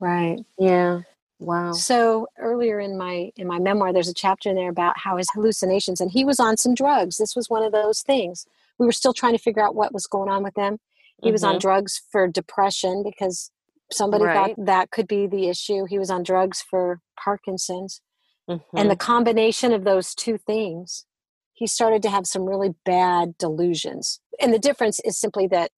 right. 0.00 0.36
Yeah. 0.58 1.00
Wow. 1.40 1.72
So 1.72 2.26
earlier 2.36 2.78
in 2.80 2.98
my 2.98 3.30
in 3.36 3.46
my 3.46 3.58
memoir, 3.58 3.92
there's 3.92 4.08
a 4.08 4.12
chapter 4.14 4.50
in 4.50 4.56
there 4.56 4.68
about 4.68 4.98
how 4.98 5.16
his 5.16 5.30
hallucinations, 5.30 6.00
and 6.00 6.10
he 6.10 6.24
was 6.26 6.38
on 6.40 6.56
some 6.58 6.74
drugs. 6.74 7.16
This 7.16 7.34
was 7.36 7.48
one 7.48 7.62
of 7.62 7.72
those 7.72 8.02
things. 8.02 8.44
We 8.78 8.84
were 8.84 8.92
still 8.92 9.14
trying 9.14 9.32
to 9.32 9.38
figure 9.38 9.62
out 9.64 9.74
what 9.76 9.94
was 9.94 10.06
going 10.06 10.28
on 10.28 10.42
with 10.42 10.56
him. 10.56 10.78
He 11.22 11.32
was 11.32 11.42
on 11.42 11.54
Mhm. 11.56 11.60
drugs 11.60 12.02
for 12.10 12.26
depression 12.28 13.02
because 13.02 13.50
somebody 13.90 14.24
Right. 14.24 14.56
thought 14.56 14.66
that 14.66 14.90
could 14.90 15.08
be 15.08 15.26
the 15.26 15.48
issue. 15.48 15.84
He 15.86 15.98
was 15.98 16.10
on 16.10 16.22
drugs 16.22 16.60
for 16.60 17.00
Parkinson's, 17.16 18.02
and 18.48 18.60
Mhm. 18.72 18.88
the 18.88 18.96
combination 18.96 19.72
of 19.72 19.84
those 19.84 20.14
two 20.14 20.38
things, 20.38 21.04
he 21.52 21.66
started 21.66 22.02
to 22.02 22.10
have 22.10 22.26
some 22.26 22.44
really 22.44 22.74
bad 22.84 23.36
delusions. 23.38 24.20
And 24.40 24.52
the 24.54 24.58
difference 24.58 25.00
is 25.00 25.18
simply 25.18 25.46
that 25.48 25.70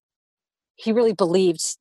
he 0.77 0.93
really 0.93 1.13
believed 1.13 1.77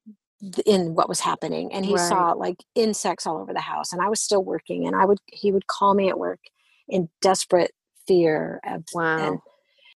in 0.65 0.95
what 0.95 1.09
was 1.09 1.19
happening 1.19 1.71
and 1.73 1.85
he 1.85 1.95
Right. 1.95 2.09
saw 2.09 2.31
like 2.31 2.63
insects 2.73 3.27
all 3.27 3.37
over 3.37 3.51
the 3.53 3.59
house 3.59 3.91
and 3.91 4.01
i 4.01 4.07
was 4.07 4.21
still 4.21 4.41
working 4.41 4.87
and 4.87 4.95
i 4.95 5.03
would 5.03 5.17
he 5.27 5.51
would 5.51 5.67
call 5.67 5.93
me 5.93 6.07
at 6.07 6.17
work 6.17 6.39
in 6.87 7.09
desperate 7.19 7.71
fear 8.07 8.61
of 8.65 8.85
wow. 8.93 9.17
and 9.17 9.39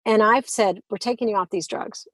and 0.04 0.24
i've 0.24 0.50
said 0.50 0.82
we're 0.90 0.98
taking 0.98 1.30
you 1.30 1.36
off 1.36 1.52
these 1.52 1.68
drugs 1.68 2.08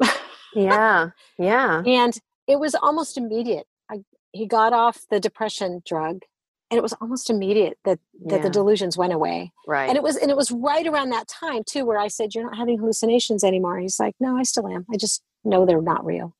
yeah. 0.54 1.12
Yeah. 1.38 1.84
and 1.86 2.20
it 2.48 2.60
was 2.60 2.76
almost 2.76 3.18
immediate 3.18 3.66
I, 3.90 4.04
he 4.34 4.46
got 4.46 4.74
off 4.74 5.06
the 5.10 5.22
depression 5.22 5.82
drug 5.86 6.24
and 6.70 6.78
it 6.78 6.82
was 6.82 6.94
almost 7.00 7.30
immediate 7.30 7.78
that 7.86 8.00
that 8.26 8.42
the 8.42 8.50
delusions 8.50 8.98
went 8.98 9.14
away. 9.14 9.52
Right. 9.68 9.88
and 9.88 9.98
it 9.98 10.04
was 10.04 10.18
and 10.18 10.30
it 10.30 10.38
was 10.38 10.52
right 10.52 10.86
around 10.86 11.10
that 11.12 11.28
time 11.28 11.64
too 11.66 11.86
where 11.86 11.98
i 11.98 12.08
said 12.08 12.34
you're 12.34 12.44
not 12.44 12.58
having 12.58 12.78
hallucinations 12.78 13.44
anymore. 13.44 13.80
He's 13.80 14.00
like 14.00 14.16
no 14.20 14.38
i 14.38 14.44
still 14.44 14.68
am. 14.68 14.86
I 14.92 14.98
just 14.98 15.22
know 15.44 15.66
they're 15.66 15.82
not 15.82 16.06
real. 16.06 16.36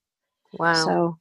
Wow. 0.54 0.74
so 0.74 1.18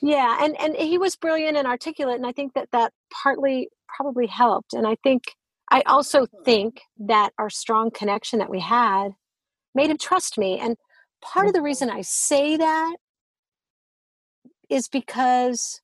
yeah 0.00 0.38
and 0.42 0.58
and 0.60 0.76
he 0.76 0.98
was 0.98 1.16
brilliant 1.16 1.56
and 1.56 1.66
articulate 1.66 2.16
and 2.16 2.26
i 2.26 2.32
think 2.32 2.54
that 2.54 2.68
that 2.72 2.92
partly 3.12 3.68
probably 3.96 4.26
helped. 4.26 4.72
And 4.72 4.86
i 4.86 4.96
think 5.02 5.24
i 5.70 5.82
also 5.86 6.26
think 6.44 6.80
that 6.98 7.32
our 7.38 7.50
strong 7.50 7.90
connection 7.90 8.38
that 8.38 8.50
we 8.50 8.60
had 8.60 9.10
made 9.74 9.90
him 9.90 9.98
trust 9.98 10.38
me. 10.38 10.58
And 10.58 10.76
part 11.22 11.46
of 11.46 11.52
the 11.52 11.62
reason 11.62 11.90
i 11.90 12.00
say 12.00 12.56
that 12.56 12.96
is 14.70 14.88
because 14.88 15.80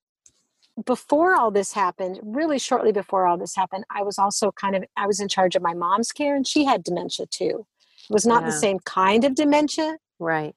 before 0.86 1.34
all 1.34 1.50
this 1.50 1.72
happened 1.72 2.18
really 2.22 2.58
shortly 2.58 2.92
before 2.92 3.26
all 3.26 3.36
this 3.38 3.54
happened 3.56 3.84
i 3.94 4.02
was 4.02 4.18
also 4.18 4.52
kind 4.52 4.76
of 4.76 4.84
i 4.96 5.06
was 5.06 5.20
in 5.20 5.28
charge 5.28 5.56
of 5.56 5.62
my 5.62 5.74
mom's 5.74 6.12
care 6.12 6.34
and 6.36 6.46
she 6.46 6.64
had 6.64 6.82
dementia 6.84 7.26
too 7.26 7.66
it 8.08 8.12
was 8.12 8.26
not 8.26 8.44
the 8.44 8.52
same 8.52 8.78
kind 8.84 9.24
of 9.24 9.34
dementia 9.34 9.96
right. 10.18 10.54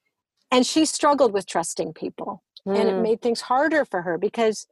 and 0.51 0.65
she 0.65 0.85
struggled 0.85 1.33
with 1.33 1.45
trusting 1.45 1.93
people 1.93 2.43
and 2.65 2.89
it 2.89 2.95
Mm. 2.95 3.01
made 3.01 3.21
things 3.21 3.41
harder 3.41 3.85
for 3.85 4.01
her 4.03 4.17
because 4.17 4.67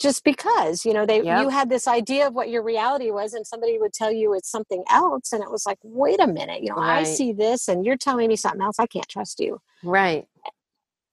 just 0.00 0.24
because 0.24 0.86
you 0.86 0.94
know 0.94 1.04
they 1.04 1.20
Yep. 1.22 1.42
you 1.42 1.48
had 1.50 1.68
this 1.68 1.86
idea 1.86 2.26
of 2.26 2.34
what 2.34 2.48
your 2.48 2.62
reality 2.62 3.10
was 3.10 3.34
and 3.34 3.46
somebody 3.46 3.78
would 3.78 3.92
tell 3.92 4.10
you 4.10 4.32
it's 4.32 4.50
something 4.50 4.82
else 4.90 5.32
and 5.32 5.42
it 5.42 5.50
was 5.50 5.66
like 5.66 5.78
wait 5.82 6.18
a 6.20 6.26
minute 6.26 6.62
you 6.62 6.70
know 6.70 6.78
i 6.78 7.02
see 7.02 7.32
this 7.32 7.68
and 7.68 7.84
you're 7.84 7.96
telling 7.98 8.28
me 8.28 8.36
something 8.36 8.62
else 8.62 8.78
i 8.78 8.86
can't 8.86 9.08
trust 9.08 9.38
you 9.38 9.60
Right. 9.82 10.26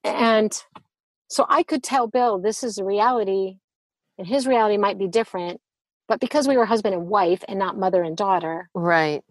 and 0.02 0.52
so 1.28 1.44
i 1.48 1.62
could 1.62 1.82
tell 1.82 2.06
bill 2.06 2.38
this 2.38 2.62
is 2.62 2.76
the 2.76 2.84
reality 2.84 3.58
and 4.18 4.26
his 4.26 4.46
reality 4.46 4.76
might 4.76 4.98
be 4.98 5.06
different 5.08 5.60
but 6.06 6.20
because 6.20 6.46
we 6.46 6.56
were 6.56 6.66
husband 6.66 6.94
and 6.94 7.08
wife 7.08 7.42
and 7.48 7.58
not 7.58 7.78
mother 7.78 8.02
and 8.02 8.16
daughter 8.16 8.68
Right. 8.74 9.22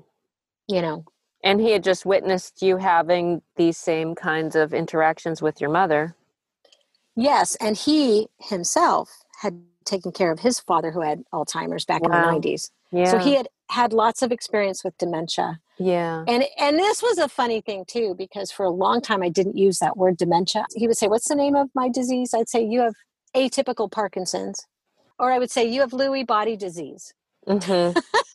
you 0.68 0.82
know 0.82 1.06
And 1.44 1.60
he 1.62 1.72
had 1.72 1.84
just 1.84 2.06
witnessed 2.06 2.62
you 2.62 2.78
having 2.78 3.42
these 3.56 3.78
same 3.78 4.16
kinds 4.16 4.56
of 4.56 4.74
interactions 4.74 5.42
with 5.42 5.60
your 5.62 5.70
mother. 5.70 6.16
yes 7.16 7.56
and 7.58 7.76
he 7.78 8.28
himself 8.40 9.24
had 9.42 9.62
taken 9.86 10.12
care 10.12 10.32
of 10.32 10.40
his 10.40 10.60
father 10.60 10.92
who 10.92 11.02
had 11.02 11.24
alzheimer's 11.34 11.86
back 11.86 12.02
Wow. 12.04 12.36
in 12.36 12.42
the 12.42 12.50
90s 12.50 12.72
Yeah. 12.92 13.06
So 13.12 13.18
he 13.18 13.36
had 13.36 13.48
had 13.70 13.92
lots 13.92 14.22
of 14.22 14.32
experience 14.32 14.84
with 14.84 14.96
dementia. 14.98 15.60
yeah. 15.80 16.24
And 16.28 16.46
and 16.60 16.78
this 16.78 17.02
was 17.02 17.18
a 17.18 17.28
funny 17.28 17.60
thing 17.62 17.86
too 17.88 18.14
because 18.18 18.52
for 18.52 18.64
a 18.66 18.70
long 18.70 19.02
time 19.02 19.22
I 19.24 19.30
didn't 19.30 19.58
use 19.58 19.80
that 19.80 19.98
word 19.98 20.16
dementia. 20.18 20.66
He 20.76 20.88
would 20.88 20.98
say, 20.98 21.08
"What's 21.08 21.28
the 21.28 21.36
name 21.36 21.56
of 21.56 21.70
my 21.74 21.90
disease?" 21.90 22.34
I'd 22.36 22.50
say, 22.50 22.62
"You 22.64 22.82
have 22.82 22.94
atypical 23.36 23.90
Parkinson's." 23.92 24.60
Or 25.20 25.32
I 25.32 25.40
would 25.40 25.52
say, 25.52 25.66
"You 25.66 25.82
have 25.82 25.92
Lewy 25.92 26.26
body 26.26 26.56
disease." 26.58 27.14
hmm 27.48 27.92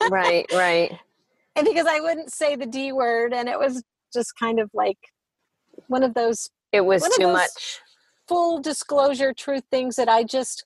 right. 0.09 0.45
Right. 0.53 0.91
And 1.55 1.65
because 1.67 1.87
I 1.87 1.99
wouldn't 1.99 2.31
say 2.31 2.55
the 2.55 2.65
D 2.65 2.93
word 2.93 3.33
and 3.33 3.49
it 3.49 3.59
was 3.59 3.83
just 4.13 4.33
kind 4.39 4.59
of 4.61 4.69
like 4.73 4.97
one 5.87 6.03
of 6.03 6.13
those 6.13 6.49
It 6.71 6.85
was 6.85 7.03
too 7.09 7.27
much. 7.27 7.81
full 8.29 8.61
disclosure 8.61 9.33
truth 9.33 9.63
things 9.69 9.97
that 9.97 10.07
I 10.07 10.23
just 10.23 10.63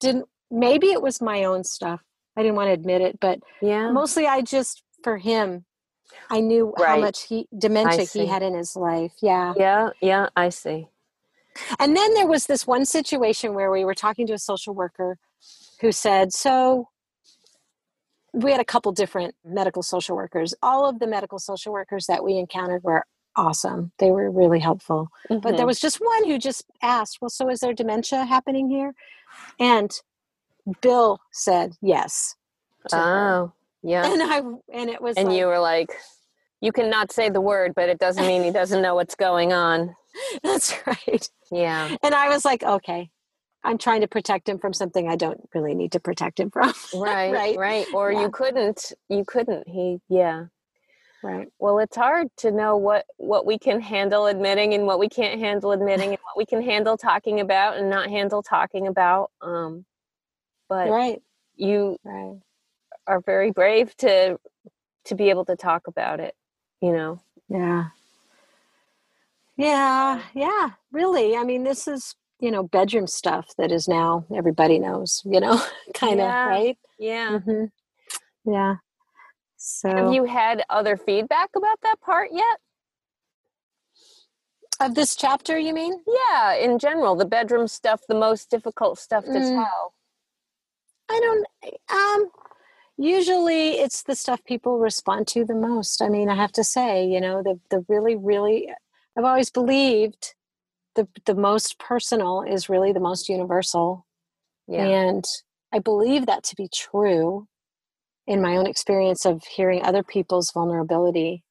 didn't 0.00 0.24
maybe 0.50 0.88
it 0.88 1.00
was 1.00 1.20
my 1.20 1.44
own 1.44 1.62
stuff. 1.62 2.00
I 2.36 2.42
didn't 2.42 2.56
want 2.56 2.68
to 2.68 2.72
admit 2.72 3.02
it, 3.02 3.20
but 3.20 3.38
Yeah. 3.60 3.92
mostly 3.92 4.26
I 4.26 4.40
just 4.40 4.82
for 5.04 5.18
him 5.18 5.64
I 6.28 6.40
knew 6.40 6.74
how 6.76 6.96
much 6.98 7.24
he 7.24 7.46
dementia 7.56 8.06
he 8.06 8.26
had 8.26 8.42
in 8.42 8.54
his 8.54 8.74
life. 8.74 9.12
Yeah. 9.20 9.54
Yeah. 9.56 9.90
Yeah. 10.00 10.28
I 10.34 10.48
see. 10.48 10.88
And 11.78 11.94
then 11.96 12.14
there 12.14 12.26
was 12.26 12.46
this 12.46 12.66
one 12.66 12.84
situation 12.84 13.54
where 13.54 13.70
we 13.70 13.84
were 13.84 13.94
talking 13.94 14.26
to 14.26 14.32
a 14.32 14.38
social 14.38 14.74
worker 14.74 15.18
who 15.82 15.92
said, 15.92 16.32
So 16.32 16.88
we 18.32 18.52
had 18.52 18.60
a 18.60 18.64
couple 18.64 18.92
different 18.92 19.34
medical 19.44 19.82
social 19.82 20.16
workers. 20.16 20.54
All 20.62 20.88
of 20.88 21.00
the 21.00 21.06
medical 21.06 21.38
social 21.38 21.72
workers 21.72 22.06
that 22.06 22.24
we 22.24 22.38
encountered 22.38 22.82
were 22.82 23.04
awesome. 23.36 23.92
They 23.98 24.10
were 24.10 24.30
really 24.30 24.60
helpful. 24.60 25.08
But 25.28 25.42
there 25.56 25.64
Mhm. 25.64 25.66
was 25.66 25.80
just 25.80 25.98
one 25.98 26.26
who 26.26 26.38
just 26.38 26.64
asked, 26.82 27.18
Well, 27.20 27.30
so 27.30 27.50
is 27.50 27.60
there 27.60 27.74
dementia 27.74 28.24
happening 28.24 28.70
here? 28.70 28.94
And 29.60 29.90
Bill 30.80 31.20
said 31.32 31.74
yes. 31.82 32.36
to 32.88 32.96
her. 32.96 33.28
Oh. 33.42 33.52
Yeah. 33.82 34.06
And 34.06 34.22
I 34.22 34.38
and 34.72 34.90
it 34.90 35.02
was 35.02 35.16
And 35.16 35.28
like, 35.28 35.38
you 35.38 35.46
were 35.46 35.58
like, 35.60 35.90
you 36.60 36.72
cannot 36.72 37.12
say 37.12 37.28
the 37.30 37.40
word, 37.40 37.72
but 37.74 37.88
it 37.88 37.98
doesn't 37.98 38.26
mean 38.26 38.44
he 38.44 38.52
doesn't 38.52 38.80
know 38.82 38.94
what's 38.94 39.16
going 39.16 39.52
on. 39.52 39.96
that's 40.44 40.74
right. 40.86 41.28
Yeah. 41.50 41.96
And 42.02 42.14
I 42.14 42.28
was 42.28 42.44
like, 42.44 42.62
okay, 42.62 43.10
I'm 43.64 43.78
trying 43.78 44.00
to 44.00 44.08
protect 44.08 44.48
him 44.48 44.58
from 44.58 44.72
something 44.72 45.08
I 45.08 45.16
don't 45.16 45.48
really 45.54 45.74
need 45.74 45.92
to 45.92 46.00
protect 46.00 46.40
him 46.40 46.50
from. 46.50 46.72
Right. 46.94 47.32
Right. 47.32 47.56
right. 47.56 47.86
Or 47.94 48.10
Yeah. 48.12 48.22
you 48.22 48.30
couldn't. 48.30 48.92
You 49.08 49.24
couldn't. 49.24 49.68
He. 49.68 50.00
Yeah. 50.08 50.46
right. 51.22 51.48
Well, 51.60 51.78
it's 51.78 51.96
hard 51.96 52.28
to 52.38 52.50
know 52.50 52.76
what 52.76 53.04
what 53.18 53.46
we 53.46 53.58
can 53.58 53.80
handle 53.80 54.26
admitting 54.26 54.74
and 54.74 54.86
what 54.86 54.98
we 54.98 55.08
can't 55.08 55.38
handle 55.40 55.72
admitting 55.72 56.10
and 56.10 56.18
what 56.24 56.36
we 56.36 56.44
can 56.46 56.62
handle 56.62 56.96
talking 56.96 57.40
about 57.40 57.76
and 57.76 57.88
not 57.90 58.08
handle 58.10 58.42
talking 58.42 58.86
about. 58.88 59.30
Um, 59.40 59.84
but 60.68 60.88
Right. 60.90 61.22
you 61.56 61.98
Right. 62.04 62.40
are 63.06 63.20
very 63.20 63.52
brave 63.52 63.96
to 63.98 64.38
to 65.06 65.14
be 65.14 65.30
able 65.30 65.44
to 65.46 65.56
talk 65.56 65.86
about 65.86 66.18
it. 66.20 66.34
You 66.80 66.92
know. 66.92 67.20
Yeah. 67.48 67.90
Yeah. 69.56 70.22
Yeah. 70.34 70.70
Really. 70.90 71.36
I 71.36 71.44
mean, 71.44 71.62
this 71.64 71.86
is, 71.86 72.14
you 72.42 72.50
know, 72.50 72.64
bedroom 72.64 73.06
stuff 73.06 73.54
that 73.56 73.70
is 73.72 73.88
now 73.88 74.26
everybody 74.34 74.78
knows, 74.78 75.22
you 75.24 75.40
know, 75.40 75.62
kind 75.94 76.20
of, 76.20 76.26
Yeah. 76.26 76.44
right? 76.44 76.78
Yeah. 76.98 77.38
hmm 77.38 77.64
Yeah. 78.44 78.74
So 79.56 79.88
Have 79.88 80.12
you 80.12 80.24
had 80.24 80.64
other 80.68 80.96
feedback 80.96 81.50
about 81.56 81.78
that 81.82 82.00
part 82.00 82.30
yet? 82.32 82.58
of 84.80 84.96
this 84.96 85.14
chapter, 85.14 85.56
you 85.56 85.72
mean? 85.72 86.02
Yeah, 86.06 86.54
in 86.54 86.80
general, 86.80 87.14
the 87.14 87.24
bedroom 87.24 87.68
stuff, 87.68 88.00
the 88.08 88.16
most 88.16 88.50
difficult 88.50 88.98
stuff 88.98 89.24
to 89.26 89.30
Mm. 89.30 89.54
tell. 89.54 89.94
I 91.08 91.20
don't 91.20 91.46
um 91.90 92.30
usually 92.96 93.72
it's 93.78 94.02
the 94.02 94.16
stuff 94.16 94.42
people 94.44 94.78
respond 94.78 95.28
to 95.28 95.44
the 95.44 95.54
most. 95.54 96.02
I 96.02 96.08
mean, 96.08 96.28
I 96.28 96.34
have 96.34 96.52
to 96.52 96.64
say, 96.64 97.06
you 97.06 97.20
know, 97.20 97.42
the 97.42 97.60
the 97.70 97.84
really 97.88 98.16
really 98.16 98.68
I've 99.16 99.24
always 99.24 99.50
believed 99.50 100.34
the 100.94 101.08
the 101.26 101.34
most 101.34 101.78
personal 101.78 102.42
is 102.42 102.68
really 102.68 102.92
the 102.92 103.00
most 103.00 103.28
universal. 103.28 104.06
Yeah. 104.68 104.84
And 104.86 105.24
I 105.72 105.78
believe 105.78 106.26
that 106.26 106.44
to 106.44 106.56
be 106.56 106.68
true 106.72 107.46
in 108.26 108.42
my 108.42 108.56
own 108.56 108.66
experience 108.66 109.24
of 109.24 109.42
hearing 109.44 109.82
other 109.82 110.02
people's 110.02 110.50
vulnerability. 110.52 111.44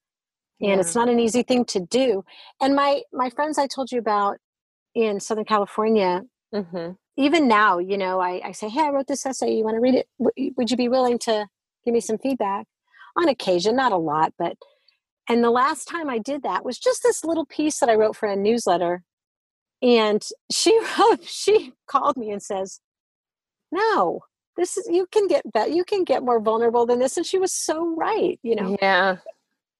And 0.61 0.79
it's 0.79 0.95
not 0.95 1.09
an 1.09 1.19
easy 1.19 1.43
thing 1.43 1.65
to 1.65 1.79
do. 1.79 2.23
And 2.61 2.75
my 2.75 3.01
my 3.11 3.29
friends 3.29 3.57
I 3.57 3.67
told 3.67 3.91
you 3.91 3.99
about 3.99 4.37
in 4.95 5.19
Southern 5.19 5.45
California, 5.45 6.23
hmm 6.53 6.91
even 7.17 7.47
now, 7.47 7.77
you 7.77 7.97
know, 7.97 8.21
I, 8.21 8.41
I 8.43 8.51
say, 8.53 8.69
Hey, 8.69 8.81
I 8.81 8.89
wrote 8.89 9.07
this 9.07 9.25
essay. 9.25 9.53
You 9.53 9.63
want 9.63 9.75
to 9.75 9.81
read 9.81 9.95
it? 9.95 10.07
W- 10.19 10.53
would 10.57 10.71
you 10.71 10.77
be 10.77 10.87
willing 10.89 11.19
to 11.19 11.47
give 11.85 11.93
me 11.93 11.99
some 11.99 12.17
feedback? 12.17 12.67
On 13.17 13.27
occasion, 13.27 13.75
not 13.75 13.91
a 13.91 13.97
lot, 13.97 14.33
but 14.37 14.55
and 15.29 15.43
the 15.43 15.51
last 15.51 15.85
time 15.85 16.09
I 16.09 16.17
did 16.19 16.43
that 16.43 16.65
was 16.65 16.79
just 16.79 17.03
this 17.03 17.23
little 17.23 17.45
piece 17.45 17.79
that 17.79 17.89
I 17.89 17.95
wrote 17.95 18.15
for 18.15 18.27
a 18.27 18.35
newsletter. 18.35 19.03
And 19.81 20.23
she 20.51 20.77
wrote, 20.99 21.23
she 21.23 21.73
called 21.87 22.17
me 22.17 22.31
and 22.31 22.41
says, 22.41 22.79
No, 23.71 24.21
this 24.57 24.77
is 24.77 24.87
you 24.89 25.07
can 25.11 25.27
get 25.27 25.51
better, 25.51 25.71
you 25.71 25.83
can 25.83 26.03
get 26.03 26.23
more 26.23 26.39
vulnerable 26.39 26.85
than 26.85 26.99
this. 26.99 27.17
And 27.17 27.25
she 27.25 27.39
was 27.39 27.51
so 27.53 27.95
right, 27.95 28.39
you 28.43 28.55
know. 28.55 28.77
Yeah. 28.81 29.17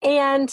And 0.02 0.52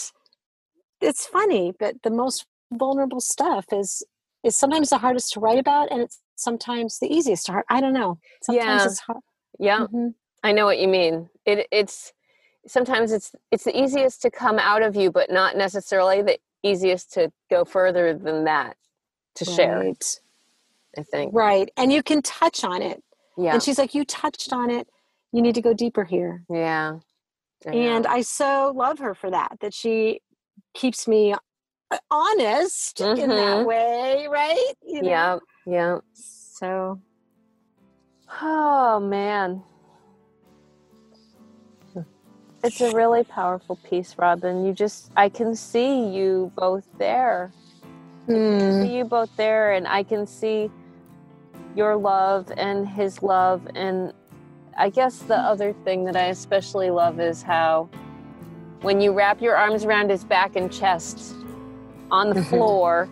it's 1.01 1.25
funny, 1.25 1.73
but 1.79 1.95
the 2.03 2.11
most 2.11 2.45
vulnerable 2.71 3.21
stuff 3.21 3.65
is 3.71 4.03
is 4.43 4.55
sometimes 4.55 4.89
the 4.89 4.97
hardest 4.97 5.33
to 5.33 5.39
write 5.39 5.57
about 5.59 5.91
and 5.91 6.01
it's 6.01 6.21
sometimes 6.35 6.99
the 6.99 7.13
easiest 7.13 7.45
to 7.47 7.51
heart. 7.51 7.65
I 7.69 7.81
don't 7.81 7.93
know. 7.93 8.19
Sometimes 8.41 8.81
Yeah. 8.81 8.85
it's 8.85 8.99
hard. 8.99 9.19
Yeah. 9.59 9.79
Mhm. 9.91 10.13
I 10.43 10.53
know 10.53 10.65
what 10.65 10.79
you 10.79 10.87
mean. 10.87 11.29
It 11.45 11.67
it's 11.71 12.13
sometimes 12.67 13.11
it's 13.11 13.33
it's 13.51 13.63
the 13.63 13.77
easiest 13.77 14.21
to 14.21 14.31
come 14.31 14.59
out 14.59 14.81
of 14.83 14.95
you, 14.95 15.11
but 15.11 15.29
not 15.31 15.57
necessarily 15.57 16.21
the 16.21 16.37
easiest 16.63 17.11
to 17.13 17.31
go 17.49 17.65
further 17.65 18.13
than 18.13 18.43
that 18.45 18.77
to 19.35 19.45
share. 19.45 19.79
Right. 19.79 20.19
I 20.97 21.03
think. 21.03 21.33
Right. 21.33 21.69
And 21.77 21.91
you 21.93 22.03
can 22.03 22.21
touch 22.21 22.63
on 22.63 22.81
it. 22.81 23.03
Yeah. 23.37 23.53
And 23.53 23.63
she's 23.63 23.77
like, 23.79 23.95
You 23.95 24.05
touched 24.05 24.53
on 24.53 24.69
it. 24.71 24.87
You 25.31 25.41
need 25.41 25.55
to 25.55 25.61
go 25.61 25.73
deeper 25.73 26.05
here. 26.05 26.43
yeah. 26.49 26.99
I 27.67 27.71
And. 27.73 28.05
I 28.07 28.21
so 28.21 28.73
love 28.75 28.99
her 28.99 29.15
for 29.15 29.31
that, 29.31 29.57
that 29.61 29.73
she 29.73 30.21
keeps 30.73 31.07
me 31.07 31.33
uh, 31.91 31.97
honest 32.11 33.01
in 33.15 33.29
Mhm. 33.29 33.35
that 33.37 33.65
way, 33.65 34.27
right? 34.29 34.73
You 34.83 35.03
know? 35.03 35.07
yeah. 35.07 35.39
Yeah. 35.65 35.99
So 36.13 37.01
Oh 38.41 38.99
man. 38.99 39.63
It's 42.63 42.81
a 42.81 42.91
really 42.91 43.23
powerful 43.23 43.79
piece, 43.89 44.15
Robin. 44.17 44.65
You 44.65 44.73
just 44.73 45.11
I 45.15 45.29
can 45.29 45.55
see 45.55 46.09
you 46.09 46.53
both 46.57 46.85
there. 46.99 47.55
Mm, 48.29 48.83
see 48.83 48.97
you 48.97 49.05
both 49.05 49.29
there 49.37 49.73
and 49.73 49.87
I 49.87 50.03
can 50.03 50.25
see 50.27 50.69
your 51.75 51.95
love 51.95 52.51
and 52.57 52.87
his 52.87 53.21
love 53.23 53.67
and 53.75 54.13
I 54.77 54.89
guess 54.89 55.19
the 55.19 55.35
other 55.37 55.73
thing 55.83 56.05
that 56.05 56.15
I 56.15 56.25
especially 56.25 56.89
love 56.89 57.19
is 57.19 57.41
how 57.43 57.89
when 58.81 59.01
you 59.01 59.11
wrap 59.11 59.41
your 59.41 59.55
arms 59.57 59.83
around 59.83 60.09
his 60.09 60.23
back 60.23 60.55
and 60.55 60.71
chest 60.71 61.35
on 62.11 62.29
the 62.29 62.43
floor 62.51 63.09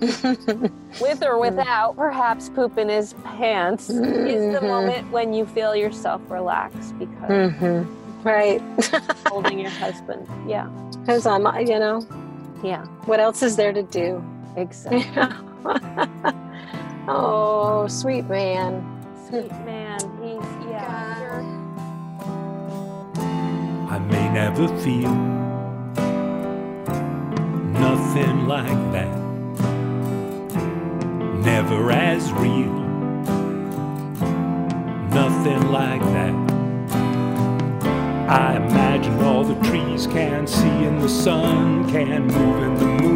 with 1.00 1.22
or 1.22 1.38
without 1.38 1.94
perhaps 1.96 2.48
poop 2.48 2.78
in 2.78 2.88
his 2.88 3.14
pants 3.24 3.90
is 3.90 3.96
the 3.96 4.60
Mhm. 4.60 4.68
moment 4.68 5.10
when 5.12 5.32
you 5.34 5.44
feel 5.46 5.76
yourself 5.76 6.20
relax 6.30 6.92
because 6.98 7.30
Mhm. 7.30 7.86
right. 8.24 8.62
holding 9.26 9.58
your 9.58 9.70
husband 9.72 10.26
yeah 10.48 10.66
Because 11.00 11.26
I'm, 11.26 11.44
you 11.66 11.78
know, 11.78 12.06
yeah 12.62 12.84
what 13.06 13.20
else 13.20 13.42
is 13.42 13.56
there 13.56 13.72
to 13.72 13.82
do? 13.82 14.22
Exactly 14.56 15.04
oh, 17.08 17.86
sweet 17.88 18.24
man. 18.26 18.84
sweet 19.28 19.50
man 19.64 19.98
he's 20.22 20.70
yeah 20.70 21.10
I 23.90 23.98
may 23.98 24.32
never 24.32 24.68
feel 24.78 25.40
nothing 28.12 28.46
like 28.46 28.92
that. 28.92 29.16
Never 31.44 31.90
as 31.90 32.32
real, 32.32 32.72
nothing 35.10 35.72
like 35.72 36.00
that. 36.00 36.34
I 38.28 38.56
imagine 38.56 39.20
all 39.22 39.42
the 39.42 39.60
trees 39.68 40.06
can 40.06 40.46
see 40.46 40.68
and 40.68 41.02
the 41.02 41.08
sun 41.08 41.90
can 41.90 42.26
move 42.26 42.62
and 42.62 42.78
the 42.78 42.86
moon 42.86 43.00
will 43.00 43.00
slide 43.00 43.09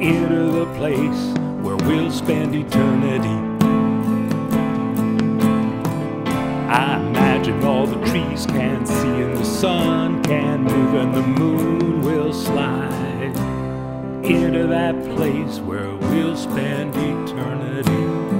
into 0.00 0.50
the 0.50 0.66
place 0.76 1.38
where 1.62 1.76
we'll 1.76 2.10
spend 2.10 2.54
eternity. 2.54 3.28
I 6.70 6.96
imagine 6.96 7.62
all 7.62 7.86
the 7.86 8.02
trees 8.06 8.46
can 8.46 8.86
see 8.86 8.94
and 8.94 9.36
the 9.36 9.44
sun 9.44 10.22
can 10.22 10.64
move 10.64 10.94
and 10.94 11.14
the 11.14 11.22
moon 11.22 12.00
will 12.00 12.32
slide 12.32 13.36
into 14.24 14.66
that 14.68 14.94
place 15.16 15.58
where 15.58 15.94
we'll 15.94 16.36
spend 16.36 16.94
eternity. 16.96 18.39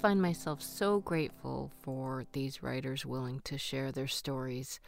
Find 0.00 0.22
myself 0.22 0.62
so 0.62 1.00
grateful 1.00 1.70
for 1.82 2.24
these 2.32 2.62
writers 2.62 3.04
willing 3.04 3.40
to 3.44 3.58
share 3.58 3.92
their 3.92 4.06
stories. 4.06 4.80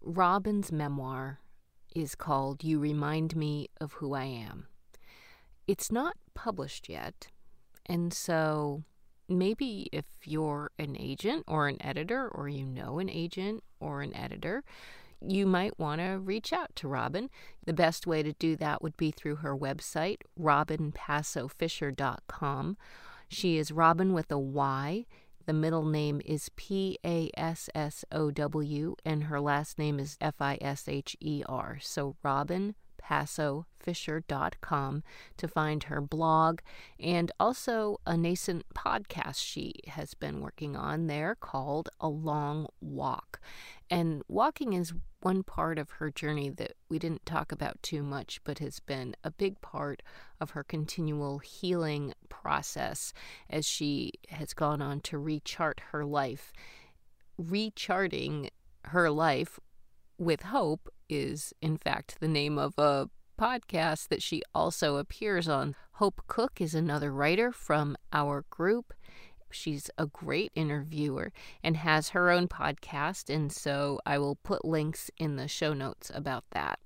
Robin's 0.00 0.72
memoir 0.72 1.38
is 1.94 2.16
called 2.16 2.64
You 2.64 2.80
Remind 2.80 3.36
Me 3.36 3.68
of 3.80 3.92
Who 3.94 4.14
I 4.14 4.24
Am. 4.24 4.66
It's 5.68 5.92
not 5.92 6.16
published 6.34 6.88
yet, 6.88 7.28
and 7.86 8.12
so 8.12 8.82
maybe 9.28 9.88
if 9.92 10.06
you're 10.24 10.72
an 10.76 10.96
agent 10.98 11.44
or 11.46 11.68
an 11.68 11.80
editor, 11.80 12.26
or 12.26 12.48
you 12.48 12.66
know 12.66 12.98
an 12.98 13.08
agent 13.08 13.62
or 13.78 14.02
an 14.02 14.12
editor, 14.12 14.64
you 15.24 15.46
might 15.46 15.78
want 15.78 16.00
to 16.00 16.18
reach 16.18 16.52
out 16.52 16.74
to 16.74 16.88
Robin. 16.88 17.30
The 17.64 17.72
best 17.72 18.08
way 18.08 18.24
to 18.24 18.32
do 18.32 18.56
that 18.56 18.82
would 18.82 18.96
be 18.96 19.12
through 19.12 19.36
her 19.36 19.56
website, 19.56 20.16
robynpassowfisher.com. 20.36 22.76
She 23.32 23.56
is 23.56 23.72
Robin 23.72 24.12
with 24.12 24.30
a 24.30 24.38
Y. 24.38 25.06
The 25.46 25.54
middle 25.54 25.86
name 25.86 26.20
is 26.22 26.50
P 26.54 26.98
A 27.02 27.30
S 27.34 27.70
S 27.74 28.04
O 28.12 28.30
W, 28.30 28.94
and 29.06 29.24
her 29.24 29.40
last 29.40 29.78
name 29.78 29.98
is 29.98 30.18
F 30.20 30.34
I 30.40 30.58
S 30.60 30.86
H 30.86 31.16
E 31.18 31.42
R. 31.48 31.78
So, 31.80 32.14
robynpassowfisher.com 33.02 35.02
to 35.36 35.48
find 35.48 35.84
her 35.84 36.00
blog 36.00 36.60
and 36.98 37.32
also 37.38 37.98
a 38.06 38.16
nascent 38.16 38.64
podcast 38.74 39.36
she 39.36 39.74
has 39.88 40.14
been 40.14 40.40
working 40.40 40.76
on 40.76 41.06
there 41.06 41.34
called 41.34 41.88
A 42.00 42.08
Long 42.08 42.66
Walk. 42.80 43.40
And 43.90 44.22
walking 44.28 44.72
is 44.72 44.94
one 45.20 45.42
part 45.42 45.78
of 45.78 45.90
her 45.90 46.10
journey 46.10 46.50
that 46.50 46.72
we 46.88 46.98
didn't 46.98 47.26
talk 47.26 47.52
about 47.52 47.82
too 47.82 48.02
much, 48.02 48.40
but 48.44 48.58
has 48.58 48.80
been 48.80 49.14
a 49.22 49.30
big 49.30 49.60
part 49.60 50.02
of 50.40 50.50
her 50.50 50.64
continual 50.64 51.38
healing 51.38 52.14
process 52.28 53.12
as 53.48 53.66
she 53.66 54.12
has 54.30 54.54
gone 54.54 54.82
on 54.82 55.00
to 55.02 55.16
rechart 55.16 55.80
her 55.90 56.04
life. 56.04 56.52
Recharting 57.38 58.50
her 58.86 59.10
life 59.10 59.60
with 60.18 60.42
hope 60.42 60.91
is, 61.08 61.52
in 61.60 61.76
fact, 61.76 62.18
the 62.20 62.28
name 62.28 62.58
of 62.58 62.74
a 62.78 63.08
podcast 63.40 64.08
that 64.08 64.22
she 64.22 64.42
also 64.54 64.96
appears 64.96 65.48
on. 65.48 65.74
Hope 65.92 66.22
Cook 66.26 66.60
is 66.60 66.74
another 66.74 67.12
writer 67.12 67.52
from 67.52 67.96
our 68.12 68.44
group. 68.50 68.94
She's 69.50 69.90
a 69.98 70.06
great 70.06 70.50
interviewer 70.54 71.32
and 71.62 71.76
has 71.76 72.10
her 72.10 72.30
own 72.30 72.48
podcast, 72.48 73.32
and 73.34 73.52
so 73.52 74.00
I 74.06 74.18
will 74.18 74.36
put 74.36 74.64
links 74.64 75.10
in 75.18 75.36
the 75.36 75.48
show 75.48 75.74
notes 75.74 76.10
about 76.14 76.44
that. 76.52 76.78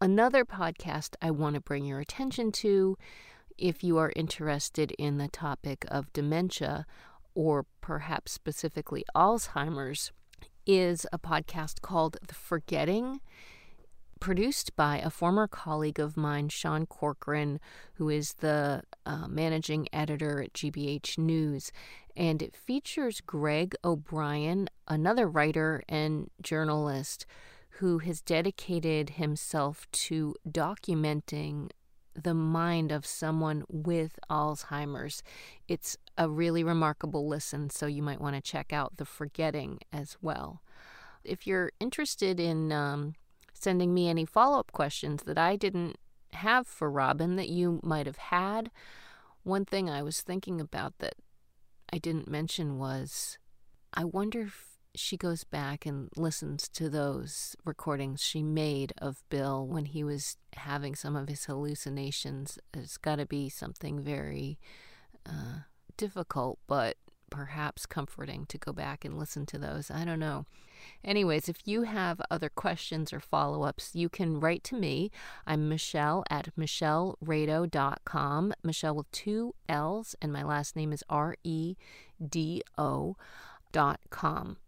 Another 0.00 0.44
podcast 0.44 1.14
I 1.20 1.30
want 1.30 1.54
to 1.54 1.60
bring 1.60 1.84
your 1.84 2.00
attention 2.00 2.52
to, 2.52 2.96
if 3.56 3.84
you 3.84 3.98
are 3.98 4.12
interested 4.16 4.92
in 4.92 5.18
the 5.18 5.28
topic 5.28 5.84
of 5.88 6.12
dementia, 6.12 6.86
or 7.34 7.66
perhaps 7.80 8.32
specifically 8.32 9.04
Alzheimer's, 9.14 10.12
is 10.66 11.06
a 11.12 11.18
podcast 11.18 11.82
called 11.82 12.16
The 12.26 12.34
Forgetting 12.34 13.20
produced 14.24 14.74
by 14.74 14.98
a 14.98 15.10
former 15.10 15.46
colleague 15.46 16.00
of 16.00 16.16
mine, 16.16 16.48
Sean 16.48 16.86
Corcoran, 16.86 17.60
who 17.96 18.08
is 18.08 18.34
the 18.38 18.82
uh, 19.04 19.28
managing 19.28 19.86
editor 19.92 20.42
at 20.42 20.54
GBH 20.54 21.18
News. 21.18 21.70
And 22.16 22.40
it 22.40 22.56
features 22.56 23.20
Greg 23.20 23.74
O'Brien, 23.84 24.70
another 24.88 25.28
writer 25.28 25.82
and 25.90 26.30
journalist 26.40 27.26
who 27.80 27.98
has 27.98 28.22
dedicated 28.22 29.10
himself 29.10 29.86
to 29.92 30.34
documenting 30.48 31.70
the 32.14 32.34
mind 32.34 32.92
of 32.92 33.06
someone 33.06 33.64
with 33.68 34.18
Alzheimer's. 34.30 35.22
It's 35.68 35.96
a 36.16 36.28
really 36.28 36.62
remarkable 36.62 37.26
listen, 37.26 37.70
so 37.70 37.86
you 37.86 38.02
might 38.02 38.20
want 38.20 38.36
to 38.36 38.42
check 38.42 38.72
out 38.72 38.96
The 38.96 39.04
Forgetting 39.04 39.80
as 39.92 40.16
well. 40.22 40.62
If 41.24 41.46
you're 41.46 41.72
interested 41.80 42.38
in 42.38 42.70
um, 42.70 43.14
sending 43.52 43.94
me 43.94 44.08
any 44.08 44.24
follow 44.24 44.58
up 44.58 44.72
questions 44.72 45.22
that 45.22 45.38
I 45.38 45.56
didn't 45.56 45.96
have 46.34 46.66
for 46.66 46.90
Robin 46.90 47.36
that 47.36 47.48
you 47.48 47.80
might 47.82 48.06
have 48.06 48.18
had. 48.18 48.70
One 49.42 49.64
thing 49.64 49.88
I 49.88 50.02
was 50.02 50.20
thinking 50.20 50.60
about 50.60 50.98
that 50.98 51.14
I 51.92 51.98
didn't 51.98 52.28
mention 52.28 52.78
was 52.78 53.38
I 53.92 54.04
wonder 54.04 54.42
if 54.42 54.73
she 54.94 55.16
goes 55.16 55.44
back 55.44 55.84
and 55.86 56.08
listens 56.16 56.68
to 56.68 56.88
those 56.88 57.56
recordings 57.64 58.22
she 58.22 58.42
made 58.42 58.92
of 58.98 59.24
Bill 59.28 59.66
when 59.66 59.86
he 59.86 60.04
was 60.04 60.36
having 60.54 60.94
some 60.94 61.16
of 61.16 61.28
his 61.28 61.44
hallucinations. 61.46 62.58
It's 62.72 62.96
got 62.96 63.16
to 63.16 63.26
be 63.26 63.48
something 63.48 64.00
very 64.00 64.58
uh, 65.26 65.62
difficult, 65.96 66.58
but 66.66 66.96
perhaps 67.30 67.84
comforting 67.86 68.46
to 68.46 68.56
go 68.58 68.72
back 68.72 69.04
and 69.04 69.18
listen 69.18 69.44
to 69.46 69.58
those. 69.58 69.90
I 69.90 70.04
don't 70.04 70.20
know. 70.20 70.46
Anyways, 71.02 71.48
if 71.48 71.66
you 71.66 71.82
have 71.82 72.20
other 72.30 72.48
questions 72.48 73.12
or 73.12 73.18
follow 73.18 73.64
ups, 73.64 73.90
you 73.94 74.08
can 74.08 74.38
write 74.38 74.62
to 74.64 74.76
me. 74.76 75.10
I'm 75.46 75.68
Michelle 75.68 76.22
at 76.30 76.54
michelleredo.com. 76.56 78.54
Michelle 78.62 78.94
with 78.94 79.10
two 79.10 79.54
L's, 79.68 80.14
and 80.22 80.32
my 80.32 80.44
last 80.44 80.76
name 80.76 80.92
is 80.92 81.02
R 81.08 81.34
E 81.42 81.74
D 82.24 82.62
O 82.78 83.16
dot 83.72 83.98
com. 84.10 84.58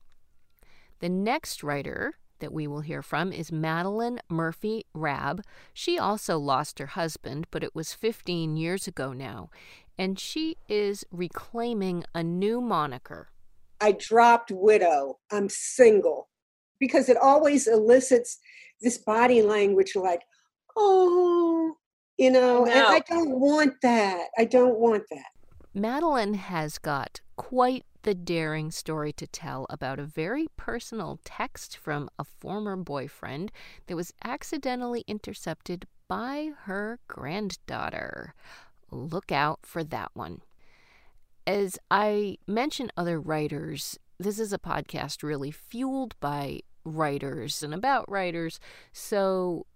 The 1.01 1.09
next 1.09 1.63
writer 1.63 2.15
that 2.39 2.53
we 2.53 2.67
will 2.67 2.81
hear 2.81 3.03
from 3.03 3.33
is 3.33 3.53
Madeline 3.53 4.21
Murphy 4.29 4.85
Rabb. 4.95 5.43
She 5.73 5.99
also 5.99 6.39
lost 6.39 6.79
her 6.79 6.87
husband, 6.87 7.47
but 7.51 7.63
it 7.65 7.75
was 7.75 7.93
15 7.95 8.57
years 8.57 8.87
ago 8.87 9.13
now, 9.13 9.51
and 9.99 10.19
she 10.19 10.57
is 10.69 11.05
reclaiming 11.11 12.05
a 12.15 12.23
new 12.23 12.61
moniker. 12.61 13.29
I 13.81 13.93
dropped 13.93 14.51
widow. 14.51 15.19
I'm 15.31 15.49
single 15.49 16.29
because 16.79 17.09
it 17.09 17.17
always 17.17 17.67
elicits 17.67 18.39
this 18.81 18.99
body 18.99 19.43
language 19.43 19.97
like, 19.97 20.23
oh, 20.77 21.75
you 22.19 22.31
know, 22.31 22.65
and 22.67 22.79
I 22.79 23.01
don't 23.01 23.39
want 23.39 23.75
that. 23.83 24.29
I 24.39 24.45
don't 24.45 24.79
want 24.79 25.05
that. 25.11 25.27
Madeline 25.75 26.35
has 26.35 26.79
got 26.79 27.21
quite 27.37 27.85
the 28.07 28.15
daring 28.15 28.71
story 28.71 29.13
to 29.13 29.27
tell 29.27 29.67
about 29.69 29.99
a 29.99 30.05
very 30.05 30.47
personal 30.57 31.19
text 31.25 31.77
from 31.77 32.09
a 32.21 32.25
former 32.25 32.77
boyfriend 32.77 33.51
that 33.89 33.97
was 33.97 34.15
accidentally 34.23 35.03
intercepted 35.09 35.89
by 36.07 36.53
her 36.63 37.01
granddaughter. 37.09 38.33
Look 38.93 39.33
out 39.33 39.59
for 39.65 39.83
that 39.83 40.13
one. 40.15 40.43
As 41.49 41.81
I 41.91 42.39
mention 42.47 42.93
other 42.97 43.21
writers, 43.21 43.99
this 44.19 44.39
is 44.39 44.53
a 44.53 44.59
podcast 44.59 45.25
really 45.25 45.51
fueled 45.51 46.15
by 46.21 46.61
writers 46.85 47.65
and 47.65 47.75
about 47.75 48.09
writers. 48.09 48.61
So 48.93 49.67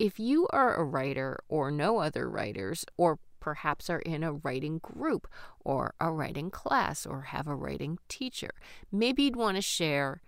if 0.00 0.18
you 0.18 0.48
are 0.50 0.74
a 0.74 0.82
writer 0.82 1.38
or 1.48 1.70
know 1.70 1.98
other 1.98 2.28
writers, 2.28 2.84
or 2.96 3.20
perhaps 3.46 3.88
are 3.88 4.00
in 4.00 4.24
a 4.24 4.32
writing 4.32 4.78
group 4.78 5.28
or 5.64 5.94
a 6.00 6.10
writing 6.10 6.50
class 6.50 7.06
or 7.06 7.20
have 7.20 7.46
a 7.46 7.54
writing 7.54 7.96
teacher, 8.08 8.50
maybe 8.90 9.22
you'd 9.22 9.36
want 9.36 9.54
to 9.56 9.62
share 9.62 10.20